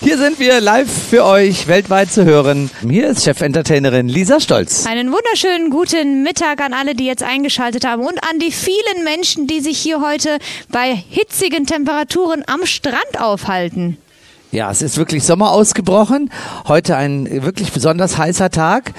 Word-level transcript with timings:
Hier 0.00 0.18
sind 0.18 0.38
wir 0.38 0.60
live 0.60 0.90
für 1.10 1.24
euch 1.24 1.66
weltweit 1.68 2.12
zu 2.12 2.24
hören. 2.24 2.70
Hier 2.88 3.08
ist 3.08 3.24
Chefentertainerin 3.24 4.08
Lisa 4.08 4.40
Stolz. 4.40 4.86
Einen 4.86 5.10
wunderschönen 5.10 5.70
guten 5.70 6.22
Mittag 6.22 6.60
an 6.60 6.74
alle, 6.74 6.94
die 6.94 7.06
jetzt 7.06 7.22
eingeschaltet 7.22 7.86
haben 7.86 8.02
und 8.02 8.22
an 8.22 8.38
die 8.38 8.52
vielen 8.52 9.04
Menschen, 9.04 9.46
die 9.46 9.60
sich 9.60 9.78
hier 9.78 10.00
heute 10.00 10.38
bei 10.70 10.94
hitzigen 11.08 11.66
Temperaturen 11.66 12.44
am 12.46 12.66
Strand 12.66 13.18
aufhalten. 13.20 13.96
Ja, 14.52 14.70
es 14.70 14.80
ist 14.80 14.96
wirklich 14.96 15.24
Sommer 15.24 15.50
ausgebrochen. 15.50 16.30
Heute 16.68 16.96
ein 16.96 17.42
wirklich 17.42 17.72
besonders 17.72 18.16
heißer 18.16 18.50
Tag. 18.50 18.92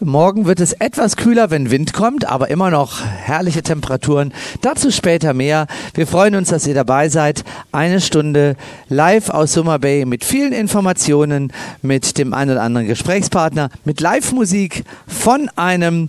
Morgen 0.00 0.46
wird 0.46 0.60
es 0.60 0.72
etwas 0.72 1.16
kühler, 1.16 1.50
wenn 1.50 1.70
Wind 1.70 1.92
kommt, 1.92 2.26
aber 2.26 2.48
immer 2.48 2.70
noch 2.70 3.02
herrliche 3.02 3.62
Temperaturen. 3.62 4.32
Dazu 4.62 4.90
später 4.90 5.34
mehr. 5.34 5.66
Wir 5.92 6.06
freuen 6.06 6.34
uns, 6.34 6.48
dass 6.48 6.66
ihr 6.66 6.74
dabei 6.74 7.10
seid. 7.10 7.44
Eine 7.70 8.00
Stunde 8.00 8.56
live 8.88 9.28
aus 9.28 9.52
Summer 9.52 9.78
Bay 9.78 10.06
mit 10.06 10.24
vielen 10.24 10.54
Informationen, 10.54 11.52
mit 11.82 12.16
dem 12.16 12.32
einen 12.32 12.52
oder 12.52 12.62
anderen 12.62 12.86
Gesprächspartner, 12.86 13.68
mit 13.84 14.00
Live-Musik 14.00 14.84
von 15.06 15.50
einem 15.54 16.08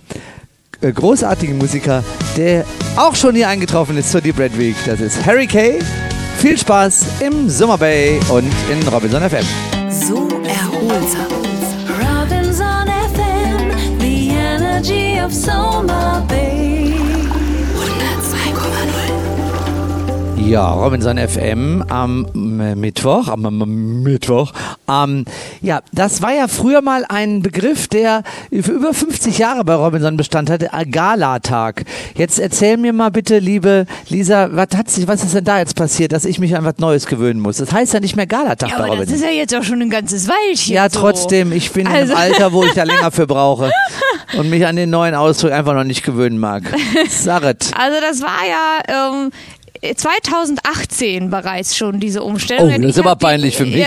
äh, 0.80 0.90
großartigen 0.90 1.58
Musiker, 1.58 2.02
der 2.38 2.64
auch 2.96 3.14
schon 3.14 3.34
hier 3.34 3.48
eingetroffen 3.48 3.98
ist 3.98 4.10
zur 4.10 4.22
Deep 4.22 4.38
Red 4.38 4.58
Week. 4.58 4.76
Das 4.86 5.00
ist 5.00 5.24
Harry 5.26 5.46
Kay. 5.46 5.80
Viel 6.38 6.58
Spaß 6.58 7.06
im 7.20 7.48
Summer 7.48 7.78
Bay 7.78 8.20
und 8.28 8.52
in 8.70 8.88
Robinson 8.88 9.22
FM. 9.22 9.44
So 9.90 10.28
erholsam. 10.44 11.26
Robinson 11.98 12.86
FM, 13.14 13.98
the 13.98 14.30
energy 14.30 15.18
of 15.18 15.32
Summer 15.32 16.22
Bay. 16.28 16.75
Ja, 20.46 20.70
Robinson 20.72 21.18
FM 21.18 21.82
am 21.88 22.24
Mittwoch, 22.34 23.26
am, 23.28 23.44
am 23.44 24.02
Mittwoch. 24.04 24.52
Ähm, 24.88 25.24
ja, 25.60 25.80
das 25.92 26.22
war 26.22 26.32
ja 26.32 26.46
früher 26.46 26.82
mal 26.82 27.04
ein 27.08 27.42
Begriff, 27.42 27.88
der 27.88 28.22
für 28.52 28.70
über 28.72 28.94
50 28.94 29.38
Jahre 29.38 29.64
bei 29.64 29.74
Robinson 29.74 30.16
Bestand 30.16 30.48
hatte, 30.48 30.70
äh, 30.72 30.86
Galatag. 30.86 31.82
Jetzt 32.14 32.38
erzähl 32.38 32.76
mir 32.76 32.92
mal 32.92 33.10
bitte, 33.10 33.40
liebe 33.40 33.86
Lisa, 34.08 34.48
was 34.52 34.68
hat 34.76 34.88
sich, 34.88 35.08
was 35.08 35.24
ist 35.24 35.34
denn 35.34 35.44
da 35.44 35.58
jetzt 35.58 35.74
passiert, 35.74 36.12
dass 36.12 36.24
ich 36.24 36.38
mich 36.38 36.56
an 36.56 36.64
was 36.64 36.78
Neues 36.78 37.06
gewöhnen 37.06 37.40
muss? 37.40 37.56
Das 37.56 37.72
heißt 37.72 37.92
ja 37.94 37.98
nicht 38.00 38.14
mehr 38.14 38.28
Galatag 38.28 38.70
Ja, 38.70 38.76
bei 38.78 38.84
aber 38.84 38.96
das 38.98 39.06
Robinson. 39.08 39.16
ist 39.16 39.24
ja 39.24 39.30
jetzt 39.30 39.54
auch 39.56 39.64
schon 39.64 39.82
ein 39.82 39.90
ganzes 39.90 40.28
Weilchen. 40.28 40.74
Ja, 40.74 40.88
so. 40.88 41.00
trotzdem, 41.00 41.50
ich 41.50 41.72
bin 41.72 41.86
in 41.86 41.92
Also- 41.92 42.14
einem 42.14 42.32
Alter, 42.32 42.52
wo 42.52 42.62
ich 42.62 42.72
da 42.72 42.84
länger 42.84 43.10
für 43.10 43.26
brauche 43.26 43.72
und 44.38 44.48
mich 44.48 44.64
an 44.64 44.76
den 44.76 44.90
neuen 44.90 45.16
Ausdruck 45.16 45.50
einfach 45.50 45.74
noch 45.74 45.84
nicht 45.84 46.04
gewöhnen 46.04 46.38
mag. 46.38 46.62
Sarret. 47.10 47.72
Also 47.76 47.96
das 48.00 48.22
war 48.22 48.46
ja 48.48 49.10
ähm, 49.12 49.30
2018 49.96 51.30
bereits 51.30 51.76
schon 51.76 52.00
diese 52.00 52.22
Umstellung. 52.22 52.72
Oh, 52.74 52.78
das 52.82 52.96
ist 52.96 53.04
die- 53.04 53.16
peinlich 53.18 53.56
für 53.56 53.64
mich. 53.64 53.76
Ja, 53.76 53.86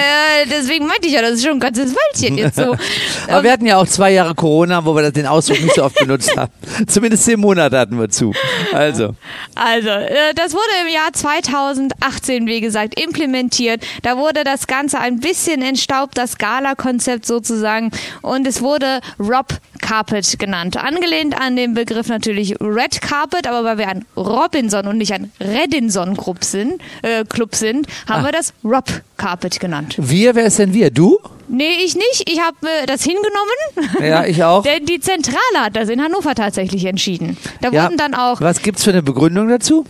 deswegen 0.50 0.88
meinte 0.88 1.08
ich 1.08 1.14
ja, 1.14 1.22
das 1.22 1.34
ist 1.34 1.44
schon 1.44 1.54
ein 1.54 1.59
ganzes 1.59 1.94
Weilchen 1.95 2.38
jetzt 2.38 2.56
so. 2.58 2.76
Aber 3.28 3.44
wir 3.44 3.52
hatten 3.52 3.66
ja 3.66 3.78
auch 3.78 3.88
zwei 3.88 4.12
Jahre 4.12 4.34
Corona, 4.36 4.84
wo 4.86 4.95
wir 4.95 5.12
den 5.12 5.26
Ausdruck 5.28 5.62
nicht 5.62 5.76
so 5.76 5.84
oft 5.84 5.95
benutzt 5.95 6.36
haben. 6.36 6.52
Zumindest 6.88 7.26
zehn 7.26 7.40
Monate 7.40 7.78
hatten 7.78 8.00
wir 8.00 8.10
zu. 8.10 8.34
Also, 8.73 9.16
Also, 9.55 9.89
äh, 9.89 10.33
das 10.36 10.54
wurde 10.54 10.64
im 10.88 10.94
Jahr 10.94 11.11
2018, 11.14 12.45
wie 12.48 12.61
gesagt, 12.61 13.00
implementiert. 13.00 13.83
Da 14.04 14.17
wurde 14.17 14.44
das 14.44 14.67
Ganze 14.67 15.00
ein 15.00 15.20
bisschen 15.20 15.61
entstaubt, 15.61 16.17
das 16.17 16.38
Gala-Konzept 16.38 17.26
sozusagen. 17.26 17.92
Und 18.21 18.48
es 18.48 18.61
wurde 18.61 19.00
Rob 19.20 19.48
Carpet 19.82 20.38
genannt. 20.39 20.77
Angelehnt 20.77 21.39
an 21.39 21.56
den 21.56 21.73
Begriff 21.73 22.08
natürlich 22.08 22.56
Red 22.60 23.02
Carpet, 23.02 23.48
aber 23.48 23.64
weil 23.64 23.77
wir 23.77 23.88
ein 23.88 24.06
Robinson 24.17 24.88
und 24.88 24.98
nicht 24.98 25.14
ein 25.14 25.32
Redinson 25.39 25.79
Club 25.88 26.44
sind, 26.44 26.82
äh, 27.02 27.23
Club 27.26 27.56
sind 27.56 27.88
haben 28.08 28.23
Ah. 28.23 28.26
wir 28.28 28.32
das 28.32 28.54
Rob 28.64 28.86
Carpet 29.17 29.60
genannt. 29.60 29.95
wir, 29.98 30.36
wer 30.36 30.45
ist 30.45 30.60
denn 30.60 30.73
wir? 30.73 30.92
Du? 30.92 31.20
Nee, 31.48 31.78
ich 31.84 31.95
nicht. 31.95 32.30
Ich 32.30 32.40
habe 32.42 32.58
äh, 32.67 32.86
das 32.86 33.04
hingenommen. 33.04 34.00
Ja, 34.02 34.26
ich 34.26 34.44
auch. 34.44 34.64
Denn 34.64 34.86
die 34.86 35.00
Zentrale 35.00 35.38
hat 35.58 35.76
das 35.76 35.89
in 35.89 36.02
Hannover 36.04 36.36
tatsächlich 36.36 36.86
entschieden. 36.86 37.38
Da 37.62 37.70
Ja, 37.72 37.84
wurden 37.86 37.98
dann 37.98 38.14
auch. 38.14 38.39
Was 38.42 38.62
gibt's 38.62 38.84
für 38.84 38.92
eine 38.92 39.02
Begründung 39.02 39.48
dazu? 39.50 39.86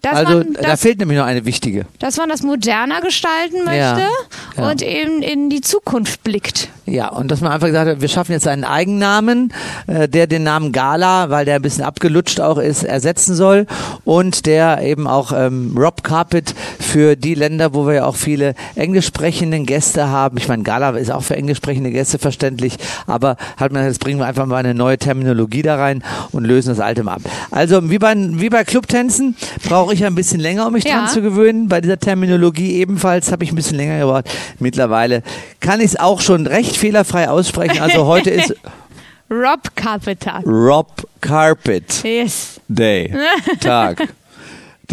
Das 0.00 0.14
also, 0.14 0.38
waren, 0.38 0.52
da 0.54 0.62
das, 0.62 0.80
fehlt 0.80 0.98
nämlich 0.98 1.16
noch 1.16 1.26
eine 1.26 1.44
wichtige. 1.44 1.86
dass 2.00 2.16
man 2.16 2.28
das 2.28 2.42
moderner 2.42 3.00
gestalten 3.00 3.58
Ja, 3.58 3.64
möchte 3.64 4.08
ja. 4.56 4.68
und 4.70 4.82
eben 4.82 5.22
in 5.22 5.48
die 5.48 5.60
Zukunft 5.60 6.24
blickt. 6.24 6.68
Ja, 6.84 7.08
und 7.10 7.30
dass 7.30 7.40
man 7.40 7.52
einfach 7.52 7.68
gesagt 7.68 7.88
hat, 7.88 8.00
wir 8.00 8.08
schaffen 8.08 8.32
jetzt 8.32 8.48
einen 8.48 8.64
Eigennamen, 8.64 9.52
äh, 9.86 10.08
der 10.08 10.26
den 10.26 10.42
Namen 10.42 10.72
Gala, 10.72 11.30
weil 11.30 11.44
der 11.44 11.56
ein 11.56 11.62
bisschen 11.62 11.84
abgelutscht 11.84 12.40
auch 12.40 12.58
ist, 12.58 12.82
ersetzen 12.82 13.36
soll 13.36 13.66
und 14.04 14.46
der 14.46 14.82
eben 14.82 15.06
auch 15.06 15.32
ähm, 15.32 15.74
Rob 15.78 16.02
Carpet 16.02 16.54
für 16.80 17.14
die 17.14 17.34
Länder, 17.34 17.72
wo 17.72 17.86
wir 17.86 17.94
ja 17.94 18.04
auch 18.06 18.16
viele 18.16 18.54
englisch 18.74 19.06
sprechenden 19.06 19.64
Gäste 19.64 20.08
haben. 20.08 20.36
Ich 20.38 20.48
meine, 20.48 20.64
Gala 20.64 20.90
ist 20.90 21.12
auch 21.12 21.22
für 21.22 21.36
englisch 21.36 21.58
sprechende 21.58 21.90
Gäste 21.92 22.18
verständlich, 22.18 22.76
aber 23.06 23.36
halt 23.60 23.72
man, 23.72 23.84
jetzt 23.84 24.00
bringen 24.00 24.18
wir 24.18 24.26
einfach 24.26 24.46
mal 24.46 24.56
eine 24.56 24.74
neue 24.74 24.98
Terminologie 24.98 25.62
da 25.62 25.76
rein 25.76 26.02
und 26.32 26.44
lösen 26.44 26.70
das 26.70 26.80
alte 26.80 27.04
mal 27.04 27.14
ab. 27.14 27.22
Also 27.52 27.90
wie 27.90 27.98
bei, 27.98 28.14
wie 28.16 28.48
bei 28.48 28.64
Clubtänzen 28.64 29.36
brauche 29.68 29.94
ich 29.94 30.04
ein 30.04 30.16
bisschen 30.16 30.40
länger, 30.40 30.66
um 30.66 30.72
mich 30.72 30.84
Ja. 30.84 30.98
dran 31.02 31.08
zu 31.08 31.22
gewöhnen. 31.22 31.68
Bei 31.68 31.80
dieser 31.80 31.98
Terminologie 32.00 32.72
ebenfalls 32.72 33.30
habe 33.30 33.44
ich 33.44 33.52
ein 33.52 33.56
bisschen 33.56 33.76
länger 33.76 34.00
gebraucht. 34.00 34.24
Mittlerweile 34.58 35.22
kann 35.60 35.78
ich 35.78 35.86
es 35.86 35.96
auch 36.00 36.20
schon 36.20 36.46
recht 36.48 36.71
fehlerfrei 36.76 37.28
aussprechen. 37.28 37.80
Also 37.80 38.06
heute 38.06 38.30
ist 38.30 38.54
Rob 39.30 39.60
Carpenter. 39.74 40.40
Rob 40.44 41.06
Carpet 41.20 42.02
Yes. 42.04 42.60
Day, 42.68 43.14
Tag. 43.60 44.08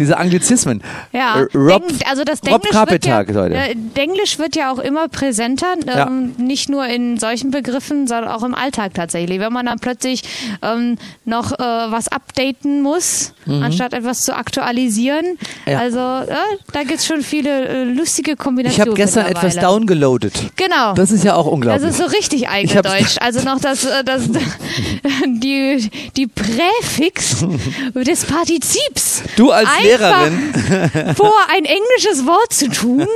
Diese 0.00 0.16
Anglizismen. 0.16 0.82
Ja, 1.12 1.42
Äh, 1.42 1.56
Rob, 1.56 1.86
Denk- 1.86 2.08
also 2.08 2.24
das 2.24 2.40
Rob 2.40 2.62
Denglisch 2.62 2.90
wird 2.90 3.04
ja, 3.06 3.18
heute. 3.18 3.54
äh, 3.54 3.74
Denglisch 3.76 4.38
wird 4.38 4.56
ja 4.56 4.72
auch 4.72 4.78
immer 4.78 5.08
präsenter, 5.08 5.74
ähm, 5.86 6.34
nicht 6.38 6.68
nur 6.70 6.86
in 6.86 7.18
solchen 7.18 7.50
Begriffen, 7.50 8.06
sondern 8.06 8.32
auch 8.32 8.42
im 8.42 8.54
Alltag 8.54 8.94
tatsächlich. 8.94 9.38
Wenn 9.40 9.52
man 9.52 9.66
dann 9.66 9.78
plötzlich 9.78 10.22
ähm, 10.62 10.96
noch 11.26 11.52
äh, 11.52 11.58
was 11.58 12.08
updaten 12.08 12.80
muss, 12.82 13.34
anstatt 13.46 13.92
etwas 13.92 14.22
zu 14.24 14.34
aktualisieren. 14.34 15.26
Mhm. 15.66 15.72
Ja. 15.72 15.78
Also 15.80 15.98
äh, 15.98 16.34
da 16.72 16.80
gibt 16.84 17.00
es 17.00 17.06
schon 17.06 17.20
viele 17.22 17.66
äh, 17.68 17.84
lustige 17.84 18.36
Kombinationen. 18.36 18.82
ich 18.82 18.88
habe 18.88 18.96
gestern 18.96 19.26
etwas 19.26 19.56
downgeloadet. 19.56 20.32
Genau. 20.56 20.94
Das 20.94 21.10
ist 21.10 21.24
ja 21.24 21.34
auch 21.34 21.44
Das 21.44 21.52
unglaublich. 21.52 21.90
ist 21.90 21.98
so 21.98 22.04
richtig 22.04 22.48
eingedeutscht. 22.48 23.20
Also 23.20 23.42
noch 23.42 23.60
das, 23.60 23.84
äh, 23.84 24.02
das 24.04 24.22
die, 25.26 25.90
die 26.16 26.26
Präfix 26.26 27.44
des 27.94 28.24
Partizips. 28.24 29.22
Du 29.36 29.50
als 29.50 29.68
Einfach 29.68 29.84
Lehrerin. 29.90 31.14
vor 31.16 31.32
ein 31.54 31.64
englisches 31.64 32.26
Wort 32.26 32.52
zu 32.52 32.68
tun, 32.68 33.06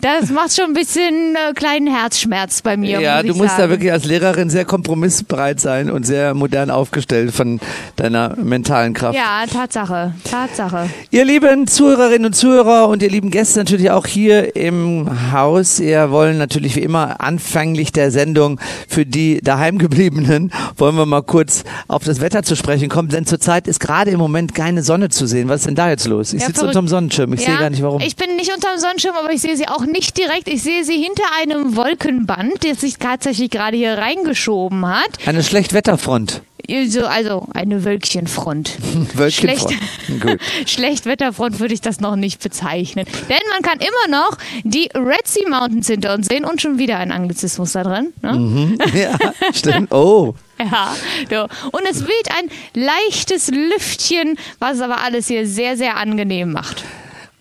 das 0.00 0.30
macht 0.30 0.54
schon 0.54 0.66
ein 0.66 0.72
bisschen 0.74 1.36
äh, 1.36 1.52
kleinen 1.54 1.86
Herzschmerz 1.86 2.62
bei 2.62 2.76
mir. 2.76 3.00
ja, 3.00 3.22
du 3.22 3.34
musst 3.34 3.52
da 3.52 3.56
sagen. 3.58 3.70
wirklich 3.70 3.92
als 3.92 4.04
Lehrerin 4.04 4.50
sehr 4.50 4.64
kompromissbereit 4.64 5.60
sein 5.60 5.90
und 5.90 6.04
sehr 6.06 6.34
modern 6.34 6.70
aufgestellt 6.70 7.32
von 7.32 7.60
deiner 7.96 8.36
mentalen 8.36 8.94
Kraft. 8.94 9.16
Ja, 9.16 9.44
Tatsache. 9.50 10.14
Tatsache. 10.28 10.88
Ihr 11.10 11.24
lieben 11.24 11.66
Zuhörerinnen 11.66 12.26
und 12.26 12.34
Zuhörer 12.34 12.88
und 12.88 13.02
ihr 13.02 13.10
lieben 13.10 13.30
Gäste 13.30 13.58
natürlich 13.58 13.90
auch 13.90 14.06
hier 14.06 14.56
im 14.56 15.32
Haus. 15.32 15.80
Wir 15.80 16.10
wollen 16.10 16.38
natürlich 16.38 16.76
wie 16.76 16.80
immer 16.80 17.20
anfänglich 17.20 17.92
der 17.92 18.10
Sendung 18.10 18.60
für 18.88 19.04
die 19.04 19.40
daheimgebliebenen, 19.42 20.52
wollen 20.76 20.96
wir 20.96 21.06
mal 21.06 21.22
kurz 21.22 21.64
auf 21.88 22.04
das 22.04 22.20
Wetter 22.20 22.42
zu 22.42 22.56
sprechen 22.56 22.88
kommen, 22.88 23.08
denn 23.08 23.26
zurzeit 23.26 23.68
ist 23.68 23.80
gerade 23.80 24.10
im 24.10 24.18
Moment 24.18 24.54
keine 24.54 24.82
Sonne 24.82 25.08
zu 25.08 25.26
sehen. 25.26 25.48
Was 25.48 25.60
ist 25.60 25.66
denn 25.66 25.74
da 25.74 25.90
jetzt 25.90 26.06
los? 26.06 26.21
Ich 26.22 26.40
Ja, 26.40 26.46
sitze 26.46 26.66
unterm 26.66 26.88
Sonnenschirm, 26.88 27.32
ich 27.32 27.40
ja, 27.40 27.46
sehe 27.46 27.58
gar 27.58 27.70
nicht 27.70 27.82
warum. 27.82 28.00
Ich 28.00 28.16
bin 28.16 28.36
nicht 28.36 28.52
unterm 28.54 28.78
Sonnenschirm, 28.78 29.16
aber 29.16 29.32
ich 29.32 29.40
sehe 29.40 29.56
sie 29.56 29.68
auch 29.68 29.84
nicht 29.84 30.16
direkt. 30.18 30.48
Ich 30.48 30.62
sehe 30.62 30.84
sie 30.84 30.94
hinter 30.94 31.24
einem 31.40 31.76
Wolkenband, 31.76 32.64
das 32.64 32.80
sich 32.80 32.98
tatsächlich 32.98 33.50
gerade 33.50 33.76
hier 33.76 33.98
reingeschoben 33.98 34.86
hat. 34.86 35.10
Eine 35.26 35.42
Schlechtwetterfront. 35.42 36.42
So, 36.86 37.06
also 37.06 37.48
eine 37.54 37.84
Wölkchenfront. 37.84 38.78
Wölkchenfront. 39.14 39.74
Gut. 40.20 40.38
Schlechtwetterfront 40.66 41.58
würde 41.60 41.74
ich 41.74 41.80
das 41.80 42.00
noch 42.00 42.16
nicht 42.16 42.42
bezeichnen. 42.42 43.04
Denn 43.28 43.38
man 43.52 43.62
kann 43.62 43.78
immer 43.80 44.20
noch 44.20 44.38
die 44.62 44.88
Red 44.94 45.26
Sea 45.26 45.48
Mountains 45.48 45.88
hinter 45.88 46.14
uns 46.14 46.28
sehen 46.28 46.44
und 46.44 46.62
schon 46.62 46.78
wieder 46.78 46.98
ein 46.98 47.10
Anglizismus 47.10 47.72
da 47.72 47.82
drin. 47.82 48.12
Ne? 48.22 48.32
Mhm. 48.32 48.78
Ja, 48.94 49.18
stimmt. 49.52 49.92
Oh. 49.92 50.34
Ja, 50.70 50.94
so. 51.30 51.42
und 51.72 51.82
es 51.90 52.02
weht 52.06 52.28
ein 52.38 52.50
leichtes 52.74 53.48
Lüftchen, 53.48 54.36
was 54.58 54.80
aber 54.80 54.98
alles 55.02 55.26
hier 55.28 55.46
sehr, 55.46 55.76
sehr 55.76 55.96
angenehm 55.96 56.52
macht. 56.52 56.84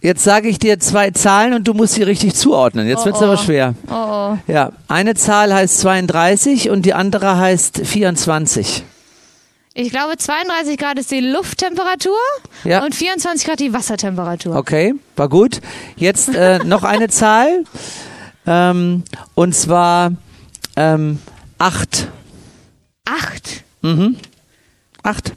Jetzt 0.04 0.24
sage 0.24 0.48
ich 0.50 0.58
dir 0.58 0.80
zwei 0.80 1.12
Zahlen 1.12 1.54
und 1.54 1.68
du 1.68 1.74
musst 1.76 1.94
sie 1.94 2.02
richtig 2.04 2.34
zuordnen. 2.34 2.88
Jetzt 2.88 3.02
Oh, 3.02 3.06
wird's 3.06 3.22
oh. 3.22 3.26
aber 3.26 3.38
schwer. 3.38 3.76
Oh, 3.88 4.34
oh. 4.34 4.38
Ja, 4.48 4.72
eine 4.88 5.14
Zahl 5.14 5.54
heißt 5.54 5.80
32 5.82 6.72
und 6.72 6.88
die 6.88 6.94
andere 6.96 7.38
heißt 7.38 7.82
24. 7.86 8.84
Ich 9.74 9.92
glaube, 9.92 10.18
32 10.18 10.78
Grad 10.78 10.98
ist 10.98 11.12
die 11.12 11.20
Lufttemperatur 11.22 12.18
Ja. 12.64 12.84
und 12.84 12.96
24 12.96 13.48
Grad 13.48 13.60
die 13.60 13.72
Wassertemperatur. 13.74 14.56
Okay, 14.56 14.96
war 15.16 15.30
gut. 15.30 15.62
Jetzt 15.96 16.34
äh, 16.36 16.58
noch 16.66 16.84
eine 16.84 17.08
Zahl. 17.08 17.64
Ähm, 18.48 19.04
und 19.36 19.54
zwar 19.56 20.14
ähm, 20.76 21.20
8. 21.60 22.08
Acht. 23.06 23.64
Acht. 25.04 25.34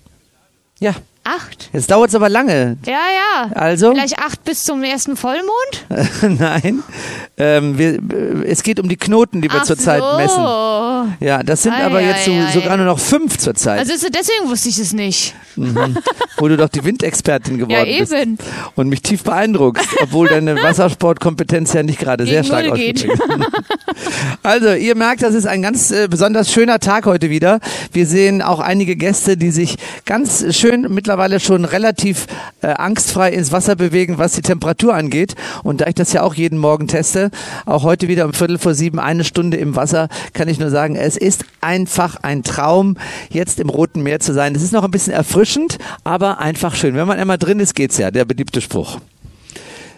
Ja, 0.81 0.94
Acht? 1.25 1.70
jetzt 1.72 1.90
dauert 1.90 2.11
es 2.11 2.14
aber 2.14 2.28
lange. 2.28 2.76
Ja, 2.84 2.93
ja. 2.93 3.50
Also? 3.55 3.93
Vielleicht 3.93 4.19
acht 4.19 4.44
bis 4.44 4.64
zum 4.64 4.82
ersten 4.82 5.16
Vollmond? 5.16 5.87
Nein, 6.38 6.82
ähm, 7.38 7.78
wir, 7.78 7.94
äh, 7.94 8.44
es 8.46 8.62
geht 8.62 8.78
um 8.78 8.88
die 8.88 8.96
Knoten, 8.96 9.40
die 9.40 9.50
wir 9.50 9.61
Ach 9.61 9.64
zurzeit 9.64 10.02
so. 10.02 10.16
messen. 10.19 10.43
Ja, 11.21 11.43
das 11.43 11.62
sind 11.62 11.73
Ei, 11.73 11.85
aber 11.85 12.01
jetzt 12.01 12.25
so, 12.25 12.33
ei, 12.33 12.47
ei. 12.47 12.53
sogar 12.53 12.77
nur 12.77 12.87
noch 12.87 12.99
fünf 12.99 13.39
zurzeit, 13.39 13.79
Also 13.81 13.93
deswegen 14.09 14.49
wusste 14.51 14.69
ich 14.69 14.79
es 14.79 14.93
nicht. 14.93 15.35
wo 16.37 16.49
du 16.49 16.56
doch 16.56 16.69
die 16.69 16.85
Windexpertin 16.85 17.59
geworden 17.59 17.71
Ja, 17.73 17.85
eben. 17.85 18.37
bist 18.37 18.49
und 18.75 18.89
mich 18.89 19.03
tief 19.03 19.23
beeindruckst, 19.23 19.89
obwohl 20.03 20.29
deine 20.29 20.56
Wassersportkompetenz 20.62 21.73
ja 21.73 21.83
nicht 21.83 21.99
gerade 22.01 22.27
sehr 22.27 22.43
stark 22.45 22.65
ausgeprägt 22.67 23.05
ist. 23.05 23.23
Also, 24.43 24.73
ihr 24.75 24.95
merkt, 24.97 25.23
das 25.23 25.35
ist 25.35 25.47
ein 25.47 25.62
ganz 25.62 25.91
äh, 25.91 26.09
besonders 26.09 26.53
schöner 26.53 26.79
Tag 26.81 27.06
heute 27.06 27.31
wieder. 27.31 27.61
Wir 27.93 28.06
sehen 28.06 28.43
auch 28.43 28.61
einige 28.61 28.97
Gäste, 28.97 29.37
die 29.37 29.51
sich 29.51 29.77
ganz 30.05 30.45
schön 30.55 30.87
mittlerweile 30.93 31.41
schon 31.41 31.65
relativ 31.65 32.27
äh, 32.61 32.67
angstfrei 32.69 33.31
ins 33.33 33.53
Wasser 33.53 33.77
bewegen, 33.77 34.19
was 34.19 34.33
die 34.33 34.43
Temperatur 34.43 34.95
angeht. 34.95 35.35
Und 35.62 35.81
da 35.81 35.87
ich 35.87 35.95
das 35.95 36.12
ja 36.12 36.23
auch 36.23 36.35
jeden 36.35 36.59
Morgen 36.59 36.89
teste, 36.89 37.31
auch 37.65 37.85
heute 37.85 38.09
wieder 38.09 38.25
um 38.27 38.33
Viertel 38.35 38.59
vor 38.59 38.75
sieben 38.75 38.99
eine 38.99 39.25
Stunde 39.25 39.56
im 39.56 39.77
Wasser, 39.77 40.09
kann 40.35 40.49
ich 40.49 40.59
nur 40.59 40.71
sagen, 40.71 40.94
es 40.94 41.17
ist 41.17 41.44
einfach 41.61 42.17
ein 42.23 42.43
Traum, 42.43 42.96
jetzt 43.31 43.61
im 43.61 43.69
Roten 43.69 44.02
Meer 44.02 44.20
zu 44.20 44.32
sein. 44.32 44.55
Es 44.55 44.62
ist 44.62 44.73
noch 44.73 44.85
ein 44.85 44.91
bisschen 44.91 45.12
erfrischend, 45.12 45.79
aber 46.05 46.38
einfach 46.38 46.75
schön. 46.75 46.94
Wenn 46.94 47.06
man 47.06 47.19
einmal 47.19 47.38
drin 47.38 47.61
ist, 47.61 47.75
geht's 47.75 47.99
ja, 47.99 48.11
der 48.11 48.25
beliebte 48.25 48.61
Spruch. 48.61 48.99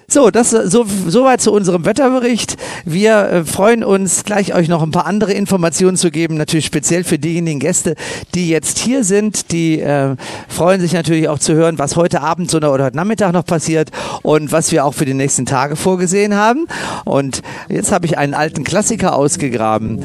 So, 0.09 0.31
das 0.31 0.51
so 0.51 0.87
soweit 1.09 1.41
zu 1.41 1.53
unserem 1.53 1.85
Wetterbericht. 1.85 2.57
Wir 2.85 3.29
äh, 3.29 3.45
freuen 3.45 3.83
uns 3.83 4.23
gleich 4.23 4.55
euch 4.55 4.69
noch 4.69 4.85
ein 4.85 4.93
paar 4.93 5.05
andere 5.05 5.33
Informationen 5.33 5.97
zu 5.97 6.13
geben, 6.13 6.37
natürlich 6.37 6.67
speziell 6.67 7.03
für 7.03 7.19
diejenigen 7.19 7.59
Gäste, 7.59 7.97
die 8.33 8.49
jetzt 8.49 8.79
hier 8.79 9.03
sind. 9.03 9.51
Die 9.51 9.81
äh, 9.81 10.15
freuen 10.49 10.81
sich 10.81 10.93
natürlich 10.93 11.29
auch 11.29 11.41
zu 11.41 11.55
hören, 11.55 11.81
was 11.81 11.97
heute 11.97 12.21
Abend 12.21 12.55
oder 12.55 12.71
heute 12.71 12.97
Nachmittag 12.97 13.33
noch 13.33 13.45
passiert 13.45 13.91
und 14.23 14.53
was 14.53 14.71
wir 14.71 14.85
auch 14.85 14.95
für 14.95 15.07
die 15.07 15.15
nächsten 15.15 15.45
Tage 15.45 15.75
vorgesehen 15.75 16.37
haben. 16.37 16.67
Und 17.05 17.43
jetzt 17.69 17.91
habe 17.91 18.07
ich 18.07 18.17
einen 18.17 18.35
alten 18.35 18.63
Klassiker 18.63 19.17
ausgegraben 19.17 20.05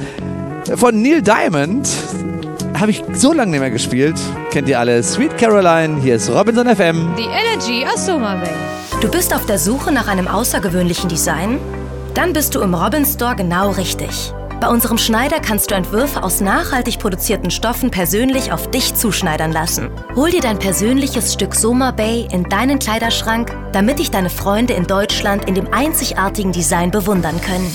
von 0.76 1.02
Neil 1.02 1.22
Diamond. 1.22 1.90
Habe 2.80 2.92
ich 2.92 3.04
so 3.14 3.34
lange 3.34 3.52
nicht 3.52 3.60
mehr 3.60 3.72
gespielt. 3.72 4.16
Kennt 4.52 4.68
ihr 4.68 4.80
alle? 4.80 5.04
Sweet 5.04 5.38
Caroline. 5.38 6.02
Hier 6.02 6.16
ist 6.16 6.30
Robinson 6.30 6.68
FM. 6.68 7.14
Die 7.18 7.24
Energy 7.24 7.86
aus 7.86 8.06
Summer 8.06 8.38
Bay. 8.38 8.50
Du 9.02 9.10
bist 9.10 9.34
auf 9.34 9.46
der 9.46 9.60
Suche 9.60 9.92
nach 9.92 10.08
einem 10.08 10.28
außergewöhnlichen 10.28 11.10
Design? 11.10 11.60
Dann 12.14 12.34
bist 12.34 12.56
du 12.56 12.62
im 12.62 12.74
Robin 12.74 13.06
Store 13.06 13.36
genau 13.36 13.72
richtig. 13.72 14.34
Bei 14.60 14.68
unserem 14.68 15.00
Schneider 15.00 15.40
kannst 15.40 15.72
du 15.72 15.76
Entwürfe 15.76 16.22
aus 16.22 16.40
nachhaltig 16.40 17.00
produzierten 17.00 17.50
Stoffen 17.50 17.90
persönlich 17.90 18.52
auf 18.52 18.70
dich 18.70 18.94
zuschneidern 18.94 19.52
lassen. 19.52 19.90
Hol 20.16 20.30
dir 20.30 20.42
dein 20.42 20.60
persönliches 20.60 21.34
Stück 21.34 21.56
Soma 21.56 21.90
Bay 21.90 22.28
in 22.32 22.44
deinen 22.44 22.78
Kleiderschrank, 22.78 23.52
damit 23.74 23.98
dich 23.98 24.12
deine 24.12 24.30
Freunde 24.30 24.74
in 24.74 24.86
Deutschland 24.86 25.46
in 25.46 25.56
dem 25.56 25.74
einzigartigen 25.74 26.52
Design 26.52 26.92
bewundern 26.92 27.42
können. 27.42 27.72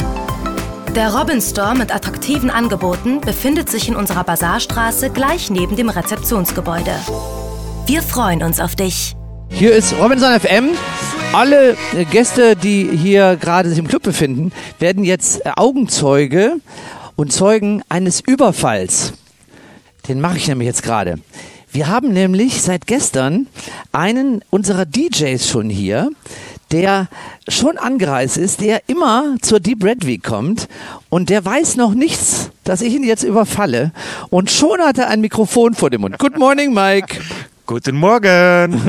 Der 0.96 1.14
Robin 1.14 1.42
Store 1.42 1.74
mit 1.76 1.94
attraktiven 1.94 2.48
Angeboten 2.48 3.20
befindet 3.20 3.68
sich 3.68 3.86
in 3.86 3.96
unserer 3.96 4.24
Bazarstraße 4.24 5.10
gleich 5.10 5.50
neben 5.50 5.76
dem 5.76 5.90
Rezeptionsgebäude. 5.90 6.94
Wir 7.84 8.00
freuen 8.00 8.42
uns 8.42 8.60
auf 8.60 8.76
dich. 8.76 9.14
Hier 9.50 9.74
ist 9.74 9.92
Robinson 10.00 10.40
FM. 10.40 10.70
Alle 11.34 11.76
äh, 11.94 12.06
Gäste, 12.10 12.56
die 12.56 12.88
hier 12.96 13.36
gerade 13.36 13.68
sich 13.68 13.78
im 13.78 13.88
Club 13.88 14.04
befinden, 14.04 14.52
werden 14.78 15.04
jetzt 15.04 15.44
äh, 15.44 15.50
Augenzeuge 15.54 16.62
und 17.14 17.30
Zeugen 17.30 17.82
eines 17.90 18.22
Überfalls. 18.26 19.12
Den 20.08 20.22
mache 20.22 20.38
ich 20.38 20.48
nämlich 20.48 20.64
jetzt 20.64 20.82
gerade. 20.82 21.16
Wir 21.70 21.88
haben 21.88 22.14
nämlich 22.14 22.62
seit 22.62 22.86
gestern 22.86 23.48
einen 23.92 24.42
unserer 24.48 24.86
DJs 24.86 25.46
schon 25.46 25.68
hier, 25.68 26.08
der 26.72 27.08
schon 27.48 27.78
angereist 27.78 28.36
ist, 28.36 28.60
der 28.60 28.82
immer 28.88 29.36
zur 29.42 29.60
Deep 29.60 29.84
Red 29.84 30.06
Week 30.06 30.22
kommt 30.22 30.68
und 31.08 31.30
der 31.30 31.44
weiß 31.44 31.76
noch 31.76 31.94
nichts, 31.94 32.50
dass 32.64 32.80
ich 32.82 32.94
ihn 32.94 33.04
jetzt 33.04 33.22
überfalle. 33.22 33.92
Und 34.30 34.50
schon 34.50 34.80
hat 34.80 34.98
er 34.98 35.08
ein 35.08 35.20
Mikrofon 35.20 35.74
vor 35.74 35.90
dem 35.90 36.00
Mund. 36.02 36.18
Good 36.18 36.38
morning, 36.38 36.74
Mike. 36.74 37.20
Guten 37.66 37.96
Morgen. 37.96 38.80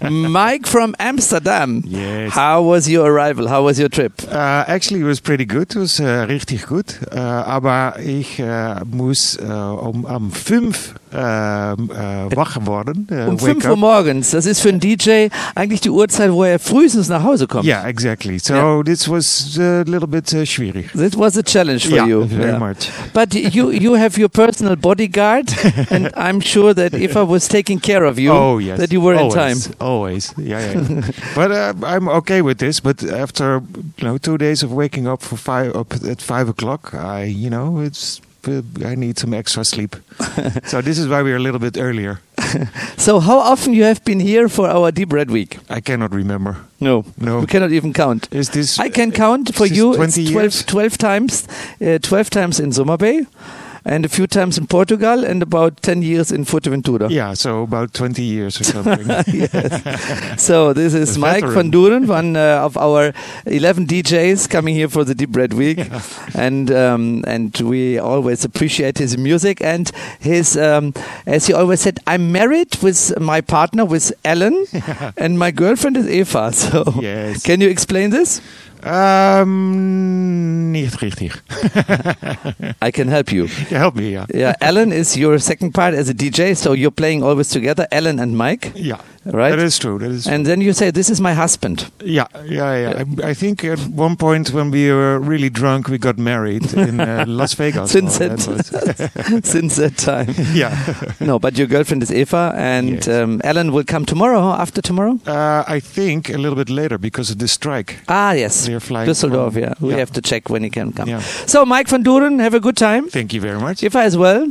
Mike 0.30 0.66
from 0.68 0.94
Amsterdam. 0.98 1.82
Yes. 1.86 2.34
How 2.34 2.62
was 2.62 2.86
your 2.86 3.06
arrival? 3.10 3.48
How 3.48 3.64
was 3.64 3.78
your 3.78 3.88
trip? 3.88 4.12
Uh, 4.30 4.64
actually, 4.68 5.00
it 5.00 5.04
was 5.06 5.20
pretty 5.22 5.46
good. 5.46 5.70
It 5.74 5.76
was 5.76 5.98
uh, 6.00 6.26
richtig 6.28 6.66
gut. 6.66 7.00
Uh, 7.10 7.18
aber 7.18 7.94
ich 7.98 8.38
uh, 8.38 8.84
muss 8.84 9.38
uh, 9.40 9.46
um 9.88 10.04
am 10.04 10.30
fünf 10.32 10.94
uh, 11.14 11.16
uh, 11.16 11.76
wach 12.36 12.58
worden. 12.66 13.06
Um 13.10 13.40
wake 13.40 13.62
5 13.62 13.70
Uhr 13.70 13.76
morgens. 13.76 14.32
Das 14.32 14.44
ist 14.44 14.60
für 14.60 14.68
einen 14.68 14.80
DJ 14.80 15.28
eigentlich 15.54 15.80
die 15.80 15.90
Uhrzeit, 15.90 16.30
wo 16.30 16.44
er 16.44 16.58
frühestens 16.58 17.08
nach 17.08 17.22
Hause 17.22 17.46
kommt. 17.46 17.64
Yeah, 17.64 17.86
exactly. 17.88 18.38
So 18.38 18.52
Yeah. 18.54 18.82
this 18.84 19.08
was 19.08 19.58
a 19.58 19.82
little 19.86 20.06
bit 20.06 20.30
uh, 20.34 20.44
schwierig. 20.44 20.92
This 20.92 21.16
was 21.16 21.38
a 21.38 21.42
challenge 21.42 21.88
for 21.88 21.96
Yeah, 21.96 22.06
you. 22.06 22.26
very 22.28 22.58
much. 22.58 22.90
But 23.14 23.32
you 23.34 23.70
you 23.70 23.96
have 23.96 24.20
your 24.20 24.28
personal 24.28 24.76
bodyguard, 24.76 25.46
and 25.90 26.10
I'm 26.16 26.42
sure 26.42 26.74
that 26.74 26.92
if 26.92 27.16
I 27.16 27.22
was 27.26 27.48
taking 27.48 27.80
care 27.80 28.04
of 28.04 28.09
you. 28.18 28.32
oh 28.32 28.58
yes, 28.58 28.78
That 28.78 28.92
you 28.92 29.00
were 29.00 29.14
always, 29.14 29.34
in 29.34 29.40
time. 29.40 29.74
Always, 29.80 30.34
yeah, 30.36 30.72
yeah. 30.72 31.10
but 31.34 31.50
uh, 31.50 31.72
I'm 31.86 32.08
okay 32.08 32.42
with 32.42 32.58
this. 32.58 32.80
But 32.80 33.02
after 33.02 33.62
you 33.98 34.04
know 34.04 34.18
two 34.18 34.36
days 34.38 34.62
of 34.62 34.72
waking 34.72 35.06
up 35.06 35.22
for 35.22 35.36
five 35.36 35.74
up 35.76 35.92
at 35.94 36.22
five 36.22 36.48
o'clock, 36.48 36.94
I 36.94 37.24
you 37.24 37.50
know 37.50 37.80
it's 37.80 38.20
uh, 38.48 38.62
I 38.84 38.94
need 38.96 39.18
some 39.18 39.34
extra 39.34 39.64
sleep. 39.64 39.96
so 40.64 40.80
this 40.80 40.98
is 40.98 41.06
why 41.08 41.22
we're 41.22 41.36
a 41.36 41.42
little 41.42 41.60
bit 41.60 41.76
earlier. 41.76 42.20
So 42.96 43.20
how 43.20 43.38
often 43.38 43.74
you 43.74 43.84
have 43.84 44.00
been 44.04 44.20
here 44.20 44.48
for 44.48 44.68
our 44.68 44.90
Deep 44.92 45.12
Red 45.12 45.30
Week? 45.30 45.58
I 45.68 45.80
cannot 45.80 46.12
remember. 46.12 46.56
No, 46.80 47.04
No. 47.16 47.40
we 47.40 47.46
cannot 47.46 47.70
even 47.72 47.92
count. 47.92 48.28
Is 48.32 48.48
this? 48.50 48.78
I 48.78 48.90
can 48.90 49.12
count 49.12 49.54
for 49.54 49.66
you. 49.66 49.94
20 49.94 50.22
it's 50.22 50.64
12, 50.64 50.66
12 50.66 50.98
times, 50.98 51.46
uh, 51.80 51.98
12 51.98 52.30
times 52.30 52.58
in 52.60 52.72
Summer 52.72 52.96
Bay, 52.96 53.26
and 53.84 54.04
a 54.04 54.08
few 54.08 54.26
times 54.26 54.58
in 54.58 54.66
Portugal, 54.66 55.24
and 55.24 55.42
about 55.42 55.80
10 55.82 56.02
years 56.02 56.30
in 56.32 56.44
Fuerteventura. 56.44 57.08
Yeah, 57.10 57.34
so 57.34 57.62
about 57.62 57.94
20 57.94 58.22
years 58.22 58.60
or 58.60 58.64
something. 58.64 59.06
So 60.38 60.72
this 60.72 60.94
is 60.94 61.16
A 61.16 61.18
Mike 61.18 61.40
van 61.44 61.70
veteran. 61.70 61.70
Duren, 61.72 62.06
one 62.08 62.36
uh, 62.36 62.64
of 62.64 62.76
our 62.76 63.12
11 63.46 63.86
DJs 63.86 64.48
coming 64.48 64.74
here 64.74 64.88
for 64.88 65.04
the 65.04 65.14
Deep 65.14 65.34
Red 65.36 65.52
Week, 65.54 65.78
and 66.34 66.70
um, 66.70 67.24
and 67.26 67.56
we 67.60 67.98
always 67.98 68.44
appreciate 68.44 68.98
his 68.98 69.16
music 69.18 69.60
and 69.60 69.90
his. 70.20 70.56
Um, 70.56 70.92
as 71.26 71.46
he 71.46 71.52
always 71.52 71.80
said, 71.80 71.98
I'm 72.06 72.32
married 72.32 72.76
with 72.82 73.18
my 73.20 73.40
partner 73.40 73.84
with 73.84 74.12
Ellen, 74.24 74.66
and 75.16 75.38
my 75.38 75.50
girlfriend 75.50 75.96
is 75.96 76.08
Eva. 76.08 76.52
So 76.60 76.84
Yes. 77.00 77.42
can 77.42 77.60
you 77.60 77.68
explain 77.68 78.10
this? 78.10 78.40
Um, 78.84 80.70
nicht 80.72 81.00
richtig. 81.02 81.32
I 82.80 82.90
can 82.92 83.08
help 83.08 83.32
you. 83.32 83.46
Help 83.70 83.94
me, 83.96 84.10
yeah. 84.12 84.26
Yeah, 84.32 84.54
Ellen 84.60 84.92
is 84.92 85.16
your 85.16 85.38
second 85.38 85.72
part 85.72 85.94
as 85.94 86.08
a 86.08 86.14
DJ, 86.14 86.56
so 86.56 86.72
you're 86.72 86.90
playing 86.90 87.22
always 87.22 87.48
together, 87.48 87.86
Alan 87.92 88.18
and 88.18 88.36
Mike, 88.36 88.72
Yeah, 88.74 88.98
right? 89.24 89.50
that 89.50 89.58
is 89.58 89.78
true. 89.78 89.98
That 89.98 90.10
is 90.10 90.24
True. 90.24 90.32
and 90.34 90.46
then 90.46 90.60
you 90.60 90.72
say, 90.72 90.90
"This 90.90 91.10
is 91.10 91.20
my 91.20 91.34
husband." 91.34 91.90
Yeah, 92.04 92.26
yeah, 92.46 92.76
yeah. 92.76 93.04
I, 93.24 93.30
I 93.30 93.34
think 93.34 93.64
at 93.64 93.78
one 93.88 94.16
point 94.16 94.50
when 94.52 94.70
we 94.70 94.90
were 94.92 95.18
really 95.18 95.50
drunk, 95.50 95.88
we 95.88 95.98
got 95.98 96.18
married 96.18 96.72
in 96.74 97.00
uh, 97.00 97.24
Las 97.28 97.54
Vegas. 97.54 97.90
Since 97.90 98.18
that- 98.18 98.38
that 98.38 99.40
Since 99.44 99.76
that 99.76 99.96
time. 99.98 100.34
yeah. 100.54 100.74
No, 101.20 101.38
but 101.38 101.56
your 101.58 101.66
girlfriend 101.66 102.02
is 102.02 102.10
Eva, 102.12 102.52
and 102.56 102.90
Yes. 102.90 103.08
um, 103.08 103.40
Ellen 103.44 103.72
will 103.72 103.84
come 103.84 104.04
tomorrow, 104.06 104.40
after 104.52 104.80
tomorrow. 104.82 105.18
Uh, 105.26 105.64
I 105.76 105.80
think 105.80 106.28
a 106.30 106.38
little 106.38 106.56
bit 106.56 106.70
later 106.70 106.98
because 106.98 107.30
of 107.30 107.38
the 107.38 107.48
strike. 107.48 108.00
Ah, 108.08 108.32
yes, 108.32 108.66
They're 108.66 108.80
flying 108.80 109.08
Düsseldorf. 109.08 109.52
from- 109.52 109.62
Yeah, 109.62 109.74
we 109.80 109.90
yeah. 109.90 109.98
have 109.98 110.12
to 110.12 110.20
check 110.20 110.48
when 110.50 110.62
he 110.62 110.70
can 110.70 110.92
come. 110.92 111.08
Yeah. 111.08 111.20
So, 111.46 111.64
Mike 111.64 111.88
van 111.88 112.02
Duren, 112.04 112.40
have 112.40 112.54
a 112.54 112.60
good 112.60 112.76
time. 112.76 113.08
Thank 113.08 113.32
you 113.32 113.40
very 113.40 113.58
much. 113.60 113.82
Eva 113.82 113.98
as 114.00 114.16
well. 114.16 114.46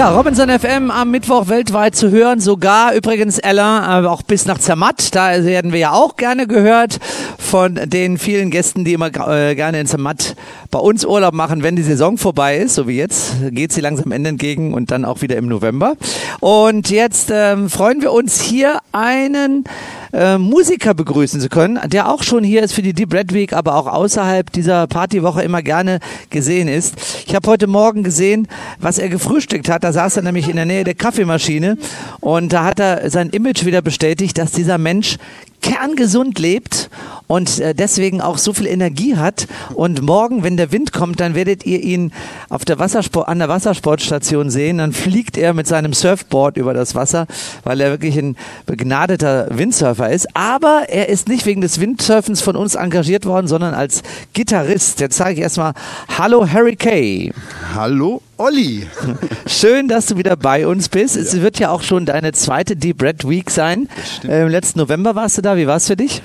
Ja, 0.00 0.16
Robinson 0.16 0.48
FM 0.48 0.90
am 0.90 1.10
Mittwoch 1.10 1.48
weltweit 1.48 1.94
zu 1.94 2.10
hören, 2.10 2.40
sogar 2.40 2.94
übrigens 2.94 3.38
Ella, 3.38 4.00
äh, 4.00 4.06
auch 4.06 4.22
bis 4.22 4.46
nach 4.46 4.56
Zermatt, 4.56 5.14
da 5.14 5.44
werden 5.44 5.72
wir 5.72 5.78
ja 5.78 5.92
auch 5.92 6.16
gerne 6.16 6.46
gehört 6.46 6.98
von 7.36 7.74
den 7.74 8.16
vielen 8.16 8.50
Gästen, 8.50 8.86
die 8.86 8.94
immer 8.94 9.08
äh, 9.08 9.54
gerne 9.54 9.78
in 9.78 9.86
Zermatt 9.86 10.36
bei 10.70 10.78
uns 10.78 11.04
Urlaub 11.04 11.34
machen, 11.34 11.62
wenn 11.62 11.76
die 11.76 11.82
Saison 11.82 12.16
vorbei 12.16 12.56
ist, 12.56 12.76
so 12.76 12.88
wie 12.88 12.96
jetzt, 12.96 13.34
geht 13.50 13.72
sie 13.72 13.82
langsam 13.82 14.10
Ende 14.10 14.30
entgegen 14.30 14.72
und 14.72 14.90
dann 14.90 15.04
auch 15.04 15.20
wieder 15.20 15.36
im 15.36 15.48
November. 15.48 15.96
Und 16.40 16.88
jetzt 16.88 17.28
ähm, 17.30 17.68
freuen 17.68 18.00
wir 18.00 18.12
uns 18.12 18.40
hier 18.40 18.78
einen 18.92 19.64
äh, 20.12 20.38
Musiker 20.38 20.94
begrüßen 20.94 21.40
zu 21.40 21.48
können, 21.48 21.78
der 21.86 22.08
auch 22.08 22.22
schon 22.22 22.44
hier 22.44 22.62
ist 22.62 22.72
für 22.72 22.82
die 22.82 22.92
Deep 22.92 23.12
Red 23.12 23.32
Week, 23.32 23.52
aber 23.52 23.76
auch 23.76 23.86
außerhalb 23.86 24.50
dieser 24.52 24.86
Partywoche 24.86 25.42
immer 25.42 25.62
gerne 25.62 26.00
gesehen 26.30 26.68
ist. 26.68 26.94
Ich 27.26 27.34
habe 27.34 27.48
heute 27.48 27.66
Morgen 27.66 28.02
gesehen, 28.02 28.48
was 28.78 28.98
er 28.98 29.08
gefrühstückt 29.08 29.68
hat. 29.68 29.84
Da 29.84 29.92
saß 29.92 30.16
er 30.16 30.22
nämlich 30.22 30.48
in 30.48 30.56
der 30.56 30.66
Nähe 30.66 30.84
der 30.84 30.94
Kaffeemaschine 30.94 31.78
und 32.20 32.52
da 32.52 32.64
hat 32.64 32.80
er 32.80 33.10
sein 33.10 33.30
Image 33.30 33.64
wieder 33.64 33.82
bestätigt, 33.82 34.38
dass 34.38 34.52
dieser 34.52 34.78
Mensch 34.78 35.18
kerngesund 35.60 36.38
lebt 36.38 36.90
und 37.26 37.60
äh, 37.60 37.74
deswegen 37.74 38.20
auch 38.20 38.38
so 38.38 38.52
viel 38.52 38.66
Energie 38.66 39.16
hat. 39.16 39.46
Und 39.74 40.02
morgen, 40.02 40.42
wenn 40.42 40.56
der 40.56 40.72
Wind 40.72 40.92
kommt, 40.92 41.20
dann 41.20 41.34
werdet 41.34 41.64
ihr 41.64 41.80
ihn 41.80 42.12
auf 42.48 42.64
der 42.64 42.78
Wassersport, 42.78 43.28
an 43.28 43.38
der 43.38 43.48
Wassersportstation 43.48 44.50
sehen. 44.50 44.78
Dann 44.78 44.92
fliegt 44.92 45.36
er 45.36 45.54
mit 45.54 45.66
seinem 45.68 45.92
Surfboard 45.92 46.56
über 46.56 46.74
das 46.74 46.94
Wasser, 46.94 47.26
weil 47.62 47.80
er 47.80 47.90
wirklich 47.90 48.18
ein 48.18 48.36
begnadeter 48.66 49.46
Windsurfer 49.50 50.10
ist. 50.10 50.34
Aber 50.34 50.86
er 50.88 51.08
ist 51.08 51.28
nicht 51.28 51.46
wegen 51.46 51.60
des 51.60 51.78
Windsurfens 51.78 52.40
von 52.40 52.56
uns 52.56 52.74
engagiert 52.74 53.26
worden, 53.26 53.46
sondern 53.46 53.74
als 53.74 54.02
Gitarrist. 54.32 55.00
Jetzt 55.00 55.16
sage 55.16 55.34
ich 55.34 55.38
erstmal 55.40 55.74
Hallo 56.18 56.48
Harry 56.50 56.76
Kay. 56.76 57.32
Hallo 57.74 58.22
Olli. 58.38 58.86
Schön, 59.46 59.86
dass 59.86 60.06
du 60.06 60.16
wieder 60.16 60.34
bei 60.34 60.66
uns 60.66 60.88
bist. 60.88 61.14
Es 61.14 61.40
wird 61.40 61.58
ja 61.58 61.70
auch 61.70 61.82
schon 61.82 62.06
deine 62.06 62.32
zweite 62.32 62.74
Deep 62.74 63.02
Red 63.02 63.28
Week 63.28 63.50
sein. 63.50 63.88
Äh, 64.26 64.42
Im 64.42 64.48
letzten 64.48 64.78
November 64.78 65.14
warst 65.14 65.38
du 65.38 65.42
da. 65.42 65.49
Wie 65.56 65.66
war 65.66 65.76
es 65.76 65.86
für 65.86 65.96
dich? 65.96 66.22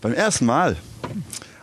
Beim 0.00 0.12
ersten 0.14 0.46
Mal. 0.46 0.76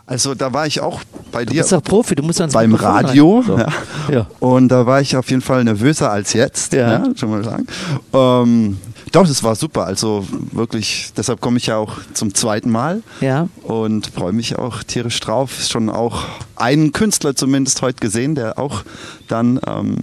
Also 0.06 0.36
da 0.36 0.52
war 0.52 0.68
ich 0.68 0.82
auch 0.82 1.00
bei 1.32 1.46
Du 1.46 1.54
dir 1.54 1.62
bist 1.62 1.72
doch 1.72 1.82
Profi, 1.82 2.16
du 2.16 2.24
musst 2.24 2.42
ans 2.42 2.54
beim 2.54 2.72
Mikrofon. 2.72 3.06
Radio. 3.06 3.44
So. 3.46 3.58
Ja. 3.58 3.68
Ja. 4.12 4.28
Und 4.42 4.68
da 4.68 4.86
war 4.86 5.00
ich 5.00 5.16
auf 5.16 5.30
jeden 5.30 5.42
Fall 5.42 5.64
nervöser 5.64 6.12
als 6.12 6.34
jetzt, 6.34 6.74
Ja. 6.74 6.92
ja. 6.92 7.04
schon 7.16 7.30
mal 7.30 7.44
sagen. 7.46 7.66
Ähm, 8.12 8.78
doch, 9.14 9.26
das 9.26 9.42
war 9.44 9.56
super. 9.56 9.86
Also 9.86 10.26
wirklich, 10.52 11.14
deshalb 11.16 11.40
komme 11.40 11.58
ich 11.58 11.68
ja 11.68 11.78
auch 11.78 11.94
zum 12.14 12.34
zweiten 12.34 12.70
Mal 12.72 13.04
Ja. 13.22 13.48
und 13.64 14.08
freue 14.08 14.34
mich 14.34 14.58
auch 14.58 14.84
tierisch 14.84 15.20
drauf. 15.22 15.54
Schon 15.66 15.90
auch 15.90 16.24
einen 16.58 16.92
Künstler 16.92 17.34
zumindest 17.36 17.82
heute 17.82 18.00
gesehen, 18.02 18.36
der 18.36 18.60
auch 18.60 18.84
dann 19.30 19.62
ähm, 19.66 19.96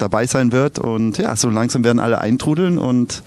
dabei 0.00 0.26
sein 0.26 0.50
wird. 0.50 0.80
Und 0.80 1.18
ja, 1.18 1.36
so 1.36 1.50
langsam 1.50 1.84
werden 1.84 2.00
alle 2.00 2.20
eintrudeln 2.20 2.78
und 2.78 3.22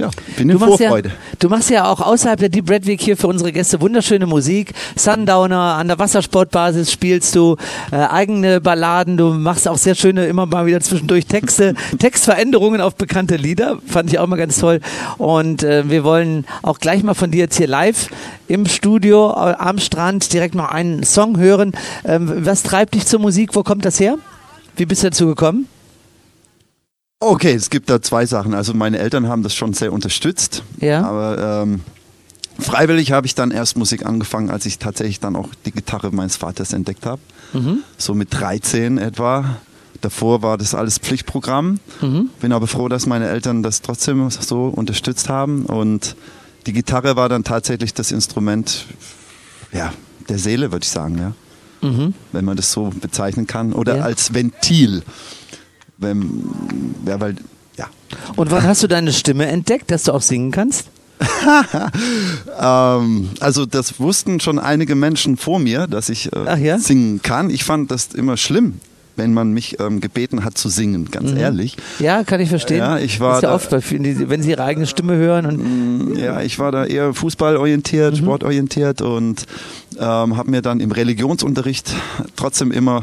ja, 0.00 0.10
bin 0.36 0.48
in 0.48 0.58
Du 0.58 0.64
machst, 0.64 0.80
ja, 0.80 0.88
Vorfreude. 0.88 1.10
du 1.38 1.48
machst 1.48 1.70
ja 1.70 1.84
auch 1.90 2.00
außerhalb 2.00 2.40
der 2.40 2.48
Deep 2.48 2.70
Red 2.70 2.86
Week 2.86 3.00
hier 3.00 3.16
für 3.16 3.26
unsere 3.26 3.52
Gäste 3.52 3.80
wunderschöne 3.80 4.26
Musik. 4.26 4.72
Sundowner, 4.96 5.74
an 5.74 5.88
der 5.88 5.98
Wassersportbasis 5.98 6.90
spielst 6.90 7.36
du 7.36 7.56
äh, 7.92 7.96
eigene 7.96 8.60
Balladen. 8.60 9.16
Du 9.16 9.34
machst 9.34 9.68
auch 9.68 9.76
sehr 9.76 9.94
schöne, 9.94 10.26
immer 10.26 10.46
mal 10.46 10.64
wieder 10.66 10.80
zwischendurch 10.80 11.26
Texte, 11.26 11.74
Textveränderungen 11.98 12.80
auf 12.80 12.94
bekannte 12.96 13.36
Lieder. 13.36 13.78
Fand 13.86 14.10
ich 14.10 14.18
auch 14.18 14.26
mal 14.26 14.36
ganz 14.36 14.58
toll. 14.58 14.80
Und 15.18 15.62
äh, 15.62 15.88
wir 15.90 16.02
wollen 16.02 16.46
auch 16.62 16.78
gleich 16.78 17.02
mal 17.02 17.14
von 17.14 17.30
dir 17.30 17.40
jetzt 17.40 17.58
hier 17.58 17.68
live 17.68 18.08
im 18.48 18.66
Studio 18.66 19.30
äh, 19.30 19.54
am 19.58 19.78
Strand 19.78 20.32
direkt 20.32 20.54
mal 20.54 20.66
einen 20.66 21.04
Song 21.04 21.38
hören. 21.38 21.72
Ähm, 22.04 22.46
was 22.46 22.62
treibt 22.62 22.94
dich 22.94 23.06
zur 23.06 23.20
Musik? 23.20 23.54
Wo 23.54 23.62
kommt 23.62 23.84
das 23.84 24.00
her? 24.00 24.16
Wie 24.76 24.86
bist 24.86 25.02
du 25.02 25.08
dazu 25.10 25.26
gekommen? 25.26 25.68
Okay, 27.22 27.52
es 27.52 27.68
gibt 27.68 27.90
da 27.90 28.00
zwei 28.00 28.24
Sachen. 28.24 28.54
Also 28.54 28.72
meine 28.72 28.98
Eltern 28.98 29.28
haben 29.28 29.42
das 29.42 29.54
schon 29.54 29.74
sehr 29.74 29.92
unterstützt. 29.92 30.62
Ja. 30.80 31.04
Aber 31.04 31.62
ähm, 31.64 31.80
freiwillig 32.58 33.12
habe 33.12 33.26
ich 33.26 33.34
dann 33.34 33.50
erst 33.50 33.76
Musik 33.76 34.06
angefangen, 34.06 34.48
als 34.50 34.64
ich 34.64 34.78
tatsächlich 34.78 35.20
dann 35.20 35.36
auch 35.36 35.48
die 35.66 35.70
Gitarre 35.72 36.10
meines 36.12 36.36
Vaters 36.36 36.72
entdeckt 36.72 37.04
habe. 37.04 37.20
So 37.98 38.14
mit 38.14 38.32
13 38.32 38.96
etwa. 38.98 39.56
Davor 40.00 40.40
war 40.42 40.56
das 40.56 40.74
alles 40.74 40.96
Pflichtprogramm. 40.98 41.78
Bin 42.40 42.52
aber 42.52 42.66
froh, 42.66 42.88
dass 42.88 43.04
meine 43.06 43.28
Eltern 43.28 43.62
das 43.62 43.82
trotzdem 43.82 44.30
so 44.30 44.68
unterstützt 44.68 45.28
haben. 45.28 45.66
Und 45.66 46.16
die 46.66 46.72
Gitarre 46.72 47.16
war 47.16 47.28
dann 47.28 47.44
tatsächlich 47.44 47.92
das 47.92 48.12
Instrument 48.12 48.86
ja, 49.72 49.92
der 50.30 50.38
Seele, 50.38 50.72
würde 50.72 50.84
ich 50.84 50.90
sagen. 50.90 51.18
Ja. 51.18 51.32
Wenn 52.32 52.44
man 52.46 52.56
das 52.56 52.72
so 52.72 52.90
bezeichnen 52.98 53.46
kann. 53.46 53.74
Oder 53.74 53.96
Ja. 53.98 54.02
als 54.04 54.32
Ventil. 54.32 55.02
Wenn, 56.00 56.50
ja, 57.06 57.20
weil, 57.20 57.36
ja. 57.76 57.86
Und 58.36 58.50
wann 58.50 58.64
hast 58.64 58.82
du 58.82 58.86
deine 58.88 59.12
Stimme 59.12 59.46
entdeckt, 59.46 59.90
dass 59.90 60.04
du 60.04 60.12
auch 60.12 60.22
singen 60.22 60.50
kannst? 60.50 60.86
Ähm, 62.58 63.30
also 63.40 63.64
das 63.64 64.00
wussten 64.00 64.38
schon 64.40 64.58
einige 64.58 64.94
Menschen 64.94 65.38
vor 65.38 65.58
mir, 65.58 65.86
dass 65.86 66.10
ich 66.10 66.30
äh, 66.34 66.62
ja? 66.62 66.78
singen 66.78 67.22
kann. 67.22 67.48
Ich 67.48 67.64
fand 67.64 67.90
das 67.90 68.08
immer 68.08 68.36
schlimm, 68.36 68.80
wenn 69.20 69.34
man 69.34 69.52
mich 69.52 69.78
ähm, 69.78 70.00
gebeten 70.00 70.44
hat 70.44 70.56
zu 70.58 70.68
singen, 70.68 71.10
ganz 71.10 71.30
ehrlich. 71.32 71.76
Ja, 71.98 72.24
kann 72.24 72.40
ich 72.40 72.48
verstehen. 72.48 72.78
Ja, 72.78 72.98
ich 72.98 73.20
war 73.20 73.28
das 73.30 73.38
ist 73.38 73.42
ja 73.42 73.48
da- 73.50 73.54
oft 73.54 73.70
bei 73.70 73.80
vielen, 73.80 74.28
wenn 74.30 74.42
sie 74.42 74.50
ihre 74.50 74.64
eigene 74.64 74.86
Stimme 74.86 75.14
hören 75.16 75.46
und 75.46 76.16
Ja, 76.16 76.40
ich 76.40 76.58
war 76.58 76.72
da 76.72 76.84
eher 76.86 77.12
fußballorientiert, 77.14 78.16
sportorientiert 78.16 79.02
und 79.02 79.44
ähm, 79.98 80.36
habe 80.36 80.50
mir 80.50 80.62
dann 80.62 80.80
im 80.80 80.90
Religionsunterricht 80.90 81.94
trotzdem 82.36 82.72
immer 82.72 83.02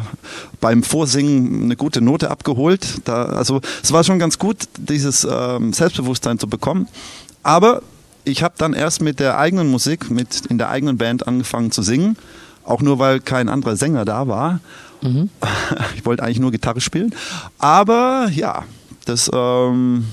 beim 0.59 0.83
Vorsingen 0.83 1.63
eine 1.63 1.75
gute 1.75 2.01
Note 2.01 2.29
abgeholt. 2.31 3.01
Da, 3.05 3.25
also 3.25 3.61
es 3.83 3.91
war 3.91 4.03
schon 4.03 4.17
ganz 4.19 4.39
gut, 4.39 4.57
dieses 4.77 5.25
ähm, 5.29 5.71
Selbstbewusstsein 5.73 6.39
zu 6.39 6.47
bekommen. 6.47 6.87
Aber 7.43 7.81
ich 8.23 8.41
habe 8.43 8.55
dann 8.57 8.73
erst 8.73 9.01
mit 9.01 9.19
der 9.19 9.37
eigenen 9.37 9.69
Musik, 9.69 10.09
mit 10.09 10.47
in 10.49 10.57
der 10.57 10.69
eigenen 10.69 10.97
Band 10.97 11.27
angefangen 11.27 11.71
zu 11.71 11.81
singen. 11.81 12.17
Auch 12.65 12.81
nur, 12.81 12.99
weil 12.99 13.21
kein 13.21 13.47
anderer 13.47 13.77
Sänger 13.77 14.03
da 14.03 14.27
war. 14.27 14.59
Ich 15.95 16.05
wollte 16.05 16.23
eigentlich 16.23 16.39
nur 16.39 16.51
Gitarre 16.51 16.81
spielen. 16.81 17.13
Aber 17.59 18.29
ja, 18.33 18.63
das 19.05 19.29
ähm, 19.33 20.05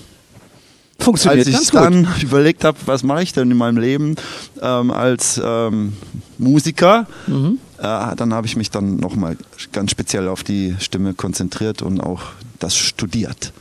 funktioniert 0.98 1.46
als 1.46 1.48
ich 1.48 1.54
ganz 1.54 1.70
gut. 1.70 1.80
dann 1.80 2.08
überlegt 2.22 2.64
habe, 2.64 2.78
was 2.86 3.02
mache 3.02 3.22
ich 3.22 3.32
denn 3.32 3.50
in 3.50 3.56
meinem 3.56 3.78
Leben 3.78 4.16
ähm, 4.62 4.90
als 4.90 5.40
ähm, 5.44 5.94
Musiker, 6.38 7.06
Mhm. 7.26 7.58
äh, 7.78 8.14
dann 8.16 8.34
habe 8.34 8.46
ich 8.46 8.56
mich 8.56 8.70
dann 8.70 8.96
nochmal 8.96 9.36
ganz 9.72 9.90
speziell 9.90 10.28
auf 10.28 10.42
die 10.42 10.74
Stimme 10.80 11.14
konzentriert 11.14 11.82
und 11.82 12.00
auch 12.00 12.22
das 12.58 12.76
studiert. 12.76 13.52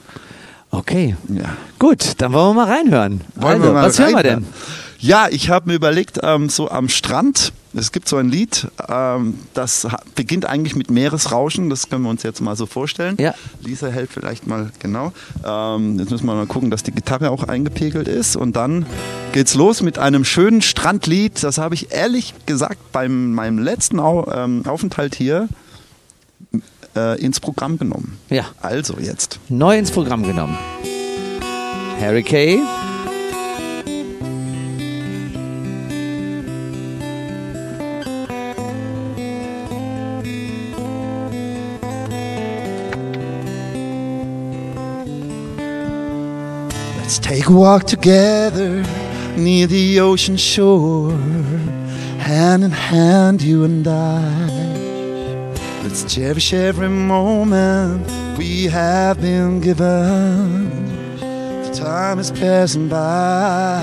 Okay, 0.72 1.16
Ja. 1.30 1.56
gut, 1.80 2.14
dann 2.18 2.34
wollen 2.34 2.56
wir 2.56 2.66
mal 2.66 2.72
reinhören. 2.72 3.22
Wollen 3.36 3.62
also, 3.62 3.74
mal 3.74 3.86
was 3.88 4.00
hören 4.00 4.16
wir 4.16 4.24
denn? 4.24 4.34
reinhören? 4.34 4.54
Ja, 5.00 5.28
ich 5.30 5.50
habe 5.50 5.70
mir 5.70 5.76
überlegt, 5.76 6.20
ähm, 6.24 6.50
so 6.50 6.70
am 6.72 6.90
Strand, 6.90 7.54
es 7.76 7.92
gibt 7.92 8.08
so 8.08 8.18
ein 8.18 8.30
Lied, 8.30 8.68
ähm, 8.88 9.40
das 9.54 9.88
beginnt 10.16 10.46
eigentlich 10.46 10.76
mit 10.76 10.92
Meeresrauschen, 10.92 11.70
das 11.70 11.90
können 11.90 12.04
wir 12.04 12.10
uns 12.10 12.24
jetzt 12.24 12.42
mal 12.42 12.56
so 12.56 12.66
vorstellen. 12.66 13.16
Ja. 13.20 13.34
Lisa 13.62 13.88
hält 13.88 14.12
vielleicht 14.12 14.48
mal 14.48 14.72
genau. 14.80 15.12
Ähm, 15.46 15.98
jetzt 16.00 16.12
müssen 16.12 16.26
wir 16.26 16.36
mal 16.36 16.46
gucken, 16.46 16.70
dass 16.70 16.84
die 16.84 16.92
Gitarre 16.92 17.32
auch 17.32 17.44
eingepegelt 17.44 18.08
ist 18.08 18.36
und 18.36 18.56
dann 18.56 18.86
geht's 19.32 19.56
los 19.56 19.82
mit 19.82 19.98
einem 19.98 20.24
schönen 20.26 20.62
Strandlied. 20.62 21.44
Das 21.44 21.58
habe 21.58 21.76
ich 21.76 21.92
ehrlich 21.92 22.34
gesagt 22.46 22.92
bei 22.92 23.08
meinem 23.10 23.58
letzten 23.60 24.00
ähm, 24.00 24.64
Aufenthalt 24.68 25.16
hier 25.16 25.48
äh, 26.96 27.20
ins 27.20 27.40
Programm 27.40 27.78
genommen. 27.80 28.18
Ja, 28.30 28.46
Also 28.62 28.98
jetzt. 29.00 29.40
neu 29.50 29.78
ins 29.78 29.92
Programm 29.92 30.24
genommen. 30.24 30.58
Harry 32.00 32.24
Kay. 32.24 32.60
Take 47.44 47.50
a 47.50 47.58
walk 47.58 47.84
together 47.84 48.82
near 49.36 49.68
the 49.68 50.00
ocean 50.00 50.38
shore, 50.38 51.12
hand 52.18 52.64
in 52.64 52.72
hand, 52.72 53.42
you 53.42 53.66
and 53.66 53.86
I. 53.86 54.48
Let's 55.84 56.06
cherish 56.14 56.54
every 56.54 56.88
moment 56.88 58.08
we 58.38 58.66
have 58.66 59.20
been 59.20 59.60
given. 59.60 61.20
The 61.20 61.72
time 61.74 62.20
is 62.20 62.32
passing 62.32 62.88
by. 62.88 63.82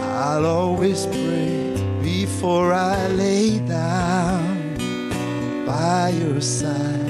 I'll 0.00 0.46
always 0.46 1.04
pray 1.06 1.76
before 2.02 2.72
I 2.72 3.08
lay 3.08 3.58
down 3.58 4.76
by 5.66 6.10
your 6.10 6.40
side 6.40 7.03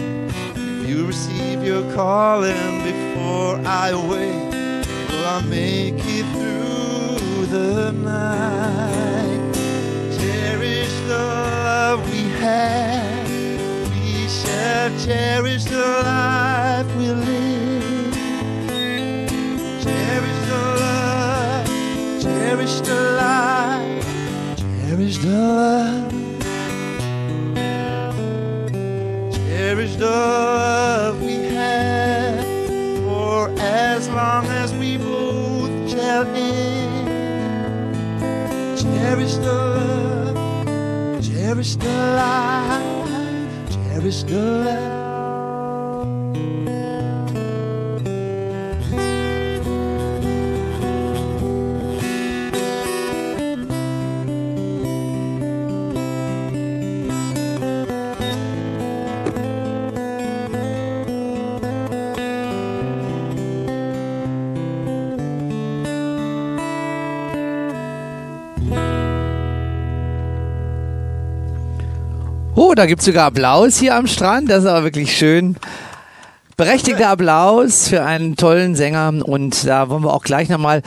to 0.94 1.06
receive 1.06 1.64
your 1.64 1.82
calling 1.92 2.84
before 2.84 3.58
I 3.66 3.92
wake, 4.10 4.54
Will 5.10 5.26
I 5.26 5.42
make 5.48 5.98
it 5.98 6.26
through 6.34 7.46
the 7.46 7.90
night? 7.90 9.54
Cherish 10.16 10.94
the 11.10 11.18
love 11.68 11.98
we 12.12 12.22
have. 12.44 13.28
We 13.90 14.28
shall 14.28 14.90
cherish 15.04 15.64
the 15.64 15.84
life 16.04 16.88
we 16.96 17.08
live. 17.08 18.14
Cherish 19.82 20.40
the 20.50 20.60
love. 20.82 21.66
Cherish 22.22 22.80
the 22.88 23.00
life. 23.24 24.06
Cherish 24.86 25.18
the 25.18 25.38
love. 25.58 26.12
Cherish 29.34 29.96
the 29.96 30.73
end. 36.34 37.08
Cherish 38.78 39.34
the 39.34 39.52
love, 39.52 41.22
cherish 41.22 41.76
the 41.76 41.88
life, 42.16 43.70
cherish 43.70 44.22
the 44.24 44.40
life. 44.40 44.93
Da 72.74 72.86
gibt's 72.86 73.04
sogar 73.04 73.26
Applaus 73.26 73.78
hier 73.78 73.94
am 73.94 74.06
Strand. 74.08 74.50
Das 74.50 74.64
ist 74.64 74.68
aber 74.68 74.84
wirklich 74.84 75.16
schön. 75.16 75.56
Berechtigter 76.56 77.08
Applaus 77.08 77.88
für 77.88 78.04
einen 78.04 78.36
tollen 78.36 78.74
Sänger 78.74 79.12
und 79.24 79.66
da 79.66 79.88
wollen 79.88 80.04
wir 80.04 80.12
auch 80.12 80.22
gleich 80.22 80.48
nochmal 80.48 80.82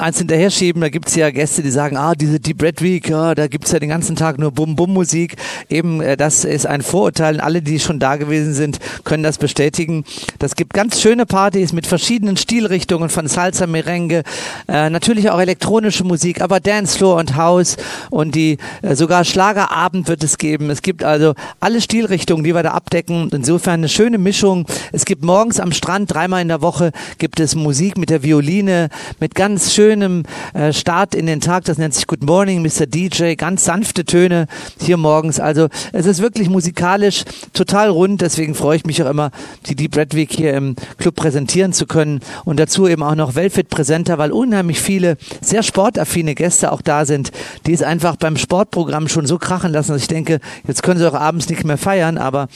eins 0.00 0.18
hinterher 0.18 0.50
schieben. 0.50 0.80
Da 0.80 0.88
gibt's 0.88 1.14
ja 1.14 1.30
Gäste, 1.30 1.62
die 1.62 1.70
sagen, 1.70 1.96
ah, 1.96 2.14
diese 2.14 2.40
Deep 2.40 2.62
Red 2.62 2.82
Week, 2.82 3.08
ja, 3.08 3.34
da 3.34 3.46
gibt's 3.46 3.72
ja 3.72 3.78
den 3.78 3.88
ganzen 3.88 4.16
Tag 4.16 4.38
nur 4.38 4.50
Bum-Bum-Musik. 4.52 5.36
Eben, 5.68 6.00
äh, 6.00 6.16
das 6.16 6.44
ist 6.44 6.66
ein 6.66 6.82
Vorurteil. 6.82 7.34
Und 7.34 7.40
alle, 7.40 7.62
die 7.62 7.78
schon 7.78 7.98
da 7.98 8.16
gewesen 8.16 8.54
sind, 8.54 8.78
können 9.04 9.22
das 9.22 9.38
bestätigen. 9.38 10.04
Das 10.38 10.54
gibt 10.56 10.74
ganz 10.74 11.00
schöne 11.00 11.26
Partys 11.26 11.72
mit 11.72 11.86
verschiedenen 11.86 12.36
Stilrichtungen 12.36 13.10
von 13.10 13.28
Salsa, 13.28 13.66
Merengue, 13.66 14.22
äh, 14.68 14.90
natürlich 14.90 15.30
auch 15.30 15.40
elektronische 15.40 16.04
Musik, 16.04 16.40
aber 16.40 16.60
Dancefloor 16.60 17.16
und 17.16 17.36
House 17.36 17.76
und 18.10 18.34
die 18.34 18.58
äh, 18.82 18.94
sogar 18.94 19.24
Schlagerabend 19.24 20.08
wird 20.08 20.24
es 20.24 20.38
geben. 20.38 20.70
Es 20.70 20.82
gibt 20.82 21.04
also 21.04 21.34
alle 21.60 21.80
Stilrichtungen, 21.80 22.44
die 22.44 22.54
wir 22.54 22.62
da 22.62 22.72
abdecken. 22.72 23.30
Insofern 23.32 23.80
eine 23.80 23.88
schöne 23.88 24.18
Mischung. 24.18 24.66
Es 24.92 25.04
gibt 25.04 25.24
morgens 25.24 25.60
am 25.60 25.72
Strand 25.72 26.12
dreimal 26.12 26.42
in 26.42 26.48
der 26.48 26.62
Woche 26.62 26.92
gibt 27.18 27.40
es 27.40 27.54
Musik 27.54 27.98
mit 27.98 28.10
der 28.10 28.22
Violine, 28.22 28.88
mit 29.18 29.34
ganz 29.34 29.74
schönem 29.90 30.22
äh, 30.54 30.72
Start 30.72 31.16
in 31.16 31.26
den 31.26 31.40
Tag. 31.40 31.64
Das 31.64 31.76
nennt 31.76 31.94
sich 31.94 32.06
Good 32.06 32.22
Morning, 32.22 32.62
Mr. 32.62 32.86
DJ. 32.86 33.34
Ganz 33.34 33.64
sanfte 33.64 34.04
Töne 34.04 34.46
hier 34.80 34.96
morgens. 34.96 35.40
Also 35.40 35.66
es 35.92 36.06
ist 36.06 36.22
wirklich 36.22 36.48
musikalisch 36.48 37.24
total 37.54 37.88
rund. 37.88 38.20
Deswegen 38.20 38.54
freue 38.54 38.76
ich 38.76 38.86
mich 38.86 39.02
auch 39.02 39.10
immer, 39.10 39.32
die 39.66 39.74
Deep 39.74 39.96
Red 39.96 40.14
Week 40.14 40.30
hier 40.30 40.54
im 40.54 40.76
Club 40.98 41.16
präsentieren 41.16 41.72
zu 41.72 41.86
können. 41.86 42.20
Und 42.44 42.60
dazu 42.60 42.86
eben 42.86 43.02
auch 43.02 43.16
noch 43.16 43.34
Wellfit 43.34 43.68
Präsenter, 43.68 44.16
weil 44.16 44.30
unheimlich 44.30 44.80
viele 44.80 45.16
sehr 45.40 45.64
sportaffine 45.64 46.36
Gäste 46.36 46.70
auch 46.70 46.82
da 46.82 47.04
sind, 47.04 47.32
die 47.66 47.72
es 47.72 47.82
einfach 47.82 48.14
beim 48.14 48.36
Sportprogramm 48.36 49.08
schon 49.08 49.26
so 49.26 49.38
krachen 49.38 49.72
lassen, 49.72 49.90
dass 49.90 50.02
ich 50.02 50.08
denke, 50.08 50.38
jetzt 50.68 50.84
können 50.84 51.00
sie 51.00 51.10
auch 51.10 51.18
abends 51.18 51.48
nicht 51.48 51.64
mehr 51.64 51.78
feiern. 51.78 52.16
Aber 52.16 52.46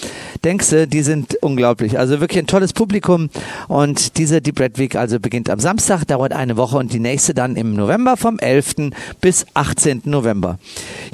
denkst 0.45 0.71
du, 0.71 0.87
die 0.87 1.03
sind 1.03 1.37
unglaublich. 1.43 1.99
Also 1.99 2.21
wirklich 2.21 2.39
ein 2.39 2.47
tolles 2.47 2.73
Publikum. 2.73 3.29
Und 3.67 4.19
diese 4.19 4.41
Deep 4.41 4.61
Red 4.61 4.79
Week 4.79 4.95
also 4.95 5.19
beginnt 5.19 5.51
am 5.51 5.59
Samstag, 5.59 6.05
dauert 6.07 6.33
eine 6.33 6.57
Woche 6.57 6.77
und 6.77 6.93
die 6.93 7.01
nächste 7.01 7.24
dann 7.33 7.57
im 7.57 7.73
November 7.75 8.19
vom 8.19 8.39
11. 8.39 8.91
bis 9.23 9.47
18. 9.55 10.03
November. 10.05 10.59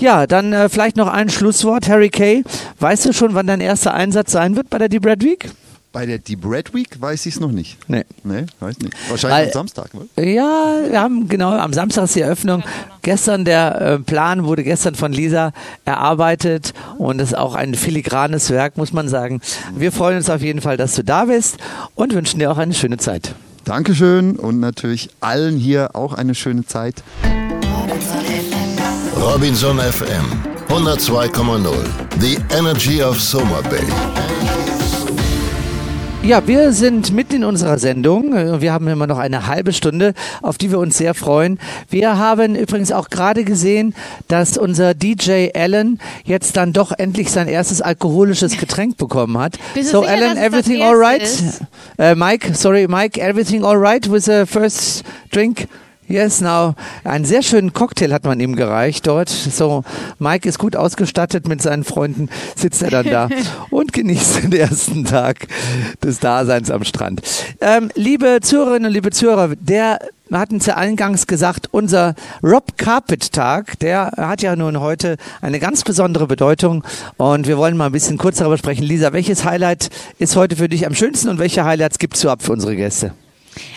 Ja, 0.00 0.26
dann 0.26 0.52
äh, 0.52 0.68
vielleicht 0.68 0.96
noch 0.96 1.06
ein 1.08 1.28
Schlusswort. 1.28 1.88
Harry 1.88 2.08
Kay, 2.08 2.42
weißt 2.80 3.04
du 3.04 3.12
schon, 3.12 3.34
wann 3.34 3.46
dein 3.46 3.60
erster 3.60 3.94
Einsatz 3.94 4.32
sein 4.32 4.56
wird 4.56 4.70
bei 4.70 4.78
der 4.78 4.88
Deep 4.88 5.06
Red 5.06 5.22
Week? 5.22 5.50
Bei 5.92 6.06
der 6.06 6.18
Deep 6.18 6.46
Red 6.48 6.72
Week 6.72 7.00
weiß 7.00 7.26
ich 7.26 7.34
es 7.34 7.40
noch 7.40 7.50
nicht. 7.50 7.76
Nee. 7.88 8.04
Nee, 8.22 8.46
weiß 8.60 8.78
nicht. 8.78 8.94
Wahrscheinlich 9.08 9.38
Weil- 9.38 9.46
am 9.48 9.52
Samstag, 9.52 9.90
ne? 9.92 10.24
Ja, 10.24 10.76
wir 10.88 11.00
haben 11.00 11.28
genau 11.28 11.50
am 11.50 11.72
Samstag 11.72 12.04
ist 12.04 12.14
die 12.14 12.20
Eröffnung. 12.20 12.62
Gestern 13.02 13.44
der 13.44 13.80
äh, 13.80 13.98
Plan 13.98 14.44
wurde 14.44 14.62
gestern 14.62 14.94
von 14.94 15.12
Lisa 15.12 15.52
erarbeitet 15.84 16.74
und 16.98 17.20
ist 17.20 17.36
auch 17.36 17.56
ein 17.56 17.74
filigranes 17.74 18.50
Werk, 18.50 18.76
muss 18.76 18.92
man 18.92 19.08
sagen. 19.08 19.40
Wir 19.74 19.90
freuen 19.90 20.18
uns 20.18 20.30
auf 20.30 20.42
jeden 20.42 20.60
Fall, 20.60 20.76
dass 20.76 20.94
du 20.94 21.02
da 21.02 21.24
bist 21.24 21.56
und 21.96 22.14
wünschen 22.14 22.38
dir 22.38 22.52
auch 22.52 22.58
eine 22.58 22.74
schöne 22.74 22.98
Zeit. 22.98 23.34
Dankeschön 23.70 24.34
und 24.34 24.58
natürlich 24.58 25.10
allen 25.20 25.56
hier 25.56 25.94
auch 25.94 26.12
eine 26.12 26.34
schöne 26.34 26.66
Zeit. 26.66 27.04
Robinson 29.16 29.78
FM 29.78 30.24
102,0. 30.68 31.76
The 32.18 32.36
Energy 32.58 33.00
of 33.00 33.20
Soma 33.20 33.60
Bay. 33.60 33.86
Ja, 36.22 36.46
wir 36.46 36.72
sind 36.72 37.12
mitten 37.12 37.36
in 37.36 37.44
unserer 37.44 37.78
Sendung. 37.78 38.60
Wir 38.60 38.74
haben 38.74 38.86
immer 38.88 39.06
noch 39.06 39.16
eine 39.16 39.46
halbe 39.46 39.72
Stunde, 39.72 40.12
auf 40.42 40.58
die 40.58 40.70
wir 40.70 40.78
uns 40.78 40.98
sehr 40.98 41.14
freuen. 41.14 41.58
Wir 41.88 42.18
haben 42.18 42.56
übrigens 42.56 42.92
auch 42.92 43.08
gerade 43.08 43.42
gesehen, 43.42 43.94
dass 44.28 44.58
unser 44.58 44.92
DJ 44.92 45.48
Alan 45.54 45.98
jetzt 46.24 46.58
dann 46.58 46.74
doch 46.74 46.92
endlich 46.92 47.30
sein 47.30 47.48
erstes 47.48 47.80
alkoholisches 47.80 48.58
Getränk 48.58 48.98
bekommen 48.98 49.38
hat. 49.38 49.58
So 49.74 50.02
sicher, 50.02 50.12
Alan, 50.12 50.36
everything 50.36 50.80
erste 50.80 50.88
all 50.88 50.96
right? 50.96 51.22
ist? 51.22 51.62
Äh, 51.98 52.14
Mike, 52.14 52.54
sorry 52.54 52.86
Mike, 52.86 53.18
everything 53.18 53.64
all 53.64 53.78
right 53.78 54.08
with 54.10 54.26
the 54.26 54.44
first 54.46 55.04
drink? 55.32 55.68
Yes, 56.10 56.40
now. 56.40 56.74
Einen 57.04 57.24
sehr 57.24 57.40
schönen 57.40 57.72
Cocktail 57.72 58.12
hat 58.12 58.24
man 58.24 58.40
ihm 58.40 58.56
gereicht 58.56 59.06
dort. 59.06 59.28
So, 59.28 59.84
Mike 60.18 60.48
ist 60.48 60.58
gut 60.58 60.74
ausgestattet 60.74 61.46
mit 61.46 61.62
seinen 61.62 61.84
Freunden, 61.84 62.28
sitzt 62.56 62.82
er 62.82 62.90
dann 62.90 63.06
da 63.06 63.28
und 63.70 63.92
genießt 63.92 64.42
den 64.42 64.52
ersten 64.52 65.04
Tag 65.04 65.46
des 66.02 66.18
Daseins 66.18 66.72
am 66.72 66.82
Strand. 66.82 67.22
Ähm, 67.60 67.92
liebe 67.94 68.40
Zuhörerinnen 68.42 68.86
und 68.86 68.92
liebe 68.92 69.12
Zuhörer, 69.12 69.54
der 69.54 70.00
wir 70.28 70.38
hatten 70.40 70.56
es 70.56 70.66
ja 70.66 70.76
eingangs 70.76 71.28
gesagt, 71.28 71.68
unser 71.70 72.14
Rob 72.42 72.76
Carpet 72.76 73.32
Tag, 73.32 73.78
der 73.78 74.12
hat 74.16 74.42
ja 74.42 74.54
nun 74.56 74.80
heute 74.80 75.16
eine 75.40 75.60
ganz 75.60 75.82
besondere 75.82 76.26
Bedeutung 76.26 76.84
und 77.18 77.46
wir 77.46 77.56
wollen 77.56 77.76
mal 77.76 77.86
ein 77.86 77.92
bisschen 77.92 78.18
kurz 78.18 78.38
darüber 78.38 78.58
sprechen. 78.58 78.82
Lisa, 78.82 79.12
welches 79.12 79.44
Highlight 79.44 79.90
ist 80.18 80.34
heute 80.34 80.56
für 80.56 80.68
dich 80.68 80.86
am 80.86 80.94
schönsten 80.94 81.28
und 81.28 81.38
welche 81.38 81.64
Highlights 81.64 81.98
gibst 81.98 82.22
du 82.22 82.30
ab 82.30 82.42
für 82.42 82.52
unsere 82.52 82.74
Gäste? 82.74 83.12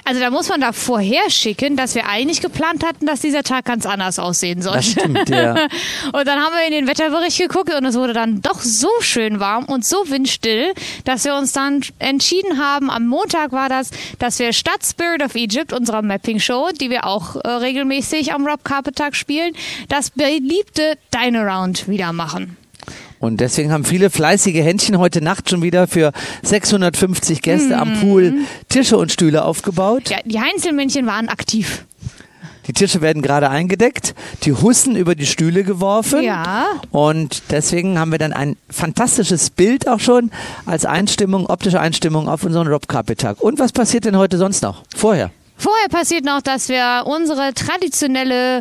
Also 0.06 0.20
da 0.20 0.30
muss 0.30 0.50
man 0.50 0.62
da 0.62 0.72
vorher 0.72 1.30
schicken, 1.30 1.76
dass 1.76 1.96
wir 1.96 2.08
eigentlich 2.08 2.42
geplant 2.42 2.84
hatten, 2.86 3.06
dass 3.06 3.22
dieser 3.22 3.44
Tag 3.44 3.66
ganz 3.66 3.86
anders 3.86 4.20
aussehen 4.20 4.62
sollte. 4.62 4.78
Das 4.80 4.92
stimmt, 4.92 5.30
ja. 5.30 5.54
Und 6.14 6.28
dann 6.28 6.40
haben 6.40 6.54
wir 6.54 6.66
in 6.66 6.72
den 6.72 6.88
Wetterbericht 6.88 7.38
geguckt 7.38 7.74
und 7.74 7.86
es 7.86 7.96
wurde 7.96 8.14
dann 8.14 8.42
doch 8.42 8.60
so 8.62 8.90
schön 9.00 9.40
warm 9.40 9.66
und 9.66 9.86
so 9.86 10.10
windstill, 10.10 10.74
dass 11.06 11.26
wir 11.26 11.36
uns 11.36 11.54
dann 11.54 11.82
entschieden 12.00 12.60
haben, 12.60 12.90
am 12.90 13.08
Montag 13.08 13.52
war 13.52 13.70
das, 13.70 13.92
dass 14.20 14.40
wir 14.40 14.54
statt 14.54 14.84
Spirit 14.84 15.24
of 15.24 15.36
Egypt, 15.36 15.74
unserer 15.74 16.02
Mapping-Show, 16.02 16.70
die 16.80 16.90
wir 16.90 17.06
auch 17.06 17.36
äh, 17.36 17.48
regelmäßig 17.48 18.34
am 18.34 18.46
Rob 18.46 18.64
Carpet 18.64 18.96
Tag 18.96 19.16
spielen, 19.16 19.54
das 19.90 20.10
beliebte 20.12 20.98
Dine 21.14 21.42
Around 21.42 21.88
wieder 21.88 22.14
machen. 22.14 22.58
Und 23.24 23.40
deswegen 23.40 23.72
haben 23.72 23.86
viele 23.86 24.10
fleißige 24.10 24.56
Händchen 24.56 24.98
heute 24.98 25.24
Nacht 25.24 25.50
schon 25.50 25.62
wieder 25.62 25.88
für 25.88 26.12
650 26.42 27.42
Gäste 27.42 27.78
am 27.78 28.02
Pool 28.02 28.34
Tische 28.68 28.98
und 28.98 29.14
Stühle 29.14 29.46
aufgebaut. 29.46 30.10
Ja, 30.10 30.18
die 30.26 30.42
Heinzelmännchen 30.42 31.06
waren 31.06 31.30
aktiv. 31.30 31.86
Die 32.68 32.74
Tische 32.74 33.00
werden 33.00 33.22
gerade 33.22 33.50
eingedeckt, 33.50 34.14
die 34.44 34.52
Hussen 34.52 34.98
über 34.98 35.16
die 35.16 35.26
Stühle 35.26 35.64
geworfen. 35.64 36.22
Ja. 36.22 36.66
Und 36.92 37.44
deswegen 37.50 37.98
haben 37.98 38.12
wir 38.12 38.20
dann 38.20 38.34
ein 38.34 38.58
fantastisches 38.70 39.52
Bild 39.52 39.88
auch 39.88 40.02
schon 40.02 40.30
als 40.66 40.86
Einstimmung, 40.86 41.46
optische 41.46 41.80
Einstimmung 41.80 42.28
auf 42.28 42.44
unseren 42.44 42.68
Rob 42.68 42.90
Carpet 42.90 43.22
Tag. 43.22 43.40
Und 43.40 43.58
was 43.58 43.72
passiert 43.72 44.04
denn 44.04 44.18
heute 44.18 44.38
sonst 44.38 44.64
noch? 44.64 44.84
Vorher. 44.94 45.32
Vorher 45.56 45.88
passiert 45.88 46.26
noch, 46.26 46.42
dass 46.42 46.68
wir 46.68 47.04
unsere 47.06 47.54
traditionelle 47.54 48.60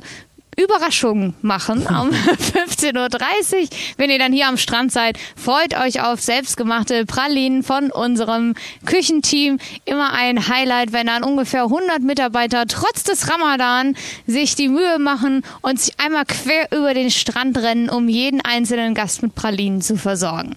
Überraschung 0.57 1.33
machen 1.41 1.87
um 1.87 2.11
15.30 2.11 2.93
Uhr. 2.95 3.69
Wenn 3.97 4.11
ihr 4.11 4.19
dann 4.19 4.35
hier 4.35 4.49
am 4.49 4.59
Strand 4.59 4.93
seid, 4.93 5.19
freut 5.35 5.75
euch 5.79 6.03
auf 6.03 6.21
selbstgemachte 6.21 7.07
Pralinen 7.07 7.63
von 7.63 7.91
unserem 7.91 8.55
Küchenteam. 8.85 9.59
Immer 9.87 10.13
ein 10.13 10.49
Highlight, 10.49 10.93
wenn 10.93 11.07
dann 11.07 11.25
ungefähr 11.25 11.65
100 11.65 12.03
Mitarbeiter 12.03 12.67
trotz 12.67 13.03
des 13.03 13.31
Ramadan 13.33 13.97
sich 14.27 14.55
die 14.55 14.69
Mühe 14.69 14.99
machen 14.99 15.43
und 15.63 15.81
sich 15.81 15.99
einmal 15.99 16.27
quer 16.27 16.71
über 16.71 16.93
den 16.93 17.11
Strand 17.11 17.57
rennen, 17.57 17.89
um 17.89 18.09
jeden 18.09 18.43
einzelnen 18.43 18.95
Gast 18.95 19.23
mit 19.23 19.35
Pralinen 19.35 19.81
zu 19.81 19.97
versorgen. 19.97 20.55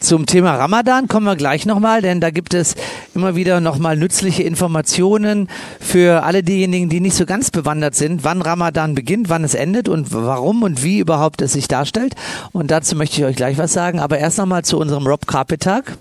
Zum 0.00 0.26
Thema 0.26 0.56
Ramadan 0.56 1.08
kommen 1.08 1.26
wir 1.26 1.36
gleich 1.36 1.64
nochmal, 1.64 2.02
denn 2.02 2.20
da 2.20 2.30
gibt 2.30 2.52
es 2.52 2.74
immer 3.14 3.36
wieder 3.36 3.60
nochmal 3.60 3.96
nützliche 3.96 4.42
Informationen 4.42 5.48
für 5.80 6.24
alle 6.24 6.42
diejenigen, 6.42 6.88
die 6.88 7.00
nicht 7.00 7.16
so 7.16 7.24
ganz 7.24 7.50
bewandert 7.50 7.94
sind, 7.94 8.22
wann 8.22 8.42
Ramadan 8.42 8.94
beginnt, 8.94 9.30
wann 9.30 9.44
es 9.44 9.54
endet 9.54 9.88
und 9.88 10.12
warum 10.12 10.62
und 10.62 10.82
wie 10.82 10.98
überhaupt 10.98 11.40
es 11.40 11.54
sich 11.54 11.68
darstellt. 11.68 12.14
Und 12.52 12.70
dazu 12.70 12.96
möchte 12.96 13.20
ich 13.20 13.24
euch 13.24 13.36
gleich 13.36 13.56
was 13.56 13.72
sagen. 13.72 13.98
Aber 13.98 14.18
erst 14.18 14.38
nochmal 14.38 14.64
zu 14.64 14.78
unserem 14.78 15.06
Rob 15.06 15.26
Carpet 15.26 15.62
Tag. 15.62 15.96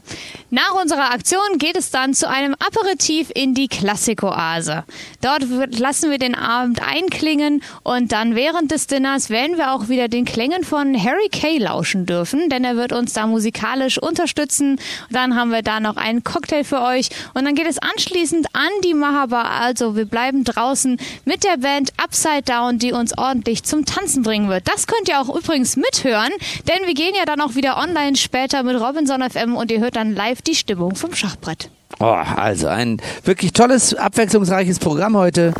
Nach 0.49 0.73
unserer 0.79 1.12
Aktion 1.12 1.58
geht 1.58 1.77
es 1.77 1.89
dann 1.89 2.13
zu 2.13 2.29
einem 2.29 2.56
Aperitif 2.56 3.32
in 3.34 3.53
die 3.56 3.67
Klassikoase. 3.67 4.84
Dort 5.21 5.43
lassen 5.79 6.12
wir 6.12 6.19
den 6.19 6.36
Abend 6.36 6.82
einklingen 6.86 7.63
und 7.82 8.12
dann 8.12 8.36
während 8.36 8.69
des 8.71 8.88
Dinners 8.88 9.29
werden 9.29 9.58
wir 9.58 9.73
auch 9.73 9.89
wieder 9.89 10.10
den 10.10 10.25
Klängen 10.25 10.63
von 10.63 10.95
Harry 11.01 11.29
Kay 11.32 11.58
lauschen 11.58 12.06
dürfen, 12.06 12.49
denn 12.49 12.63
er 12.63 12.75
wird 12.75 12.91
uns 12.91 13.13
da 13.13 13.25
musikalisch 13.25 13.92
unterstützen. 13.97 14.79
Dann 15.10 15.36
haben 15.36 15.51
wir 15.51 15.62
da 15.62 15.79
noch 15.79 15.97
einen 15.97 16.23
Cocktail 16.23 16.63
für 16.63 16.82
euch 16.82 17.10
und 17.34 17.45
dann 17.45 17.56
geht 17.56 17.67
es 17.67 17.77
anschließend 17.79 18.47
an 18.53 18.69
die 18.84 18.93
Mahaba. 18.93 19.43
Also 19.60 19.95
wir 19.95 20.06
bleiben 20.06 20.43
draußen 20.43 20.97
mit 21.25 21.43
der 21.43 21.58
Band 21.58 21.91
Upside 21.97 22.43
Down, 22.43 22.79
die 22.79 22.91
uns 22.91 23.17
ordentlich 23.17 23.63
zum 23.63 23.86
Tanzen 23.86 24.23
bringen 24.23 24.49
wird. 24.49 24.67
Das 24.67 24.88
könnt 24.88 25.08
ihr 25.10 25.19
auch 25.19 25.36
übrigens 25.36 25.75
mithören, 25.75 26.32
denn 26.67 26.88
wir 26.88 26.93
gehen 26.93 27.13
ja 27.15 27.25
dann 27.25 27.41
auch 27.41 27.56
wieder 27.56 27.77
online 27.77 28.15
später 28.15 28.63
mit 28.63 28.79
Robinson 28.79 29.21
FM 29.27 29.56
und 29.56 29.71
ihr 29.71 29.79
hört 29.79 29.95
dann 29.95 30.15
live 30.15 30.41
die 30.41 30.56
Stimmung 30.56 30.95
vom 30.95 31.13
Schachbrett. 31.13 31.69
Oh, 31.99 32.06
also 32.06 32.67
ein 32.67 33.01
wirklich 33.23 33.53
tolles, 33.53 33.93
abwechslungsreiches 33.93 34.79
Programm 34.79 35.15
heute. 35.15 35.53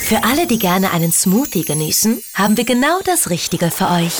Für 0.00 0.24
alle, 0.24 0.46
die 0.46 0.58
gerne 0.58 0.92
einen 0.92 1.12
Smoothie 1.12 1.64
genießen, 1.64 2.20
haben 2.34 2.56
wir 2.56 2.64
genau 2.64 2.98
das 3.04 3.30
Richtige 3.30 3.70
für 3.70 3.90
euch. 3.90 4.14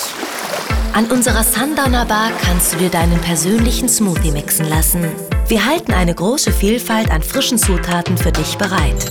An 0.93 1.07
unserer 1.07 1.45
Sundowner 1.45 2.05
Bar 2.07 2.31
kannst 2.43 2.73
du 2.73 2.79
dir 2.79 2.91
deinen 2.91 3.21
persönlichen 3.21 3.89
Smoothie 3.89 4.33
mixen 4.33 4.69
lassen. 4.69 5.05
Wir 5.47 5.65
halten 5.65 5.93
eine 5.93 6.15
große 6.15 6.53
Vielfalt 6.53 7.11
an 7.11 7.23
frischen 7.23 7.59
Zutaten 7.59 8.17
für 8.19 8.33
dich 8.33 8.57
bereit. 8.59 9.05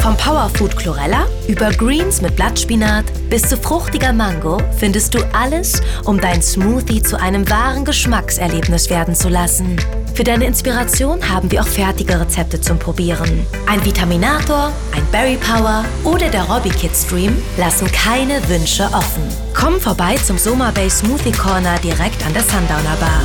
Vom 0.00 0.16
Powerfood 0.16 0.76
Chlorella 0.76 1.26
über 1.48 1.70
Greens 1.70 2.22
mit 2.22 2.36
Blattspinat 2.36 3.04
bis 3.30 3.48
zu 3.48 3.56
fruchtiger 3.56 4.12
Mango 4.12 4.58
findest 4.78 5.14
du 5.14 5.20
alles, 5.32 5.80
um 6.04 6.20
dein 6.20 6.42
Smoothie 6.42 7.02
zu 7.02 7.18
einem 7.20 7.48
wahren 7.48 7.84
Geschmackserlebnis 7.84 8.90
werden 8.90 9.14
zu 9.14 9.28
lassen. 9.28 9.76
Für 10.14 10.24
deine 10.24 10.44
Inspiration 10.44 11.26
haben 11.26 11.50
wir 11.50 11.62
auch 11.62 11.66
fertige 11.66 12.20
Rezepte 12.20 12.60
zum 12.60 12.78
Probieren. 12.78 13.46
Ein 13.66 13.82
Vitaminator, 13.82 14.70
ein 14.94 15.06
Berry 15.10 15.38
Power 15.38 15.84
oder 16.04 16.28
der 16.28 16.42
Robbie 16.42 16.70
Kid 16.70 16.94
Stream 16.94 17.34
lassen 17.56 17.90
keine 17.92 18.46
Wünsche 18.48 18.84
offen. 18.84 19.22
Komm 19.54 19.80
vorbei 19.80 20.16
zum 20.16 20.36
Soma 20.36 20.70
Bay 20.70 20.90
Smoothie 20.90 21.32
Corner 21.32 21.78
direkt 21.78 22.24
an 22.26 22.34
der 22.34 22.42
Sundowner 22.42 22.96
Bar. 23.00 23.22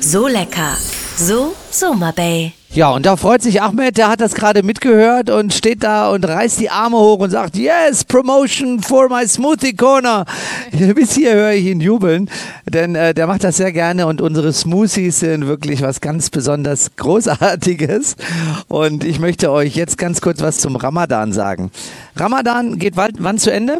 So 0.00 0.26
lecker. 0.26 0.76
So 1.18 1.54
Soma 1.70 2.12
Bay. 2.12 2.52
Ja, 2.74 2.90
und 2.90 3.06
da 3.06 3.16
freut 3.16 3.40
sich 3.40 3.62
Ahmed, 3.62 3.96
der 3.96 4.08
hat 4.08 4.20
das 4.20 4.34
gerade 4.34 4.62
mitgehört 4.62 5.30
und 5.30 5.54
steht 5.54 5.82
da 5.82 6.10
und 6.10 6.28
reißt 6.28 6.60
die 6.60 6.68
Arme 6.68 6.98
hoch 6.98 7.20
und 7.20 7.30
sagt, 7.30 7.56
yes, 7.56 8.04
Promotion 8.04 8.82
for 8.82 9.08
my 9.08 9.26
Smoothie 9.26 9.72
Corner. 9.72 10.26
Bis 10.94 11.14
hier 11.14 11.32
höre 11.32 11.52
ich 11.52 11.64
ihn 11.64 11.80
jubeln, 11.80 12.28
denn 12.66 12.94
äh, 12.94 13.14
der 13.14 13.26
macht 13.28 13.44
das 13.44 13.56
sehr 13.56 13.72
gerne 13.72 14.06
und 14.06 14.20
unsere 14.20 14.52
Smoothies 14.52 15.20
sind 15.20 15.46
wirklich 15.46 15.80
was 15.80 16.02
ganz 16.02 16.28
besonders 16.28 16.90
Großartiges. 16.96 18.16
Und 18.68 19.02
ich 19.02 19.18
möchte 19.18 19.50
euch 19.50 19.74
jetzt 19.74 19.96
ganz 19.96 20.20
kurz 20.20 20.42
was 20.42 20.58
zum 20.58 20.76
Ramadan 20.76 21.32
sagen. 21.32 21.70
Ramadan 22.14 22.78
geht 22.78 22.94
wann 22.96 23.38
zu 23.38 23.50
Ende? 23.50 23.78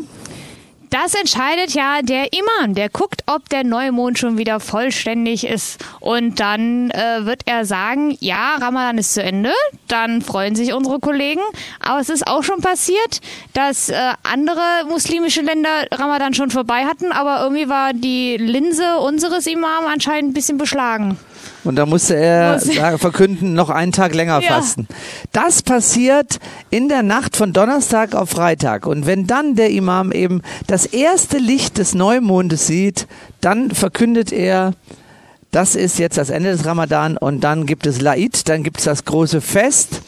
Das 0.91 1.15
entscheidet 1.15 1.75
ja 1.75 2.03
der 2.03 2.33
Imam. 2.33 2.75
Der 2.75 2.89
guckt, 2.89 3.23
ob 3.27 3.49
der 3.49 3.65
Neumond 3.65 4.19
schon 4.19 4.39
wieder 4.39 4.61
vollständig 4.61 5.47
ist. 5.47 5.85
Und 6.01 6.41
dann 6.41 6.91
äh, 6.91 7.25
wird 7.25 7.43
er 7.47 7.65
sagen, 7.65 8.17
ja, 8.21 8.57
Ramadan 8.57 8.99
ist 8.99 9.15
zu 9.15 9.23
Ende. 9.23 9.53
Dann 9.89 10.23
freuen 10.23 10.55
sich 10.55 10.73
unsere 10.73 11.01
Kollegen. 11.01 11.41
Aber 11.81 12.01
es 12.01 12.09
ist 12.09 12.27
auch 12.27 12.43
schon 12.45 12.61
passiert, 12.61 13.21
dass 13.53 13.89
äh, 13.89 13.97
andere 14.23 14.87
muslimische 14.89 15.43
Länder 15.43 15.87
Ramadan 15.93 16.35
schon 16.35 16.51
vorbei 16.51 16.85
hatten. 16.85 17.13
Aber 17.13 17.43
irgendwie 17.43 17.69
war 17.69 17.93
die 17.93 18.37
Linse 18.37 18.99
unseres 18.99 19.47
Imam 19.47 19.87
anscheinend 19.87 20.31
ein 20.31 20.35
bisschen 20.35 20.59
beschlagen. 20.59 21.19
Und 21.65 21.77
da 21.77 21.87
musste 21.87 22.17
er 22.17 22.61
verkünden, 22.99 23.55
noch 23.55 23.71
einen 23.71 23.93
Tag 23.93 24.15
länger 24.15 24.41
Ja. 24.41 24.49
fasten. 24.49 24.87
Das 25.33 25.63
passiert 25.63 26.39
in 26.71 26.89
der 26.89 27.03
Nacht 27.03 27.37
von 27.37 27.53
Donnerstag 27.53 28.15
auf 28.15 28.31
Freitag. 28.31 28.87
Und 28.87 29.07
wenn 29.07 29.27
dann 29.27 29.57
der 29.57 29.71
Imam 29.71 30.13
eben 30.13 30.43
das 30.67 30.87
erste 30.87 31.39
Licht 31.39 31.79
des 31.79 31.95
Neumondes 31.95 32.67
sieht, 32.67 33.07
dann 33.41 33.71
verkündet 33.71 34.33
er, 34.33 34.73
das 35.51 35.75
ist 35.75 35.99
jetzt 35.99 36.19
das 36.19 36.31
Ende 36.31 36.51
des 36.51 36.67
Ramadan 36.67 37.17
und 37.17 37.41
dann 37.43 37.67
gibt 37.67 37.87
es 37.87 38.01
Laid, 38.01 38.49
dann 38.49 38.63
gibt 38.63 38.79
es 38.79 38.85
das 38.85 39.05
große 39.05 39.41
Fest. 39.41 40.03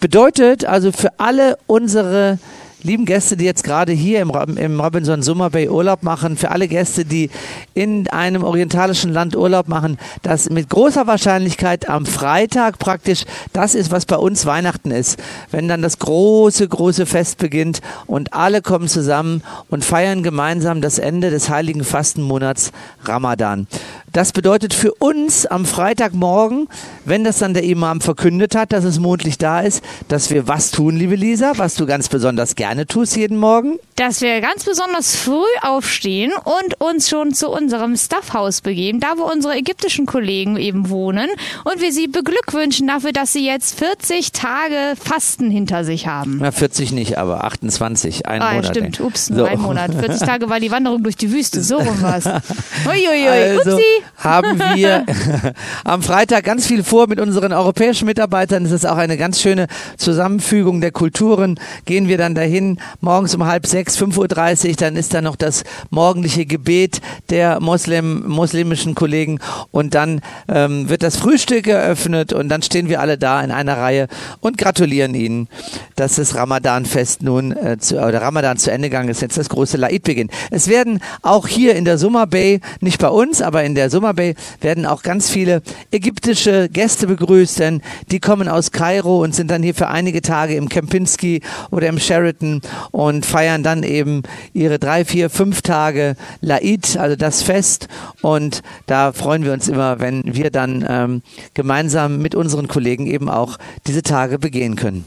Bedeutet 0.00 0.64
also 0.64 0.92
für 0.92 1.18
alle 1.18 1.56
unsere 1.66 2.38
lieben 2.84 3.06
Gäste, 3.06 3.36
die 3.36 3.46
jetzt 3.46 3.64
gerade 3.64 3.92
hier 3.92 4.20
im, 4.20 4.30
im 4.56 4.78
Robinson 4.78 5.22
Summer 5.22 5.50
Bay 5.50 5.68
Urlaub 5.68 6.02
machen, 6.02 6.36
für 6.36 6.50
alle 6.50 6.68
Gäste, 6.68 7.04
die 7.04 7.30
in 7.72 8.08
einem 8.08 8.44
orientalischen 8.44 9.12
Land 9.12 9.34
Urlaub 9.34 9.68
machen, 9.68 9.98
dass 10.22 10.50
mit 10.50 10.68
großer 10.68 11.06
Wahrscheinlichkeit 11.06 11.88
am 11.88 12.04
Freitag 12.04 12.78
praktisch 12.78 13.24
das 13.54 13.74
ist, 13.74 13.90
was 13.90 14.04
bei 14.04 14.16
uns 14.16 14.44
Weihnachten 14.44 14.90
ist. 14.90 15.18
Wenn 15.50 15.66
dann 15.66 15.80
das 15.80 15.98
große, 15.98 16.68
große 16.68 17.06
Fest 17.06 17.38
beginnt 17.38 17.80
und 18.06 18.34
alle 18.34 18.60
kommen 18.60 18.86
zusammen 18.86 19.42
und 19.70 19.84
feiern 19.84 20.22
gemeinsam 20.22 20.82
das 20.82 20.98
Ende 20.98 21.30
des 21.30 21.48
heiligen 21.48 21.84
Fastenmonats 21.84 22.70
Ramadan. 23.04 23.66
Das 24.12 24.30
bedeutet 24.30 24.74
für 24.74 24.94
uns 24.94 25.46
am 25.46 25.64
Freitagmorgen, 25.64 26.68
wenn 27.04 27.24
das 27.24 27.38
dann 27.38 27.54
der 27.54 27.64
Imam 27.64 28.00
verkündet 28.00 28.54
hat, 28.54 28.72
dass 28.72 28.84
es 28.84 29.00
mondlich 29.00 29.38
da 29.38 29.60
ist, 29.60 29.82
dass 30.06 30.30
wir 30.30 30.46
was 30.46 30.70
tun, 30.70 30.94
liebe 30.94 31.16
Lisa, 31.16 31.54
was 31.56 31.74
du 31.74 31.84
ganz 31.86 32.08
besonders 32.08 32.54
gerne 32.54 32.73
tust 32.86 33.16
jeden 33.16 33.38
Morgen. 33.38 33.78
dass 33.96 34.20
wir 34.20 34.40
ganz 34.40 34.64
besonders 34.64 35.14
früh 35.14 35.44
aufstehen 35.62 36.32
und 36.44 36.80
uns 36.80 37.08
schon 37.08 37.32
zu 37.32 37.48
unserem 37.48 37.96
Staffhaus 37.96 38.60
begeben, 38.60 38.98
da 38.98 39.14
wo 39.16 39.22
unsere 39.22 39.54
ägyptischen 39.56 40.04
Kollegen 40.06 40.56
eben 40.56 40.90
wohnen 40.90 41.28
und 41.64 41.80
wir 41.80 41.92
sie 41.92 42.08
beglückwünschen 42.08 42.88
dafür, 42.88 43.12
dass 43.12 43.32
sie 43.32 43.46
jetzt 43.46 43.78
40 43.78 44.32
Tage 44.32 44.94
Fasten 45.00 45.48
hinter 45.50 45.84
sich 45.84 46.08
haben. 46.08 46.38
Na, 46.40 46.50
40 46.50 46.90
nicht, 46.92 47.16
aber 47.18 47.44
28, 47.44 48.26
ein 48.26 48.42
Ah, 48.42 48.54
Monat. 48.54 48.66
stimmt, 48.76 49.00
ups, 49.00 49.30
nur 49.30 49.38
So. 49.40 49.44
ein 49.44 49.60
Monat. 49.60 49.94
40 49.94 50.26
Tage 50.26 50.48
war 50.50 50.58
die 50.58 50.72
Wanderung 50.72 51.02
durch 51.04 51.16
die 51.16 51.30
Wüste, 51.30 51.62
so 51.62 51.76
rum 51.76 52.02
war's. 52.02 52.24
Uiuiui, 52.86 53.28
Also 53.58 53.72
upsi. 53.76 53.84
haben 54.16 54.58
wir 54.74 55.04
am 55.84 56.02
Freitag 56.02 56.44
ganz 56.44 56.66
viel 56.66 56.82
vor 56.82 57.06
mit 57.06 57.20
unseren 57.20 57.52
europäischen 57.52 58.06
Mitarbeitern. 58.06 58.64
Es 58.64 58.72
ist 58.72 58.86
auch 58.86 58.96
eine 58.96 59.16
ganz 59.16 59.40
schöne 59.40 59.68
Zusammenfügung 59.98 60.80
der 60.80 60.90
Kulturen. 60.90 61.60
Gehen 61.84 62.08
wir 62.08 62.18
dann 62.18 62.34
dahin, 62.34 62.63
morgens 63.00 63.34
um 63.34 63.44
halb 63.44 63.66
sechs, 63.66 63.98
5.30 63.98 64.68
Uhr, 64.68 64.76
dann 64.76 64.96
ist 64.96 65.14
da 65.14 65.20
noch 65.20 65.36
das 65.36 65.64
morgendliche 65.90 66.46
Gebet 66.46 67.00
der 67.30 67.60
Moslem, 67.60 68.26
muslimischen 68.28 68.94
Kollegen 68.94 69.38
und 69.70 69.94
dann 69.94 70.20
ähm, 70.48 70.88
wird 70.88 71.02
das 71.02 71.16
Frühstück 71.16 71.66
eröffnet 71.66 72.32
und 72.32 72.48
dann 72.48 72.62
stehen 72.62 72.88
wir 72.88 73.00
alle 73.00 73.18
da 73.18 73.40
in 73.42 73.50
einer 73.50 73.76
Reihe 73.76 74.08
und 74.40 74.58
gratulieren 74.58 75.14
ihnen, 75.14 75.48
dass 75.96 76.16
das 76.16 76.34
Ramadanfest 76.34 77.22
nun 77.22 77.52
äh, 77.52 77.78
zu, 77.78 77.96
oder 77.96 78.20
Ramadan 78.22 78.56
zu 78.56 78.70
Ende 78.70 78.88
gegangen 78.88 79.08
ist, 79.08 79.22
jetzt 79.22 79.38
das 79.38 79.48
große 79.48 79.76
Laid 79.76 80.02
beginnt. 80.04 80.32
Es 80.50 80.68
werden 80.68 81.00
auch 81.22 81.46
hier 81.48 81.74
in 81.76 81.84
der 81.84 81.98
Summer 81.98 82.26
Bay, 82.26 82.60
nicht 82.80 83.00
bei 83.00 83.08
uns, 83.08 83.42
aber 83.42 83.64
in 83.64 83.74
der 83.74 83.90
Summer 83.90 84.14
Bay 84.14 84.34
werden 84.60 84.86
auch 84.86 85.02
ganz 85.02 85.30
viele 85.30 85.62
ägyptische 85.90 86.68
Gäste 86.68 87.06
begrüßt, 87.06 87.58
denn 87.58 87.82
die 88.10 88.20
kommen 88.20 88.48
aus 88.48 88.72
Kairo 88.72 89.22
und 89.22 89.34
sind 89.34 89.50
dann 89.50 89.62
hier 89.62 89.74
für 89.74 89.88
einige 89.88 90.22
Tage 90.22 90.54
im 90.54 90.68
Kempinski 90.68 91.40
oder 91.70 91.88
im 91.88 91.98
Sheraton 91.98 92.53
und 92.90 93.24
feiern 93.26 93.62
dann 93.62 93.82
eben 93.82 94.22
ihre 94.52 94.78
drei, 94.78 95.04
vier, 95.04 95.30
fünf 95.30 95.62
Tage 95.62 96.16
Laid, 96.40 96.96
also 96.96 97.16
das 97.16 97.42
Fest. 97.42 97.88
Und 98.22 98.62
da 98.86 99.12
freuen 99.12 99.44
wir 99.44 99.52
uns 99.52 99.68
immer, 99.68 100.00
wenn 100.00 100.22
wir 100.24 100.50
dann 100.50 100.84
ähm, 100.88 101.22
gemeinsam 101.54 102.18
mit 102.18 102.34
unseren 102.34 102.68
Kollegen 102.68 103.06
eben 103.06 103.28
auch 103.28 103.58
diese 103.86 104.02
Tage 104.02 104.38
begehen 104.38 104.76
können. 104.76 105.04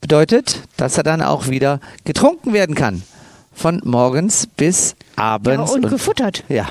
Bedeutet, 0.00 0.60
dass 0.76 0.96
er 0.98 1.02
dann 1.02 1.22
auch 1.22 1.48
wieder 1.48 1.80
getrunken 2.04 2.52
werden 2.52 2.74
kann. 2.74 3.02
Von 3.54 3.80
morgens 3.84 4.46
bis 4.56 4.96
Ja, 5.16 5.24
abends. 5.24 5.72
und 5.72 5.88
gefuttert. 5.88 6.44
ja. 6.48 6.66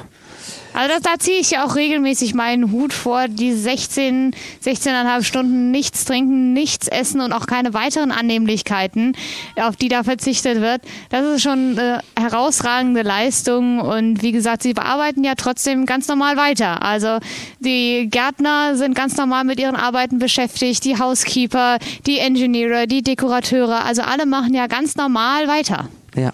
Also 0.73 0.89
das, 0.89 1.01
da 1.01 1.19
ziehe 1.19 1.39
ich 1.39 1.51
ja 1.51 1.65
auch 1.65 1.75
regelmäßig 1.75 2.33
meinen 2.33 2.71
Hut 2.71 2.93
vor, 2.93 3.27
die 3.27 3.53
16, 3.53 4.35
16,5 4.63 5.23
Stunden 5.23 5.71
nichts 5.71 6.05
trinken, 6.05 6.53
nichts 6.53 6.87
essen 6.87 7.21
und 7.21 7.31
auch 7.31 7.45
keine 7.45 7.73
weiteren 7.73 8.11
Annehmlichkeiten, 8.11 9.15
auf 9.55 9.75
die 9.75 9.87
da 9.87 10.03
verzichtet 10.03 10.61
wird. 10.61 10.81
Das 11.09 11.25
ist 11.25 11.43
schon 11.43 11.77
äh, 11.77 11.99
herausragende 12.19 13.03
Leistung 13.03 13.79
und 13.79 14.21
wie 14.21 14.31
gesagt, 14.31 14.63
sie 14.63 14.73
bearbeiten 14.73 15.23
ja 15.23 15.35
trotzdem 15.35 15.85
ganz 15.85 16.07
normal 16.07 16.37
weiter. 16.37 16.81
Also 16.81 17.19
die 17.59 18.07
Gärtner 18.09 18.75
sind 18.75 18.95
ganz 18.95 19.15
normal 19.17 19.43
mit 19.43 19.59
ihren 19.59 19.75
Arbeiten 19.75 20.19
beschäftigt, 20.19 20.83
die 20.85 20.97
Housekeeper, 20.97 21.77
die 22.07 22.19
Engineere, 22.19 22.87
die 22.87 23.01
Dekorateure, 23.01 23.85
also 23.85 24.01
alle 24.01 24.25
machen 24.25 24.53
ja 24.53 24.67
ganz 24.67 24.95
normal 24.95 25.47
weiter. 25.47 25.89
Ja. 26.15 26.31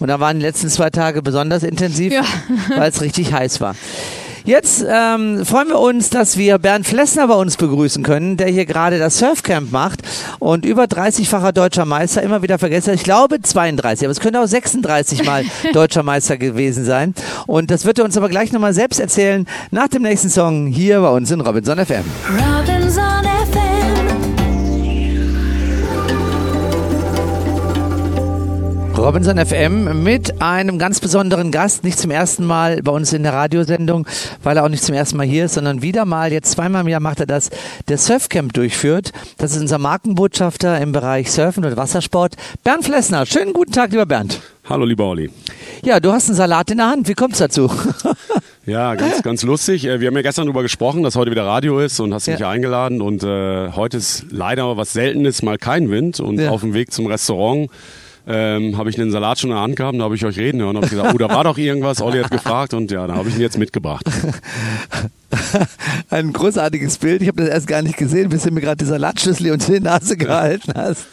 Und 0.00 0.08
da 0.08 0.18
waren 0.18 0.38
die 0.40 0.44
letzten 0.46 0.68
zwei 0.68 0.90
Tage 0.90 1.22
besonders 1.22 1.62
intensiv, 1.62 2.12
Ja. 2.12 2.22
weil 2.76 2.90
es 2.90 3.00
richtig 3.00 3.32
heiß 3.32 3.60
war. 3.60 3.74
Jetzt 4.46 4.82
ähm, 4.88 5.44
freuen 5.44 5.68
wir 5.68 5.78
uns, 5.78 6.08
dass 6.08 6.38
wir 6.38 6.56
Bernd 6.58 6.86
Flessner 6.86 7.28
bei 7.28 7.34
uns 7.34 7.58
begrüßen 7.58 8.02
können, 8.02 8.38
der 8.38 8.48
hier 8.48 8.64
gerade 8.64 8.98
das 8.98 9.18
Surfcamp 9.18 9.70
macht 9.70 10.00
und 10.38 10.64
über 10.64 10.84
30-facher 10.84 11.52
deutscher 11.52 11.84
Meister, 11.84 12.22
immer 12.22 12.40
wieder 12.40 12.58
vergessen, 12.58 12.94
ich 12.94 13.02
glaube 13.04 13.42
32, 13.42 14.06
aber 14.06 14.12
es 14.12 14.18
könnte 14.18 14.40
auch 14.40 14.46
36 14.46 15.24
Mal 15.26 15.44
deutscher 15.74 16.02
Meister 16.02 16.38
gewesen 16.38 16.86
sein. 16.86 17.14
Und 17.46 17.70
das 17.70 17.84
wird 17.84 17.98
er 17.98 18.06
uns 18.06 18.16
aber 18.16 18.30
gleich 18.30 18.50
nochmal 18.50 18.72
selbst 18.72 18.98
erzählen 18.98 19.46
nach 19.70 19.88
dem 19.88 20.02
nächsten 20.02 20.30
Song 20.30 20.68
hier 20.68 21.02
bei 21.02 21.10
uns 21.10 21.30
in 21.30 21.42
Robinson 21.42 21.76
FM. 21.78 22.04
Robinson 22.30 22.79
Robinson 28.96 29.38
FM 29.38 30.02
mit 30.02 30.42
einem 30.42 30.78
ganz 30.78 31.00
besonderen 31.00 31.50
Gast, 31.50 31.84
nicht 31.84 31.98
zum 31.98 32.10
ersten 32.10 32.44
Mal 32.44 32.82
bei 32.82 32.92
uns 32.92 33.12
in 33.12 33.22
der 33.22 33.32
Radiosendung, 33.32 34.06
weil 34.42 34.56
er 34.58 34.64
auch 34.64 34.68
nicht 34.68 34.82
zum 34.84 34.94
ersten 34.94 35.16
Mal 35.16 35.26
hier 35.26 35.46
ist, 35.46 35.54
sondern 35.54 35.80
wieder 35.80 36.04
mal, 36.04 36.32
jetzt 36.32 36.50
zweimal 36.52 36.82
im 36.82 36.88
Jahr 36.88 37.00
macht 37.00 37.20
er 37.20 37.26
das, 37.26 37.48
der 37.88 37.96
Surfcamp 37.96 38.52
durchführt. 38.52 39.12
Das 39.38 39.52
ist 39.52 39.60
unser 39.62 39.78
Markenbotschafter 39.78 40.78
im 40.80 40.92
Bereich 40.92 41.30
Surfen 41.30 41.64
und 41.64 41.76
Wassersport, 41.76 42.34
Bernd 42.62 42.84
Flessner. 42.84 43.24
Schönen 43.24 43.52
guten 43.54 43.72
Tag, 43.72 43.90
lieber 43.92 44.06
Bernd. 44.06 44.40
Hallo, 44.68 44.84
lieber 44.84 45.06
Olli. 45.06 45.30
Ja, 45.82 45.98
du 45.98 46.12
hast 46.12 46.28
einen 46.28 46.36
Salat 46.36 46.70
in 46.70 46.76
der 46.78 46.88
Hand. 46.88 47.08
Wie 47.08 47.14
kommt's 47.14 47.38
dazu? 47.38 47.70
Ja, 48.66 48.94
ganz, 48.94 49.22
ganz 49.22 49.42
lustig. 49.42 49.84
Äh, 49.86 50.00
Wir 50.00 50.08
haben 50.08 50.14
ja 50.16 50.22
gestern 50.22 50.44
darüber 50.44 50.62
gesprochen, 50.62 51.02
dass 51.02 51.16
heute 51.16 51.30
wieder 51.32 51.44
Radio 51.44 51.80
ist 51.80 51.98
und 51.98 52.12
hast 52.14 52.26
Ja. 52.26 52.34
mich 52.34 52.44
eingeladen. 52.44 53.00
Und 53.00 53.24
äh, 53.24 53.70
heute 53.72 53.96
ist 53.96 54.26
leider 54.30 54.76
was 54.76 54.92
Seltenes, 54.92 55.42
mal 55.42 55.56
kein 55.58 55.90
Wind. 55.90 56.20
Und 56.20 56.38
Ja. 56.38 56.50
auf 56.50 56.60
dem 56.60 56.74
Weg 56.74 56.92
zum 56.92 57.06
Restaurant 57.06 57.68
ähm, 58.30 58.78
habe 58.78 58.90
ich 58.90 58.96
den 58.96 59.10
Salat 59.10 59.40
schon 59.40 59.50
in 59.50 59.56
der 59.56 59.62
Hand 59.62 59.76
gehabt. 59.76 59.98
Da 59.98 60.04
habe 60.04 60.14
ich 60.14 60.24
euch 60.24 60.38
reden 60.38 60.60
hören 60.60 60.76
und 60.76 60.82
habe 60.82 60.88
gesagt, 60.88 61.14
oh, 61.14 61.18
da 61.18 61.28
war 61.28 61.44
doch 61.44 61.58
irgendwas. 61.58 62.00
Olli 62.00 62.22
hat 62.22 62.30
gefragt 62.30 62.74
und 62.74 62.90
ja, 62.90 63.06
da 63.06 63.14
habe 63.14 63.28
ich 63.28 63.34
ihn 63.34 63.40
jetzt 63.40 63.58
mitgebracht. 63.58 64.04
Ein 66.10 66.32
großartiges 66.32 66.98
Bild. 66.98 67.22
Ich 67.22 67.28
habe 67.28 67.42
das 67.42 67.50
erst 67.50 67.66
gar 67.66 67.82
nicht 67.82 67.96
gesehen, 67.96 68.28
bis 68.28 68.44
du 68.44 68.50
mir 68.50 68.60
gerade 68.60 68.76
die 68.76 68.88
Salatschüssel 68.88 69.50
unter 69.50 69.72
die 69.72 69.80
Nase 69.80 70.16
gehalten 70.18 70.72
hast. 70.74 71.06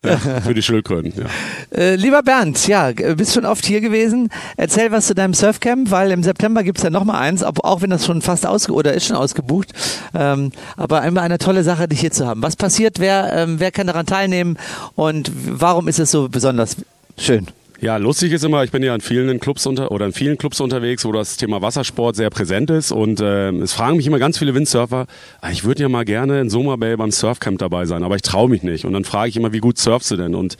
Für 0.00 0.54
die 0.54 0.62
Schildkröten. 0.62 1.12
Ja. 1.16 1.26
Äh, 1.70 1.96
lieber 1.96 2.22
Bernd, 2.22 2.66
ja, 2.66 2.92
bist 2.92 3.34
schon 3.34 3.44
oft 3.44 3.66
hier 3.66 3.82
gewesen. 3.82 4.30
Erzähl 4.56 4.90
was 4.90 5.06
zu 5.06 5.14
deinem 5.14 5.34
Surfcamp, 5.34 5.90
weil 5.90 6.10
im 6.12 6.22
September 6.22 6.62
gibt's 6.62 6.82
ja 6.82 6.88
nochmal 6.88 7.20
eins, 7.20 7.42
auch 7.42 7.82
wenn 7.82 7.90
das 7.90 8.06
schon 8.06 8.22
fast 8.22 8.46
ausge 8.46 8.72
oder 8.72 8.94
ist 8.94 9.06
schon 9.06 9.16
ausgebucht. 9.16 9.72
Ähm, 10.14 10.50
aber 10.76 11.04
immer 11.04 11.20
eine 11.20 11.36
tolle 11.36 11.62
Sache, 11.62 11.88
dich 11.88 12.00
hier 12.00 12.10
zu 12.10 12.26
haben. 12.26 12.42
Was 12.42 12.56
passiert, 12.56 13.00
wer, 13.00 13.32
ähm, 13.34 13.60
wer 13.60 13.70
kann 13.70 13.86
daran 13.86 14.06
teilnehmen 14.06 14.56
und 14.94 15.30
warum 15.34 15.88
ist 15.88 15.98
es 15.98 16.10
so 16.10 16.28
besonders 16.28 16.76
schön? 17.18 17.48
Ja, 17.80 17.96
lustig 17.96 18.32
ist 18.32 18.44
immer, 18.44 18.64
ich 18.64 18.72
bin 18.72 18.82
ja 18.82 18.92
in 18.92 19.00
vielen 19.00 19.38
Clubs 19.38 19.64
unter 19.64 19.92
oder 19.92 20.04
in 20.06 20.12
vielen 20.12 20.36
Clubs 20.36 20.60
unterwegs, 20.60 21.04
wo 21.04 21.12
das 21.12 21.36
Thema 21.36 21.62
Wassersport 21.62 22.16
sehr 22.16 22.28
präsent 22.28 22.70
ist 22.70 22.90
und 22.90 23.20
äh, 23.20 23.50
es 23.50 23.72
fragen 23.72 23.98
mich 23.98 24.06
immer 24.08 24.18
ganz 24.18 24.36
viele 24.36 24.52
Windsurfer, 24.52 25.06
ah, 25.40 25.50
ich 25.52 25.62
würde 25.62 25.82
ja 25.82 25.88
mal 25.88 26.04
gerne 26.04 26.40
in 26.40 26.50
Soma 26.50 26.74
Bay 26.74 26.96
beim 26.96 27.12
Surfcamp 27.12 27.60
dabei 27.60 27.86
sein, 27.86 28.02
aber 28.02 28.16
ich 28.16 28.22
traue 28.22 28.48
mich 28.48 28.64
nicht 28.64 28.84
und 28.84 28.94
dann 28.94 29.04
frage 29.04 29.28
ich 29.28 29.36
immer, 29.36 29.52
wie 29.52 29.60
gut 29.60 29.78
surfst 29.78 30.10
du 30.10 30.16
denn? 30.16 30.34
Und 30.34 30.56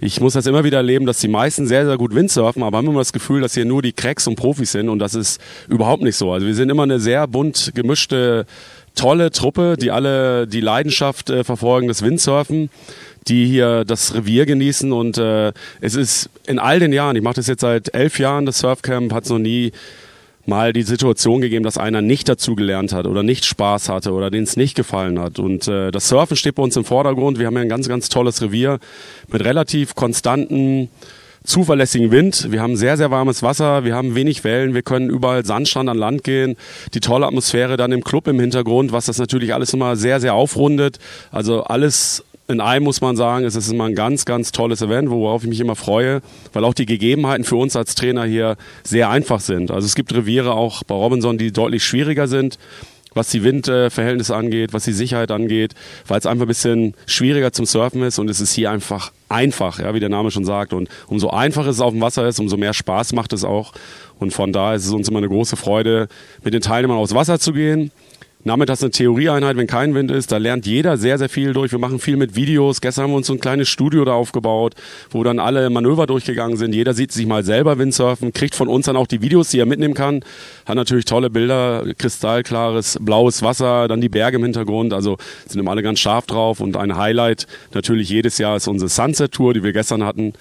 ich 0.00 0.18
muss 0.22 0.32
das 0.32 0.46
immer 0.46 0.64
wieder 0.64 0.78
erleben, 0.78 1.04
dass 1.04 1.18
die 1.18 1.28
meisten 1.28 1.66
sehr 1.66 1.84
sehr 1.84 1.98
gut 1.98 2.14
Windsurfen, 2.14 2.62
aber 2.62 2.78
haben 2.78 2.86
immer 2.86 3.00
das 3.00 3.12
Gefühl, 3.12 3.42
dass 3.42 3.52
hier 3.52 3.66
nur 3.66 3.82
die 3.82 3.92
Cracks 3.92 4.26
und 4.26 4.36
Profis 4.36 4.72
sind 4.72 4.88
und 4.88 4.98
das 4.98 5.14
ist 5.14 5.42
überhaupt 5.68 6.02
nicht 6.02 6.16
so. 6.16 6.32
Also 6.32 6.46
wir 6.46 6.54
sind 6.54 6.70
immer 6.70 6.84
eine 6.84 7.00
sehr 7.00 7.26
bunt 7.26 7.72
gemischte 7.74 8.46
tolle 8.94 9.30
Truppe, 9.30 9.76
die 9.78 9.90
alle 9.90 10.46
die 10.46 10.60
Leidenschaft 10.60 11.30
äh, 11.30 11.44
verfolgen, 11.44 11.88
das 11.88 12.02
Windsurfen, 12.02 12.70
die 13.28 13.46
hier 13.46 13.84
das 13.84 14.14
Revier 14.14 14.46
genießen 14.46 14.92
und 14.92 15.18
äh, 15.18 15.52
es 15.80 15.94
ist 15.94 16.30
in 16.46 16.58
all 16.58 16.80
den 16.80 16.92
Jahren, 16.92 17.16
ich 17.16 17.22
mache 17.22 17.34
das 17.34 17.46
jetzt 17.46 17.60
seit 17.60 17.94
elf 17.94 18.18
Jahren, 18.18 18.46
das 18.46 18.58
Surfcamp, 18.58 19.12
hat 19.12 19.24
es 19.24 19.30
noch 19.30 19.38
nie 19.38 19.72
mal 20.44 20.72
die 20.72 20.82
Situation 20.82 21.40
gegeben, 21.40 21.64
dass 21.64 21.78
einer 21.78 22.02
nicht 22.02 22.28
dazu 22.28 22.56
gelernt 22.56 22.92
hat 22.92 23.06
oder 23.06 23.22
nicht 23.22 23.44
Spaß 23.44 23.88
hatte 23.88 24.12
oder 24.12 24.30
denen 24.30 24.44
es 24.44 24.56
nicht 24.56 24.74
gefallen 24.74 25.18
hat. 25.20 25.38
Und 25.38 25.68
äh, 25.68 25.90
das 25.90 26.08
Surfen 26.08 26.36
steht 26.36 26.56
bei 26.56 26.62
uns 26.62 26.76
im 26.76 26.84
Vordergrund. 26.84 27.38
Wir 27.38 27.46
haben 27.46 27.54
ja 27.54 27.62
ein 27.62 27.68
ganz, 27.68 27.88
ganz 27.88 28.08
tolles 28.08 28.42
Revier 28.42 28.80
mit 29.28 29.44
relativ 29.44 29.94
konstanten 29.94 30.88
zuverlässigen 31.44 32.10
Wind. 32.10 32.50
Wir 32.50 32.60
haben 32.60 32.76
sehr, 32.76 32.96
sehr 32.96 33.10
warmes 33.10 33.42
Wasser. 33.42 33.84
Wir 33.84 33.94
haben 33.94 34.14
wenig 34.14 34.44
Wellen. 34.44 34.74
Wir 34.74 34.82
können 34.82 35.10
überall 35.10 35.44
Sandstrand 35.44 35.88
an 35.88 35.98
Land 35.98 36.24
gehen. 36.24 36.56
Die 36.94 37.00
tolle 37.00 37.26
Atmosphäre 37.26 37.76
dann 37.76 37.92
im 37.92 38.04
Club 38.04 38.28
im 38.28 38.38
Hintergrund, 38.38 38.92
was 38.92 39.06
das 39.06 39.18
natürlich 39.18 39.54
alles 39.54 39.72
immer 39.72 39.96
sehr, 39.96 40.20
sehr 40.20 40.34
aufrundet. 40.34 40.98
Also 41.30 41.64
alles 41.64 42.24
in 42.48 42.60
einem 42.60 42.84
muss 42.84 43.00
man 43.00 43.16
sagen, 43.16 43.44
es 43.44 43.56
ist 43.56 43.70
immer 43.70 43.84
ein 43.84 43.94
ganz, 43.94 44.24
ganz 44.24 44.52
tolles 44.52 44.82
Event, 44.82 45.10
worauf 45.10 45.42
ich 45.42 45.48
mich 45.48 45.60
immer 45.60 45.76
freue, 45.76 46.22
weil 46.52 46.64
auch 46.64 46.74
die 46.74 46.86
Gegebenheiten 46.86 47.44
für 47.44 47.56
uns 47.56 47.76
als 47.76 47.94
Trainer 47.94 48.24
hier 48.24 48.56
sehr 48.82 49.10
einfach 49.10 49.40
sind. 49.40 49.70
Also 49.70 49.86
es 49.86 49.94
gibt 49.94 50.12
Reviere 50.12 50.52
auch 50.52 50.82
bei 50.82 50.94
Robinson, 50.94 51.38
die 51.38 51.52
deutlich 51.52 51.84
schwieriger 51.84 52.28
sind 52.28 52.58
was 53.14 53.30
die 53.30 53.42
Windverhältnisse 53.44 54.34
angeht, 54.34 54.72
was 54.72 54.84
die 54.84 54.92
Sicherheit 54.92 55.30
angeht, 55.30 55.74
weil 56.06 56.18
es 56.18 56.26
einfach 56.26 56.44
ein 56.44 56.48
bisschen 56.48 56.94
schwieriger 57.06 57.52
zum 57.52 57.66
Surfen 57.66 58.02
ist 58.02 58.18
und 58.18 58.28
es 58.28 58.40
ist 58.40 58.52
hier 58.52 58.70
einfach 58.70 59.12
einfach, 59.28 59.78
ja, 59.78 59.94
wie 59.94 60.00
der 60.00 60.08
Name 60.08 60.30
schon 60.30 60.44
sagt. 60.44 60.72
Und 60.72 60.88
umso 61.06 61.30
einfacher 61.30 61.70
es 61.70 61.80
auf 61.80 61.92
dem 61.92 62.00
Wasser 62.00 62.28
ist, 62.28 62.38
umso 62.38 62.56
mehr 62.56 62.74
Spaß 62.74 63.14
macht 63.14 63.32
es 63.32 63.44
auch. 63.44 63.72
Und 64.18 64.32
von 64.32 64.52
daher 64.52 64.76
ist 64.76 64.86
es 64.86 64.92
uns 64.92 65.08
immer 65.08 65.18
eine 65.18 65.28
große 65.28 65.56
Freude, 65.56 66.08
mit 66.44 66.54
den 66.54 66.60
Teilnehmern 66.60 66.98
aufs 66.98 67.14
Wasser 67.14 67.38
zu 67.40 67.52
gehen. 67.52 67.90
Nachmittags 68.44 68.82
eine 68.82 68.90
Theorieeinheit, 68.90 69.56
wenn 69.56 69.68
kein 69.68 69.94
Wind 69.94 70.10
ist, 70.10 70.32
da 70.32 70.36
lernt 70.38 70.66
jeder 70.66 70.96
sehr, 70.96 71.16
sehr 71.16 71.28
viel 71.28 71.52
durch. 71.52 71.70
Wir 71.70 71.78
machen 71.78 72.00
viel 72.00 72.16
mit 72.16 72.34
Videos. 72.34 72.80
Gestern 72.80 73.04
haben 73.04 73.10
wir 73.12 73.18
uns 73.18 73.28
so 73.28 73.34
ein 73.34 73.40
kleines 73.40 73.68
Studio 73.68 74.04
da 74.04 74.14
aufgebaut, 74.14 74.74
wo 75.10 75.22
dann 75.22 75.38
alle 75.38 75.70
Manöver 75.70 76.08
durchgegangen 76.08 76.56
sind. 76.56 76.74
Jeder 76.74 76.92
sieht 76.92 77.12
sich 77.12 77.26
mal 77.26 77.44
selber 77.44 77.78
Windsurfen, 77.78 78.32
kriegt 78.32 78.56
von 78.56 78.66
uns 78.66 78.86
dann 78.86 78.96
auch 78.96 79.06
die 79.06 79.22
Videos, 79.22 79.50
die 79.50 79.60
er 79.60 79.66
mitnehmen 79.66 79.94
kann. 79.94 80.24
Hat 80.66 80.74
natürlich 80.74 81.04
tolle 81.04 81.30
Bilder, 81.30 81.84
kristallklares 81.96 82.98
blaues 83.00 83.42
Wasser, 83.42 83.86
dann 83.86 84.00
die 84.00 84.08
Berge 84.08 84.38
im 84.38 84.42
Hintergrund. 84.42 84.92
Also 84.92 85.18
sind 85.46 85.60
immer 85.60 85.70
alle 85.70 85.84
ganz 85.84 86.00
scharf 86.00 86.26
drauf. 86.26 86.60
Und 86.60 86.76
ein 86.76 86.96
Highlight 86.96 87.46
natürlich 87.74 88.08
jedes 88.08 88.38
Jahr 88.38 88.56
ist 88.56 88.66
unsere 88.66 88.88
Sunset-Tour, 88.88 89.54
die 89.54 89.62
wir 89.62 89.72
gestern 89.72 90.02
hatten. 90.02 90.32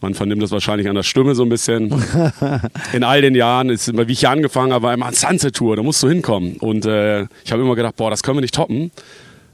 Man 0.00 0.14
vernimmt 0.14 0.42
das 0.42 0.50
wahrscheinlich 0.50 0.88
an 0.88 0.94
der 0.94 1.02
Stimme 1.02 1.34
so 1.34 1.42
ein 1.42 1.48
bisschen. 1.48 1.90
In 2.92 3.04
all 3.04 3.22
den 3.22 3.34
Jahren 3.34 3.70
ist 3.70 3.88
immer, 3.88 4.06
wie 4.08 4.12
ich 4.12 4.20
hier 4.20 4.30
angefangen 4.30 4.72
habe, 4.72 4.84
war 4.84 4.94
immer 4.94 5.06
eine 5.06 5.16
Sunset-Tour, 5.16 5.76
da 5.76 5.82
musst 5.82 6.02
du 6.02 6.08
hinkommen. 6.08 6.56
Und 6.58 6.84
äh, 6.84 7.22
ich 7.44 7.52
habe 7.52 7.62
immer 7.62 7.74
gedacht, 7.74 7.96
boah, 7.96 8.10
das 8.10 8.22
können 8.22 8.36
wir 8.36 8.42
nicht 8.42 8.54
toppen. 8.54 8.90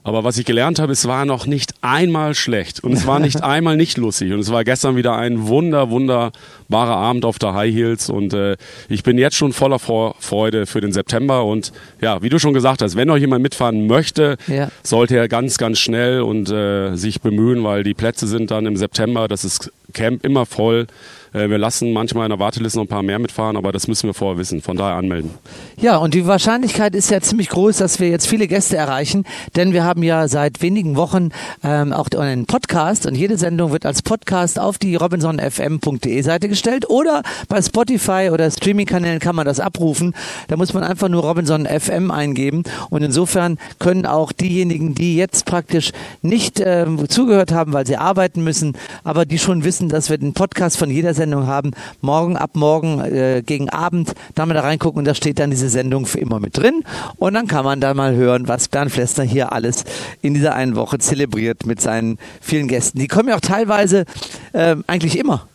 Aber 0.05 0.25
was 0.25 0.37
ich 0.37 0.45
gelernt 0.45 0.81
habe, 0.81 0.93
es 0.93 1.07
war 1.07 1.25
noch 1.25 1.47
nicht 1.47 1.75
einmal 1.81 2.35
schlecht. 2.35 2.83
Und 2.83 2.93
es 2.93 3.07
war 3.07 3.21
nicht 3.21 3.43
einmal 3.45 3.77
nicht 3.77 3.97
lustig. 3.99 4.33
Und 4.33 4.41
es 4.41 4.51
war 4.51 4.65
gestern 4.65 4.97
wieder 4.97 5.17
ein 5.17 5.47
wunder, 5.47 5.91
wunderbarer 5.91 6.97
Abend 6.97 7.25
auf 7.25 7.39
der 7.39 7.55
High 7.55 7.73
Heels. 7.73 8.11
Und 8.11 8.35
äh, 8.35 8.57
ich 8.89 9.05
bin 9.05 9.17
jetzt 9.17 9.37
schon 9.37 9.53
voller 9.53 9.79
Vorfreude 9.79 10.67
für 10.67 10.81
den 10.81 10.93
September. 10.93 11.45
Und 11.45 11.73
ja, 12.01 12.21
wie 12.21 12.29
du 12.31 12.41
schon 12.41 12.53
gesagt 12.53 12.83
hast, 12.83 12.97
wenn 12.97 13.07
noch 13.09 13.17
jemand 13.17 13.43
mitfahren 13.43 13.87
möchte, 13.87 14.37
Ja. 14.49 14.71
sollte 14.83 15.17
er 15.17 15.29
ganz, 15.29 15.57
ganz 15.57 15.79
schnell 15.79 16.23
und 16.23 16.51
äh, 16.51 16.97
sich 16.97 17.21
bemühen, 17.21 17.63
weil 17.63 17.85
die 17.85 17.95
Plätze 17.95 18.27
sind 18.27 18.51
dann 18.51 18.67
im 18.67 18.77
September, 18.77 19.29
das 19.29 19.45
ist 19.45 19.71
Camp 19.93 20.25
immer 20.25 20.47
voll. 20.47 20.87
Äh, 21.33 21.49
wir 21.49 21.59
lassen 21.59 21.93
manchmal 21.93 22.27
in 22.27 22.31
der 22.31 22.39
Warteliste 22.39 22.79
noch 22.79 22.85
ein 22.85 22.89
paar 22.89 23.03
mehr 23.03 23.19
mitfahren, 23.19 23.57
aber 23.57 23.73
das 23.73 23.89
müssen 23.89 24.07
wir 24.07 24.15
vorher 24.15 24.39
wissen, 24.39 24.61
von 24.61 24.77
daher 24.77 24.97
anmelden. 24.97 25.31
Ja, 25.81 25.97
und 25.97 26.15
die 26.15 26.27
Wahrscheinlichkeit 26.27 26.95
ist 26.95 27.11
ja 27.11 27.21
ziemlich 27.21 27.49
groß, 27.49 27.79
dass 27.79 28.01
wir 28.01 28.09
jetzt 28.09 28.27
viele 28.27 28.47
Gäste 28.47 28.77
erreichen, 28.77 29.25
denn 29.57 29.73
wir 29.73 29.85
haben 29.85 30.03
ja 30.03 30.29
seit 30.29 30.63
wenigen 30.63 30.97
Wochen 30.97 31.31
ähm, 31.65 31.93
auch 31.93 32.09
einen 32.11 32.47
Podcast 32.47 33.07
und 33.07 33.15
jede 33.15 33.39
Sendung 33.39 33.73
wird 33.73 33.87
als 33.87 34.03
Podcast 34.03 34.59
auf 34.59 34.79
die 34.79 34.95
robinsonfm.de 34.97 36.23
Seite 36.23 36.49
gestellt 36.49 36.89
oder 36.89 37.23
bei 37.49 37.63
Spotify 37.63 38.31
oder 38.33 38.51
Streaming-Kanälen 38.51 39.19
kann 39.19 39.35
man 39.35 39.47
das 39.47 39.61
abrufen. 39.61 40.15
Da 40.49 40.57
muss 40.57 40.75
man 40.75 40.85
einfach 40.85 41.09
nur 41.09 41.23
Robinson 41.23 41.67
FM 41.67 42.11
eingeben 42.11 42.65
und 42.91 43.03
insofern 43.03 43.59
können 43.79 44.07
auch 44.07 44.33
diejenigen, 44.33 44.95
die 44.95 45.17
jetzt 45.17 45.47
praktisch 45.47 45.93
nicht 46.21 46.63
ähm, 46.65 47.09
zugehört 47.09 47.53
haben, 47.53 47.73
weil 47.73 47.87
sie 47.87 47.97
arbeiten 47.97 48.45
müssen, 48.45 48.77
aber 49.05 49.25
die 49.25 49.39
schon 49.39 49.65
wissen, 49.65 49.89
dass 49.89 50.11
wir 50.11 50.19
den 50.19 50.35
Podcast 50.35 50.77
von 50.77 50.91
jeder 50.91 51.15
Sendung 51.15 51.22
haben, 51.31 51.73
morgen 52.01 52.37
ab 52.37 52.51
morgen 52.55 53.01
äh, 53.01 53.43
gegen 53.45 53.69
Abend 53.71 54.13
da 54.35 54.47
mal 54.47 54.55
da 54.55 54.61
reingucken 54.61 54.99
und 54.99 55.05
da 55.05 55.15
steht 55.15 55.39
dann 55.39 55.51
diese 55.51 55.69
Sendung 55.69 56.07
für 56.07 56.19
immer 56.19 56.41
mit 56.41 56.57
drin 56.57 56.85
und 57.17 57.35
dann 57.35 57.47
kann 57.47 57.65
man 57.65 57.81
da 57.81 57.95
mal 57.95 58.15
hören, 58.15 58.49
was 58.49 58.69
Bernd 58.69 58.91
Flessner 58.91 59.25
hier 59.25 59.53
alles 59.53 59.85
in 60.21 60.35
dieser 60.35 60.55
einen 60.55 60.77
Woche 60.77 60.99
zelebriert 60.99 61.67
mit 61.67 61.81
seinen 61.81 62.19
vielen 62.41 62.69
Gästen. 62.69 62.99
Die 62.99 63.09
kommen 63.09 63.29
ja 63.29 63.37
auch 63.37 63.41
teilweise 63.41 64.05
ähm, 64.55 64.85
eigentlich 64.87 65.19
immer. 65.19 65.47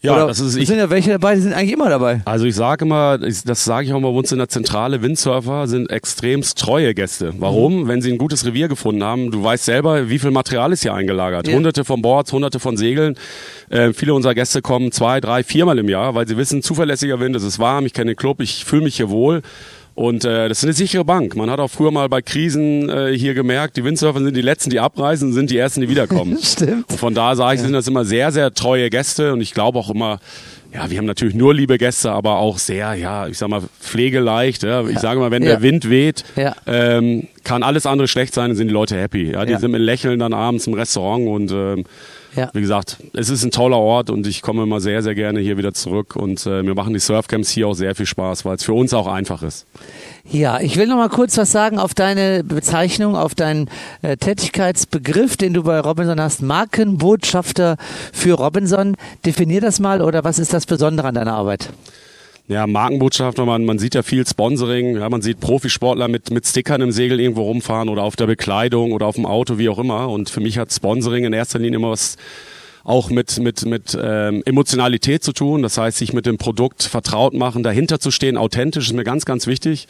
Ja, 0.00 0.14
Oder 0.14 0.26
das 0.28 0.38
ist 0.38 0.54
ich. 0.56 0.68
sind 0.68 0.78
ja 0.78 0.90
welche 0.90 1.10
dabei, 1.10 1.34
die 1.34 1.40
sind 1.40 1.52
eigentlich 1.52 1.72
immer 1.72 1.88
dabei. 1.88 2.20
Also 2.24 2.44
ich 2.44 2.54
sage 2.54 2.84
immer, 2.84 3.20
ich, 3.20 3.42
das 3.42 3.64
sage 3.64 3.86
ich 3.86 3.92
auch 3.92 3.98
mal 3.98 4.12
bei 4.12 4.18
uns 4.18 4.30
in 4.30 4.38
der 4.38 4.48
Zentrale, 4.48 5.02
Windsurfer 5.02 5.66
sind 5.66 5.90
extremst 5.90 6.56
treue 6.58 6.94
Gäste. 6.94 7.34
Warum? 7.38 7.82
Mhm. 7.82 7.88
Wenn 7.88 8.02
sie 8.02 8.12
ein 8.12 8.18
gutes 8.18 8.46
Revier 8.46 8.68
gefunden 8.68 9.02
haben, 9.02 9.32
du 9.32 9.42
weißt 9.42 9.64
selber, 9.64 10.08
wie 10.08 10.20
viel 10.20 10.30
Material 10.30 10.72
ist 10.72 10.82
hier 10.82 10.94
eingelagert. 10.94 11.48
Ja. 11.48 11.54
Hunderte 11.54 11.84
von 11.84 12.00
Boards, 12.00 12.32
hunderte 12.32 12.60
von 12.60 12.76
Segeln. 12.76 13.16
Äh, 13.70 13.92
viele 13.92 14.14
unserer 14.14 14.34
Gäste 14.34 14.62
kommen 14.62 14.92
zwei, 14.92 15.20
drei, 15.20 15.42
viermal 15.42 15.78
im 15.78 15.88
Jahr, 15.88 16.14
weil 16.14 16.28
sie 16.28 16.36
wissen, 16.36 16.62
zuverlässiger 16.62 17.18
Wind, 17.18 17.34
es 17.34 17.42
ist 17.42 17.58
warm, 17.58 17.84
ich 17.84 17.92
kenne 17.92 18.12
den 18.12 18.16
Club, 18.16 18.40
ich 18.40 18.64
fühle 18.64 18.82
mich 18.82 18.96
hier 18.96 19.10
wohl. 19.10 19.42
Und 19.98 20.24
äh, 20.24 20.48
das 20.48 20.58
ist 20.58 20.64
eine 20.64 20.74
sichere 20.74 21.04
Bank. 21.04 21.34
Man 21.34 21.50
hat 21.50 21.58
auch 21.58 21.66
früher 21.66 21.90
mal 21.90 22.08
bei 22.08 22.22
Krisen 22.22 22.88
äh, 22.88 23.12
hier 23.18 23.34
gemerkt, 23.34 23.76
die 23.76 23.82
Windsurfer 23.82 24.20
sind 24.22 24.36
die 24.36 24.42
Letzten, 24.42 24.70
die 24.70 24.78
abreisen, 24.78 25.32
sind 25.32 25.50
die 25.50 25.58
Ersten, 25.58 25.80
die 25.80 25.88
wiederkommen. 25.88 26.38
Stimmt. 26.42 26.92
Von 26.92 27.14
da 27.14 27.34
sage 27.34 27.56
ich, 27.56 27.60
sind 27.62 27.72
das 27.72 27.88
immer 27.88 28.04
sehr, 28.04 28.30
sehr 28.30 28.54
treue 28.54 28.90
Gäste 28.90 29.32
und 29.32 29.40
ich 29.40 29.52
glaube 29.54 29.76
auch 29.76 29.90
immer, 29.90 30.20
ja, 30.72 30.88
wir 30.88 30.98
haben 30.98 31.06
natürlich 31.06 31.34
nur 31.34 31.52
liebe 31.52 31.78
Gäste, 31.78 32.12
aber 32.12 32.36
auch 32.38 32.58
sehr, 32.58 32.94
ja, 32.94 33.26
ich 33.26 33.38
sag 33.38 33.48
mal, 33.48 33.62
pflegeleicht. 33.80 34.62
Ja. 34.62 34.86
Ich 34.86 35.00
sage 35.00 35.18
mal, 35.18 35.32
wenn 35.32 35.42
Ja. 35.42 35.48
der 35.54 35.62
Wind 35.62 35.90
weht, 35.90 36.22
Ja. 36.36 36.54
ähm, 36.68 37.26
kann 37.42 37.64
alles 37.64 37.84
andere 37.84 38.06
schlecht 38.06 38.34
sein, 38.34 38.50
dann 38.50 38.56
sind 38.56 38.68
die 38.68 38.74
Leute 38.74 38.96
happy. 38.96 39.32
Ja, 39.32 39.44
die 39.46 39.52
Ja. 39.52 39.58
sind 39.58 39.72
mit 39.72 39.80
Lächeln 39.80 40.20
dann 40.20 40.32
abends 40.32 40.68
im 40.68 40.74
Restaurant 40.74 41.26
und 41.26 41.50
ähm, 41.50 41.84
Ja. 42.36 42.50
wie 42.52 42.60
gesagt, 42.60 42.98
es 43.14 43.30
ist 43.30 43.42
ein 43.42 43.50
toller 43.50 43.78
Ort 43.78 44.10
und 44.10 44.26
ich 44.26 44.42
komme 44.42 44.62
immer 44.62 44.80
sehr, 44.80 45.02
sehr 45.02 45.14
gerne 45.14 45.40
hier 45.40 45.56
wieder 45.56 45.72
zurück 45.72 46.14
und 46.14 46.44
äh, 46.46 46.62
mir 46.62 46.74
machen 46.74 46.92
die 46.92 47.00
Surfcamps 47.00 47.50
hier 47.50 47.68
auch 47.68 47.74
sehr 47.74 47.94
viel 47.94 48.06
Spaß, 48.06 48.44
weil 48.44 48.56
es 48.56 48.64
für 48.64 48.74
uns 48.74 48.92
auch 48.94 49.06
einfach 49.06 49.42
ist. 49.42 49.66
Ja, 50.30 50.60
ich 50.60 50.76
will 50.76 50.86
noch 50.86 50.96
mal 50.96 51.08
kurz 51.08 51.38
was 51.38 51.50
sagen 51.50 51.78
auf 51.78 51.94
deine 51.94 52.44
Bezeichnung, 52.44 53.16
auf 53.16 53.34
deinen 53.34 53.70
äh, 54.02 54.16
Tätigkeitsbegriff, 54.16 55.36
den 55.36 55.54
du 55.54 55.62
bei 55.62 55.80
Robinson 55.80 56.20
hast. 56.20 56.42
Markenbotschafter 56.42 57.76
für 58.12 58.34
Robinson. 58.34 58.96
Definier 59.24 59.60
das 59.60 59.80
mal 59.80 60.02
oder 60.02 60.24
was 60.24 60.38
ist 60.38 60.52
das 60.52 60.66
Besondere 60.66 61.08
an 61.08 61.14
deiner 61.14 61.34
Arbeit? 61.34 61.70
Ja, 62.48 62.66
Markenbotschafter, 62.66 63.44
man, 63.44 63.66
man 63.66 63.78
sieht 63.78 63.94
ja 63.94 64.02
viel 64.02 64.26
Sponsoring, 64.26 64.96
ja, 64.96 65.10
man 65.10 65.20
sieht 65.20 65.38
Profisportler 65.38 66.08
mit, 66.08 66.30
mit 66.30 66.46
Stickern 66.46 66.80
im 66.80 66.92
Segel 66.92 67.20
irgendwo 67.20 67.42
rumfahren 67.42 67.90
oder 67.90 68.02
auf 68.02 68.16
der 68.16 68.26
Bekleidung 68.26 68.92
oder 68.92 69.04
auf 69.04 69.16
dem 69.16 69.26
Auto, 69.26 69.58
wie 69.58 69.68
auch 69.68 69.78
immer. 69.78 70.08
Und 70.08 70.30
für 70.30 70.40
mich 70.40 70.56
hat 70.56 70.72
Sponsoring 70.72 71.24
in 71.24 71.34
erster 71.34 71.58
Linie 71.58 71.76
immer 71.76 71.90
was 71.90 72.16
auch 72.84 73.10
mit, 73.10 73.38
mit, 73.38 73.66
mit 73.66 73.98
ähm, 74.02 74.42
Emotionalität 74.46 75.22
zu 75.22 75.34
tun. 75.34 75.60
Das 75.60 75.76
heißt, 75.76 75.98
sich 75.98 76.14
mit 76.14 76.24
dem 76.24 76.38
Produkt 76.38 76.84
vertraut 76.84 77.34
machen, 77.34 77.62
dahinter 77.62 78.00
zu 78.00 78.10
stehen, 78.10 78.38
authentisch 78.38 78.86
ist 78.86 78.94
mir 78.94 79.04
ganz, 79.04 79.26
ganz 79.26 79.46
wichtig. 79.46 79.86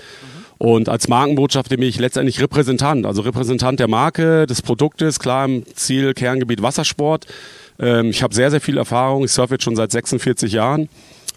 Und 0.59 0.88
als 0.88 1.07
Markenbotschafter 1.07 1.77
bin 1.77 1.88
ich 1.88 2.01
letztendlich 2.01 2.40
Repräsentant, 2.40 3.07
also 3.07 3.23
Repräsentant 3.23 3.79
der 3.79 3.87
Marke, 3.87 4.47
des 4.47 4.62
Produktes, 4.62 5.21
klar 5.21 5.44
im 5.44 5.62
Ziel, 5.77 6.12
Kerngebiet 6.12 6.61
Wassersport. 6.61 7.27
Ähm, 7.79 8.11
ich 8.11 8.25
habe 8.25 8.35
sehr, 8.35 8.51
sehr 8.51 8.61
viel 8.61 8.79
Erfahrung. 8.79 9.23
Ich 9.23 9.31
surfe 9.31 9.55
jetzt 9.55 9.62
schon 9.62 9.77
seit 9.77 9.92
46 9.92 10.51
Jahren. 10.51 10.88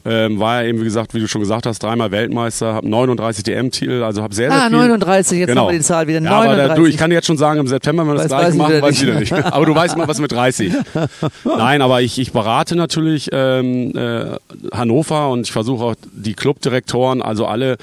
Ähm, 0.03 0.39
war 0.39 0.61
ja 0.63 0.69
eben, 0.69 0.79
wie 0.79 0.83
gesagt, 0.83 1.13
wie 1.13 1.19
du 1.19 1.27
schon 1.27 1.41
gesagt 1.41 1.65
hast, 1.65 1.79
dreimal 1.83 2.11
Weltmeister, 2.11 2.73
habe 2.73 2.89
39 2.89 3.43
DM-Titel, 3.43 4.01
also 4.03 4.23
habe 4.23 4.33
sehr, 4.33 4.49
sehr 4.49 4.59
Ah, 4.59 4.67
viel. 4.69 4.77
39, 4.77 5.39
jetzt 5.39 5.47
genau. 5.49 5.61
haben 5.63 5.71
wir 5.73 5.77
die 5.77 5.83
Zahl 5.83 6.07
wieder. 6.07 6.21
Ja, 6.21 6.31
aber 6.31 6.45
da, 6.45 6.51
39. 6.53 6.75
du, 6.83 6.89
ich 6.89 6.97
kann 6.97 7.11
jetzt 7.11 7.27
schon 7.27 7.37
sagen, 7.37 7.59
im 7.59 7.67
September, 7.67 8.03
wenn 8.03 8.13
wir 8.13 8.17
das 8.17 8.27
gleiche 8.27 8.57
machen, 8.57 8.81
weiß 8.81 8.95
ich 8.95 9.01
wieder 9.03 9.19
nicht. 9.19 9.31
Aber 9.33 9.65
du 9.65 9.75
weißt 9.75 9.97
mal, 9.97 10.07
was 10.07 10.19
mit 10.19 10.31
30. 10.31 10.73
Nein, 11.45 11.81
aber 11.81 12.01
ich, 12.01 12.17
ich 12.19 12.31
berate 12.31 12.75
natürlich 12.75 13.29
ähm, 13.31 13.95
äh, 13.95 14.37
Hannover 14.75 15.29
und 15.29 15.41
ich 15.41 15.51
versuche 15.51 15.83
auch 15.83 15.95
die 16.13 16.33
Clubdirektoren, 16.33 17.21
also 17.21 17.45
alle 17.45 17.77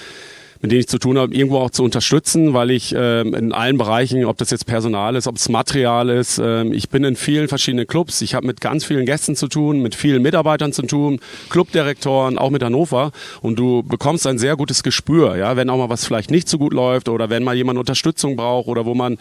mit 0.60 0.72
denen 0.72 0.80
ich 0.80 0.88
zu 0.88 0.98
tun 0.98 1.18
habe, 1.18 1.34
irgendwo 1.34 1.58
auch 1.58 1.70
zu 1.70 1.84
unterstützen, 1.84 2.54
weil 2.54 2.70
ich 2.70 2.94
ähm, 2.96 3.34
in 3.34 3.52
allen 3.52 3.78
Bereichen, 3.78 4.24
ob 4.24 4.38
das 4.38 4.50
jetzt 4.50 4.66
Personal 4.66 5.16
ist, 5.16 5.26
ob 5.26 5.36
es 5.36 5.48
Material 5.48 6.08
ist, 6.08 6.38
ähm, 6.38 6.72
ich 6.72 6.88
bin 6.88 7.04
in 7.04 7.16
vielen 7.16 7.48
verschiedenen 7.48 7.86
Clubs, 7.86 8.20
ich 8.22 8.34
habe 8.34 8.46
mit 8.46 8.60
ganz 8.60 8.84
vielen 8.84 9.06
Gästen 9.06 9.36
zu 9.36 9.48
tun, 9.48 9.80
mit 9.80 9.94
vielen 9.94 10.22
Mitarbeitern 10.22 10.72
zu 10.72 10.82
tun, 10.82 11.20
Clubdirektoren, 11.50 12.38
auch 12.38 12.50
mit 12.50 12.62
Hannover. 12.62 13.12
Und 13.40 13.58
du 13.58 13.82
bekommst 13.82 14.26
ein 14.26 14.38
sehr 14.38 14.56
gutes 14.56 14.82
Gespür, 14.82 15.36
ja, 15.36 15.56
wenn 15.56 15.70
auch 15.70 15.78
mal 15.78 15.88
was 15.88 16.04
vielleicht 16.04 16.30
nicht 16.30 16.48
so 16.48 16.58
gut 16.58 16.72
läuft 16.72 17.08
oder 17.08 17.30
wenn 17.30 17.44
mal 17.44 17.54
jemand 17.54 17.78
Unterstützung 17.78 18.36
braucht 18.36 18.68
oder 18.68 18.84
wo 18.84 18.94
man 18.94 19.18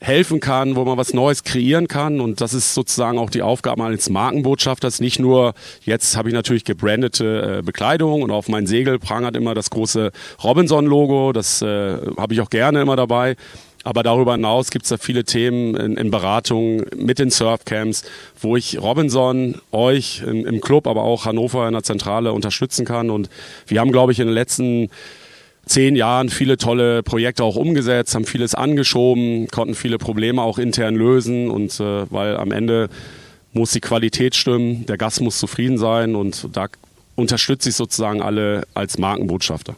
helfen 0.00 0.40
kann, 0.40 0.76
wo 0.76 0.84
man 0.84 0.98
was 0.98 1.14
Neues 1.14 1.42
kreieren 1.42 1.88
kann. 1.88 2.20
Und 2.20 2.40
das 2.40 2.54
ist 2.54 2.74
sozusagen 2.74 3.18
auch 3.18 3.30
die 3.30 3.42
Aufgabe 3.42 3.84
eines 3.84 4.10
Markenbotschafters. 4.10 5.00
Nicht 5.00 5.18
nur, 5.18 5.54
jetzt 5.82 6.16
habe 6.16 6.28
ich 6.28 6.34
natürlich 6.34 6.64
gebrandete 6.64 7.58
äh, 7.58 7.62
Bekleidung 7.62 8.22
und 8.22 8.30
auf 8.30 8.48
mein 8.48 8.66
Segel 8.66 8.98
prangert 8.98 9.36
immer 9.36 9.54
das 9.54 9.70
große 9.70 10.12
Robinson-Logo. 10.44 11.32
Das 11.32 11.62
äh, 11.62 11.96
habe 12.16 12.34
ich 12.34 12.40
auch 12.40 12.50
gerne 12.50 12.82
immer 12.82 12.96
dabei. 12.96 13.36
Aber 13.84 14.02
darüber 14.02 14.32
hinaus 14.32 14.72
gibt 14.72 14.84
es 14.84 14.88
da 14.88 14.96
viele 14.96 15.22
Themen 15.22 15.76
in, 15.76 15.96
in 15.96 16.10
Beratung 16.10 16.82
mit 16.96 17.20
den 17.20 17.30
Surfcamps, 17.30 18.02
wo 18.40 18.56
ich 18.56 18.82
Robinson, 18.82 19.60
euch 19.70 20.24
im, 20.26 20.44
im 20.44 20.60
Club, 20.60 20.88
aber 20.88 21.04
auch 21.04 21.24
Hannover 21.24 21.68
in 21.68 21.72
der 21.72 21.84
Zentrale 21.84 22.32
unterstützen 22.32 22.84
kann. 22.84 23.10
Und 23.10 23.30
wir 23.68 23.78
haben, 23.78 23.92
glaube 23.92 24.10
ich, 24.10 24.18
in 24.18 24.26
den 24.26 24.34
letzten 24.34 24.90
zehn 25.66 25.96
Jahren 25.96 26.28
viele 26.28 26.56
tolle 26.56 27.02
Projekte 27.02 27.44
auch 27.44 27.56
umgesetzt, 27.56 28.14
haben 28.14 28.24
vieles 28.24 28.54
angeschoben, 28.54 29.48
konnten 29.48 29.74
viele 29.74 29.98
Probleme 29.98 30.42
auch 30.42 30.58
intern 30.58 30.94
lösen 30.94 31.50
und 31.50 31.78
äh, 31.80 32.10
weil 32.10 32.36
am 32.36 32.52
Ende 32.52 32.88
muss 33.52 33.72
die 33.72 33.80
Qualität 33.80 34.34
stimmen, 34.34 34.86
der 34.86 34.96
Gast 34.96 35.20
muss 35.20 35.38
zufrieden 35.38 35.78
sein 35.78 36.14
und 36.14 36.48
da 36.52 36.68
unterstütze 37.16 37.70
ich 37.70 37.74
sozusagen 37.74 38.22
alle 38.22 38.66
als 38.74 38.98
Markenbotschafter. 38.98 39.74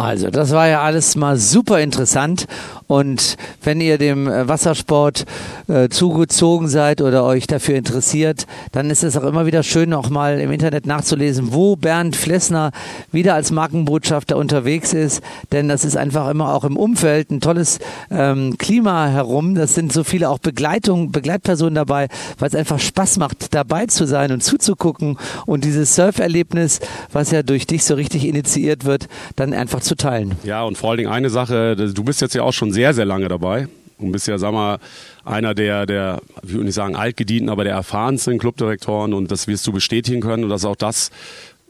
Also, 0.00 0.30
das 0.30 0.52
war 0.52 0.68
ja 0.68 0.82
alles 0.82 1.16
mal 1.16 1.36
super 1.36 1.80
interessant. 1.80 2.46
Und 2.86 3.36
wenn 3.64 3.80
ihr 3.80 3.98
dem 3.98 4.28
äh, 4.28 4.46
Wassersport 4.46 5.26
äh, 5.66 5.88
zugezogen 5.88 6.68
seid 6.68 7.02
oder 7.02 7.24
euch 7.24 7.48
dafür 7.48 7.74
interessiert, 7.74 8.46
dann 8.70 8.90
ist 8.90 9.02
es 9.02 9.16
auch 9.16 9.24
immer 9.24 9.44
wieder 9.44 9.64
schön, 9.64 9.92
auch 9.92 10.08
mal 10.08 10.38
im 10.38 10.52
Internet 10.52 10.86
nachzulesen, 10.86 11.52
wo 11.52 11.74
Bernd 11.74 12.14
Flessner 12.14 12.70
wieder 13.10 13.34
als 13.34 13.50
Markenbotschafter 13.50 14.36
unterwegs 14.36 14.94
ist. 14.94 15.20
Denn 15.50 15.66
das 15.66 15.84
ist 15.84 15.96
einfach 15.96 16.30
immer 16.30 16.54
auch 16.54 16.62
im 16.62 16.76
Umfeld 16.76 17.32
ein 17.32 17.40
tolles 17.40 17.80
ähm, 18.12 18.56
Klima 18.56 19.08
herum. 19.08 19.56
Das 19.56 19.74
sind 19.74 19.92
so 19.92 20.04
viele 20.04 20.30
auch 20.30 20.38
Begleitung, 20.38 21.10
Begleitpersonen 21.10 21.74
dabei, 21.74 22.06
weil 22.38 22.48
es 22.48 22.54
einfach 22.54 22.78
Spaß 22.78 23.18
macht, 23.18 23.52
dabei 23.52 23.86
zu 23.86 24.06
sein 24.06 24.30
und 24.30 24.44
zuzugucken 24.44 25.18
und 25.44 25.64
dieses 25.64 25.96
Surferlebnis, 25.96 26.78
was 27.12 27.32
ja 27.32 27.42
durch 27.42 27.66
dich 27.66 27.84
so 27.84 27.96
richtig 27.96 28.24
initiiert 28.24 28.84
wird, 28.84 29.08
dann 29.34 29.52
einfach 29.52 29.87
zu 29.88 29.96
teilen. 29.96 30.36
Ja, 30.44 30.62
und 30.62 30.78
vor 30.78 30.90
allen 30.90 30.98
Dingen 30.98 31.10
eine 31.10 31.30
Sache, 31.30 31.74
du 31.76 32.04
bist 32.04 32.20
jetzt 32.20 32.34
ja 32.34 32.42
auch 32.42 32.52
schon 32.52 32.72
sehr, 32.72 32.94
sehr 32.94 33.04
lange 33.04 33.28
dabei 33.28 33.68
und 33.98 34.12
bist 34.12 34.28
ja, 34.28 34.38
sag 34.38 34.52
mal, 34.52 34.78
einer 35.24 35.54
der, 35.54 35.86
der, 35.86 36.20
ich 36.42 36.54
will 36.54 36.64
nicht 36.64 36.74
sagen 36.74 36.94
altgedienten, 36.94 37.48
aber 37.50 37.64
der 37.64 37.74
erfahrensten 37.74 38.38
Clubdirektoren 38.38 39.12
und 39.14 39.30
das 39.30 39.48
wirst 39.48 39.66
du 39.66 39.72
bestätigen 39.72 40.20
können 40.20 40.44
und 40.44 40.50
das 40.50 40.62
ist 40.62 40.66
auch 40.66 40.76
das, 40.76 41.10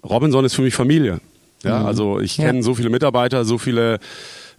Robinson 0.05 0.45
ist 0.45 0.55
für 0.55 0.63
mich 0.63 0.75
Familie. 0.75 1.21
Ja, 1.65 1.85
also 1.85 2.21
ich 2.21 2.37
Ja. 2.37 2.47
kenne 2.47 2.63
so 2.63 2.75
viele 2.75 2.89
Mitarbeiter, 2.91 3.45
so 3.45 3.59
viele 3.59 3.99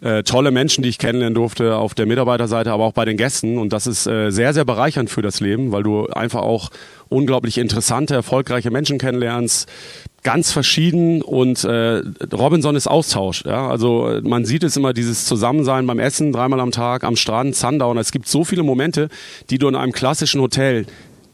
äh, 0.02 0.24
tolle 0.24 0.52
Menschen, 0.52 0.82
die 0.82 0.90
ich 0.90 0.98
kennenlernen 0.98 1.34
durfte 1.36 1.76
auf 1.76 1.94
der 1.94 2.06
Mitarbeiterseite, 2.06 2.72
aber 2.72 2.86
auch 2.86 2.94
bei 2.94 3.06
den 3.06 3.18
Gästen. 3.18 3.58
Und 3.58 3.72
das 3.74 3.86
ist 3.88 4.06
äh, 4.08 4.32
sehr, 4.32 4.54
sehr 4.54 4.66
bereichernd 4.66 5.10
für 5.10 5.22
das 5.22 5.40
Leben, 5.40 5.72
weil 5.72 5.84
du 5.84 6.08
einfach 6.08 6.42
auch 6.42 6.70
unglaublich 7.10 7.58
interessante, 7.58 8.14
erfolgreiche 8.16 8.72
Menschen 8.72 8.98
kennenlernst. 8.98 9.70
Ganz 10.24 10.52
verschieden 10.52 11.22
und 11.22 11.64
äh, 11.64 12.02
Robinson 12.34 12.76
ist 12.76 12.88
Austausch. 12.88 13.46
Ja? 13.46 13.70
Also 13.70 14.20
man 14.24 14.46
sieht 14.46 14.64
es 14.64 14.76
immer, 14.76 14.94
dieses 14.94 15.26
Zusammensein 15.26 15.88
beim 15.88 16.00
Essen, 16.00 16.32
dreimal 16.32 16.60
am 16.60 16.72
Tag, 16.72 17.04
am 17.04 17.16
Strand, 17.16 17.56
Sundowner. 17.56 18.02
Es 18.02 18.12
gibt 18.12 18.28
so 18.28 18.44
viele 18.44 18.64
Momente, 18.64 19.10
die 19.50 19.58
du 19.58 19.68
in 19.68 19.76
einem 19.76 19.94
klassischen 19.94 20.42
Hotel 20.42 20.86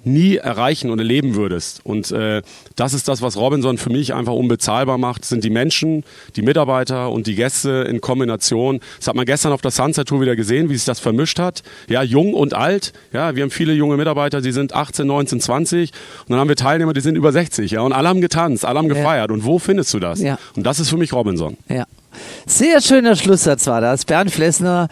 nie 0.05 0.37
erreichen 0.37 0.89
und 0.89 0.99
erleben 0.99 1.35
würdest. 1.35 1.81
Und 1.83 2.11
äh, 2.11 2.41
das 2.75 2.93
ist 2.93 3.07
das, 3.07 3.21
was 3.21 3.37
Robinson 3.37 3.77
für 3.77 3.89
mich 3.89 4.13
einfach 4.13 4.33
unbezahlbar 4.33 4.97
macht, 4.97 5.25
sind 5.25 5.43
die 5.43 5.49
Menschen, 5.49 6.03
die 6.35 6.41
Mitarbeiter 6.41 7.11
und 7.11 7.27
die 7.27 7.35
Gäste 7.35 7.85
in 7.89 8.01
Kombination. 8.01 8.79
Das 8.97 9.07
hat 9.07 9.15
man 9.15 9.25
gestern 9.25 9.51
auf 9.51 9.61
der 9.61 9.71
Sunset 9.71 10.07
Tour 10.07 10.21
wieder 10.21 10.35
gesehen, 10.35 10.69
wie 10.69 10.75
sich 10.75 10.85
das 10.85 10.99
vermischt 10.99 11.39
hat. 11.39 11.63
Ja, 11.89 12.03
jung 12.03 12.33
und 12.33 12.53
alt. 12.53 12.93
Ja, 13.13 13.35
wir 13.35 13.43
haben 13.43 13.51
viele 13.51 13.73
junge 13.73 13.97
Mitarbeiter, 13.97 14.41
die 14.41 14.51
sind 14.51 14.73
18, 14.73 15.07
19, 15.07 15.39
20. 15.39 15.91
Und 15.91 16.29
dann 16.29 16.39
haben 16.39 16.49
wir 16.49 16.55
Teilnehmer, 16.55 16.93
die 16.93 17.01
sind 17.01 17.15
über 17.15 17.31
60. 17.31 17.71
Ja, 17.71 17.81
und 17.81 17.93
alle 17.93 18.09
haben 18.09 18.21
getanzt, 18.21 18.65
alle 18.65 18.79
haben 18.79 18.89
gefeiert. 18.89 19.31
Und 19.31 19.45
wo 19.45 19.59
findest 19.59 19.93
du 19.93 19.99
das? 19.99 20.21
Ja. 20.21 20.37
Und 20.55 20.65
das 20.65 20.79
ist 20.79 20.89
für 20.89 20.97
mich 20.97 21.13
Robinson. 21.13 21.57
Ja. 21.69 21.85
Sehr 22.45 22.81
schöner 22.81 23.15
Schlusssatz 23.15 23.67
war 23.67 23.81
das. 23.81 24.05
Bernd 24.05 24.31
Flessner, 24.31 24.87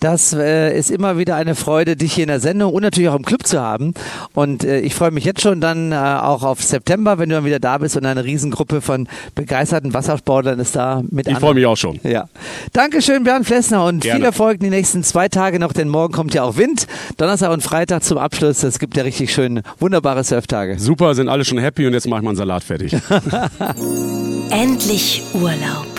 das 0.00 0.32
äh, 0.32 0.76
ist 0.76 0.90
immer 0.90 1.18
wieder 1.18 1.36
eine 1.36 1.54
Freude, 1.54 1.96
dich 1.96 2.14
hier 2.14 2.24
in 2.24 2.28
der 2.28 2.40
Sendung 2.40 2.72
und 2.72 2.82
natürlich 2.82 3.08
auch 3.08 3.16
im 3.16 3.24
Club 3.24 3.46
zu 3.46 3.60
haben. 3.60 3.94
Und 4.34 4.64
äh, 4.64 4.80
ich 4.80 4.94
freue 4.94 5.10
mich 5.10 5.24
jetzt 5.24 5.42
schon 5.42 5.60
dann 5.60 5.92
äh, 5.92 5.96
auch 5.96 6.42
auf 6.42 6.62
September, 6.62 7.18
wenn 7.18 7.28
du 7.28 7.36
dann 7.36 7.44
wieder 7.44 7.60
da 7.60 7.78
bist 7.78 7.96
und 7.96 8.06
eine 8.06 8.24
Riesengruppe 8.24 8.80
von 8.80 9.08
begeisterten 9.34 9.94
Wassersportlern 9.94 10.58
ist 10.60 10.76
da 10.76 11.02
mit 11.10 11.28
Ich 11.28 11.38
freue 11.38 11.54
mich 11.54 11.66
auch 11.66 11.76
schon. 11.76 12.00
Ja. 12.02 12.28
Dankeschön, 12.72 13.24
Bernd 13.24 13.46
Flessner 13.46 13.84
und 13.84 14.00
Gerne. 14.00 14.18
viel 14.18 14.24
Erfolg 14.24 14.60
die 14.60 14.70
nächsten 14.70 15.02
zwei 15.04 15.28
Tage 15.28 15.58
noch, 15.58 15.72
denn 15.72 15.88
morgen 15.88 16.12
kommt 16.12 16.34
ja 16.34 16.42
auch 16.42 16.56
Wind. 16.56 16.86
Donnerstag 17.16 17.52
und 17.52 17.62
Freitag 17.62 18.02
zum 18.02 18.18
Abschluss. 18.18 18.60
Das 18.60 18.78
gibt 18.78 18.96
ja 18.96 19.02
richtig 19.02 19.32
schön 19.32 19.62
wunderbare 19.78 20.24
Surftage. 20.24 20.78
Super, 20.78 21.14
sind 21.14 21.28
alle 21.28 21.44
schon 21.44 21.58
happy 21.58 21.86
und 21.86 21.92
jetzt 21.92 22.06
mache 22.08 22.20
ich 22.20 22.24
mal 22.24 22.30
einen 22.30 22.36
Salat 22.36 22.64
fertig. 22.64 22.92
Endlich 24.50 25.22
Urlaub. 25.34 25.93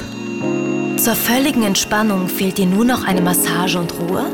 Zur 0.98 1.14
völligen 1.14 1.64
Entspannung 1.64 2.30
fehlt 2.30 2.58
dir 2.58 2.66
nur 2.66 2.86
noch 2.86 3.06
eine 3.06 3.22
Massage 3.22 3.78
und 3.78 3.94
Ruhe? 4.00 4.26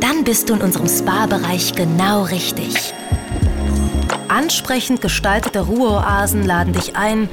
Dann 0.00 0.24
bist 0.24 0.48
du 0.48 0.54
in 0.54 0.62
unserem 0.62 0.88
Spa-Bereich 0.88 1.74
genau 1.74 2.22
richtig. 2.22 2.94
Ansprechend 4.28 5.02
gestaltete 5.02 5.60
Ruheoasen 5.60 6.46
laden 6.46 6.72
dich 6.72 6.96
ein, 6.96 7.28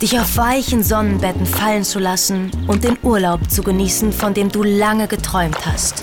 dich 0.00 0.18
auf 0.18 0.36
weichen 0.38 0.82
Sonnenbetten 0.82 1.44
fallen 1.44 1.84
zu 1.84 1.98
lassen 1.98 2.50
und 2.66 2.84
den 2.84 2.96
Urlaub 3.02 3.50
zu 3.50 3.62
genießen, 3.62 4.12
von 4.12 4.32
dem 4.32 4.50
du 4.50 4.62
lange 4.62 5.06
geträumt 5.06 5.66
hast. 5.66 6.02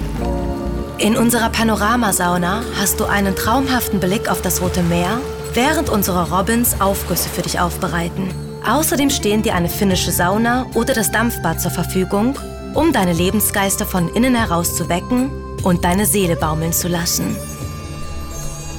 In 0.99 1.17
unserer 1.17 1.49
Panoramasauna 1.49 2.61
hast 2.79 2.99
du 2.99 3.05
einen 3.05 3.35
traumhaften 3.35 3.99
Blick 3.99 4.29
auf 4.29 4.41
das 4.41 4.61
Rote 4.61 4.83
Meer, 4.83 5.19
während 5.53 5.89
unsere 5.89 6.29
Robins 6.29 6.79
Aufgüsse 6.79 7.27
für 7.27 7.41
dich 7.41 7.59
aufbereiten. 7.59 8.46
Außerdem 8.67 9.09
stehen 9.09 9.43
dir 9.43 9.55
eine 9.55 9.69
finnische 9.69 10.11
Sauna 10.11 10.65
oder 10.73 10.93
das 10.93 11.09
Dampfbad 11.09 11.61
zur 11.61 11.71
Verfügung, 11.71 12.37
um 12.73 12.91
deine 12.91 13.13
Lebensgeister 13.13 13.85
von 13.85 14.13
innen 14.13 14.35
heraus 14.35 14.75
zu 14.75 14.89
wecken 14.89 15.31
und 15.63 15.85
deine 15.85 16.05
Seele 16.05 16.35
baumeln 16.35 16.73
zu 16.73 16.89
lassen. 16.89 17.35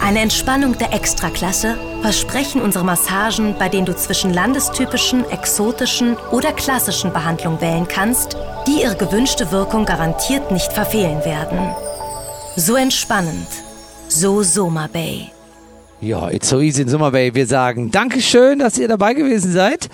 Eine 0.00 0.20
Entspannung 0.20 0.76
der 0.78 0.92
Extraklasse 0.92 1.76
versprechen 2.02 2.60
unsere 2.60 2.84
Massagen, 2.84 3.56
bei 3.58 3.68
denen 3.68 3.86
du 3.86 3.96
zwischen 3.96 4.32
landestypischen, 4.32 5.28
exotischen 5.30 6.16
oder 6.30 6.52
klassischen 6.52 7.12
Behandlungen 7.12 7.60
wählen 7.60 7.88
kannst, 7.88 8.36
die 8.66 8.82
ihre 8.82 8.96
gewünschte 8.96 9.50
Wirkung 9.50 9.86
garantiert 9.86 10.50
nicht 10.50 10.72
verfehlen 10.72 11.24
werden. 11.24 11.74
So 12.56 12.76
entspannend, 12.76 13.48
so 14.08 14.42
Soma 14.42 14.86
Bay. 14.86 15.32
Ja, 16.00 16.30
It's 16.30 16.48
So 16.48 16.60
Easy 16.60 16.82
in 16.82 16.88
Summer 16.88 17.10
Bay. 17.10 17.34
Wir 17.34 17.48
sagen 17.48 17.90
Dankeschön, 17.90 18.60
dass 18.60 18.78
ihr 18.78 18.86
dabei 18.86 19.14
gewesen 19.14 19.50
seid. 19.50 19.88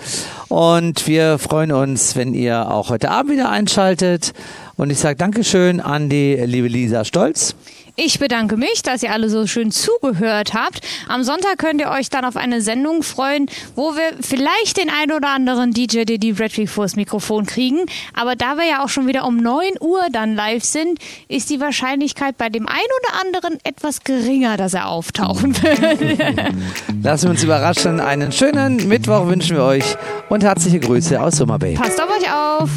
Und 0.49 1.07
wir 1.07 1.39
freuen 1.39 1.71
uns, 1.71 2.15
wenn 2.15 2.35
ihr 2.35 2.69
auch 2.69 2.89
heute 2.89 3.09
Abend 3.09 3.31
wieder 3.31 3.49
einschaltet. 3.49 4.33
Und 4.75 4.91
ich 4.91 4.99
sage 4.99 5.15
Dankeschön 5.15 5.79
an 5.79 6.07
die 6.07 6.35
liebe 6.35 6.67
Lisa 6.67 7.05
Stolz. 7.05 7.55
Ich 7.97 8.19
bedanke 8.19 8.57
mich, 8.57 8.83
dass 8.83 9.03
ihr 9.03 9.13
alle 9.13 9.29
so 9.29 9.47
schön 9.47 9.71
zugehört 9.71 10.53
habt. 10.53 10.81
Am 11.07 11.23
Sonntag 11.23 11.57
könnt 11.57 11.79
ihr 11.79 11.89
euch 11.89 12.09
dann 12.09 12.25
auf 12.25 12.35
eine 12.35 12.59
Sendung 12.59 13.03
freuen, 13.03 13.47
wo 13.75 13.95
wir 13.95 14.17
vielleicht 14.19 14.77
den 14.77 14.89
ein 14.89 15.13
oder 15.13 15.29
anderen 15.29 15.71
DJ 15.71 16.03
Diddy 16.03 16.33
Bradley 16.33 16.67
vors 16.67 16.97
Mikrofon 16.97 17.45
kriegen. 17.45 17.85
Aber 18.13 18.35
da 18.35 18.55
wir 18.55 18.67
ja 18.67 18.83
auch 18.83 18.89
schon 18.89 19.07
wieder 19.07 19.25
um 19.25 19.37
9 19.37 19.75
Uhr 19.79 20.01
dann 20.11 20.35
live 20.35 20.65
sind, 20.65 20.99
ist 21.29 21.49
die 21.49 21.61
Wahrscheinlichkeit 21.61 22.37
bei 22.37 22.49
dem 22.49 22.67
einen 22.67 22.77
oder 23.01 23.21
anderen 23.21 23.59
etwas 23.63 24.03
geringer, 24.03 24.57
dass 24.57 24.73
er 24.73 24.89
auftauchen 24.89 25.55
wird. 25.63 26.53
Lassen 27.01 27.23
wir 27.23 27.29
uns 27.29 27.43
überraschen. 27.43 28.01
Einen 28.01 28.33
schönen 28.33 28.89
Mittwoch 28.89 29.27
wünschen 29.27 29.55
wir 29.55 29.63
euch 29.63 29.95
und 30.27 30.43
herzliche 30.43 30.81
Grüße 30.81 31.21
aus 31.21 31.37
Summer 31.37 31.59
Bay. 31.59 31.75
Passt 31.75 32.01
auf 32.01 32.09
euch 32.09 32.29
auf! 32.29 32.69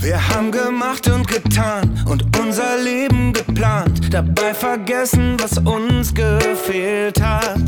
Wir 0.00 0.28
haben 0.28 0.52
gemacht 0.52 1.08
und 1.08 1.26
getan 1.26 2.04
und 2.06 2.24
unser 2.38 2.78
Leben 2.78 3.32
geplant, 3.32 4.14
dabei 4.14 4.54
vergessen, 4.54 5.36
was 5.40 5.58
uns 5.58 6.14
gefehlt 6.14 7.20
hat. 7.20 7.60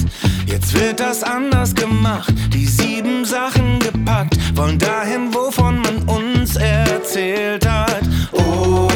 Jetzt 0.47 0.72
wird 0.74 1.01
das 1.01 1.24
anders 1.24 1.74
gemacht, 1.74 2.33
die 2.53 2.66
sieben 2.66 3.24
Sachen 3.24 3.81
gepackt, 3.81 4.37
wollen 4.57 4.78
dahin, 4.78 5.35
wovon 5.35 5.81
man 5.81 6.03
uns 6.05 6.55
erzählt 6.55 7.68
hat. 7.68 8.03
Oh, 8.33 8.89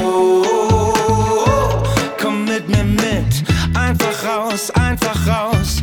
komm 2.20 2.44
mit 2.44 2.68
mir 2.68 2.84
mit, 2.84 3.44
einfach 3.74 4.24
raus, 4.24 4.70
einfach 4.70 5.26
raus 5.26 5.82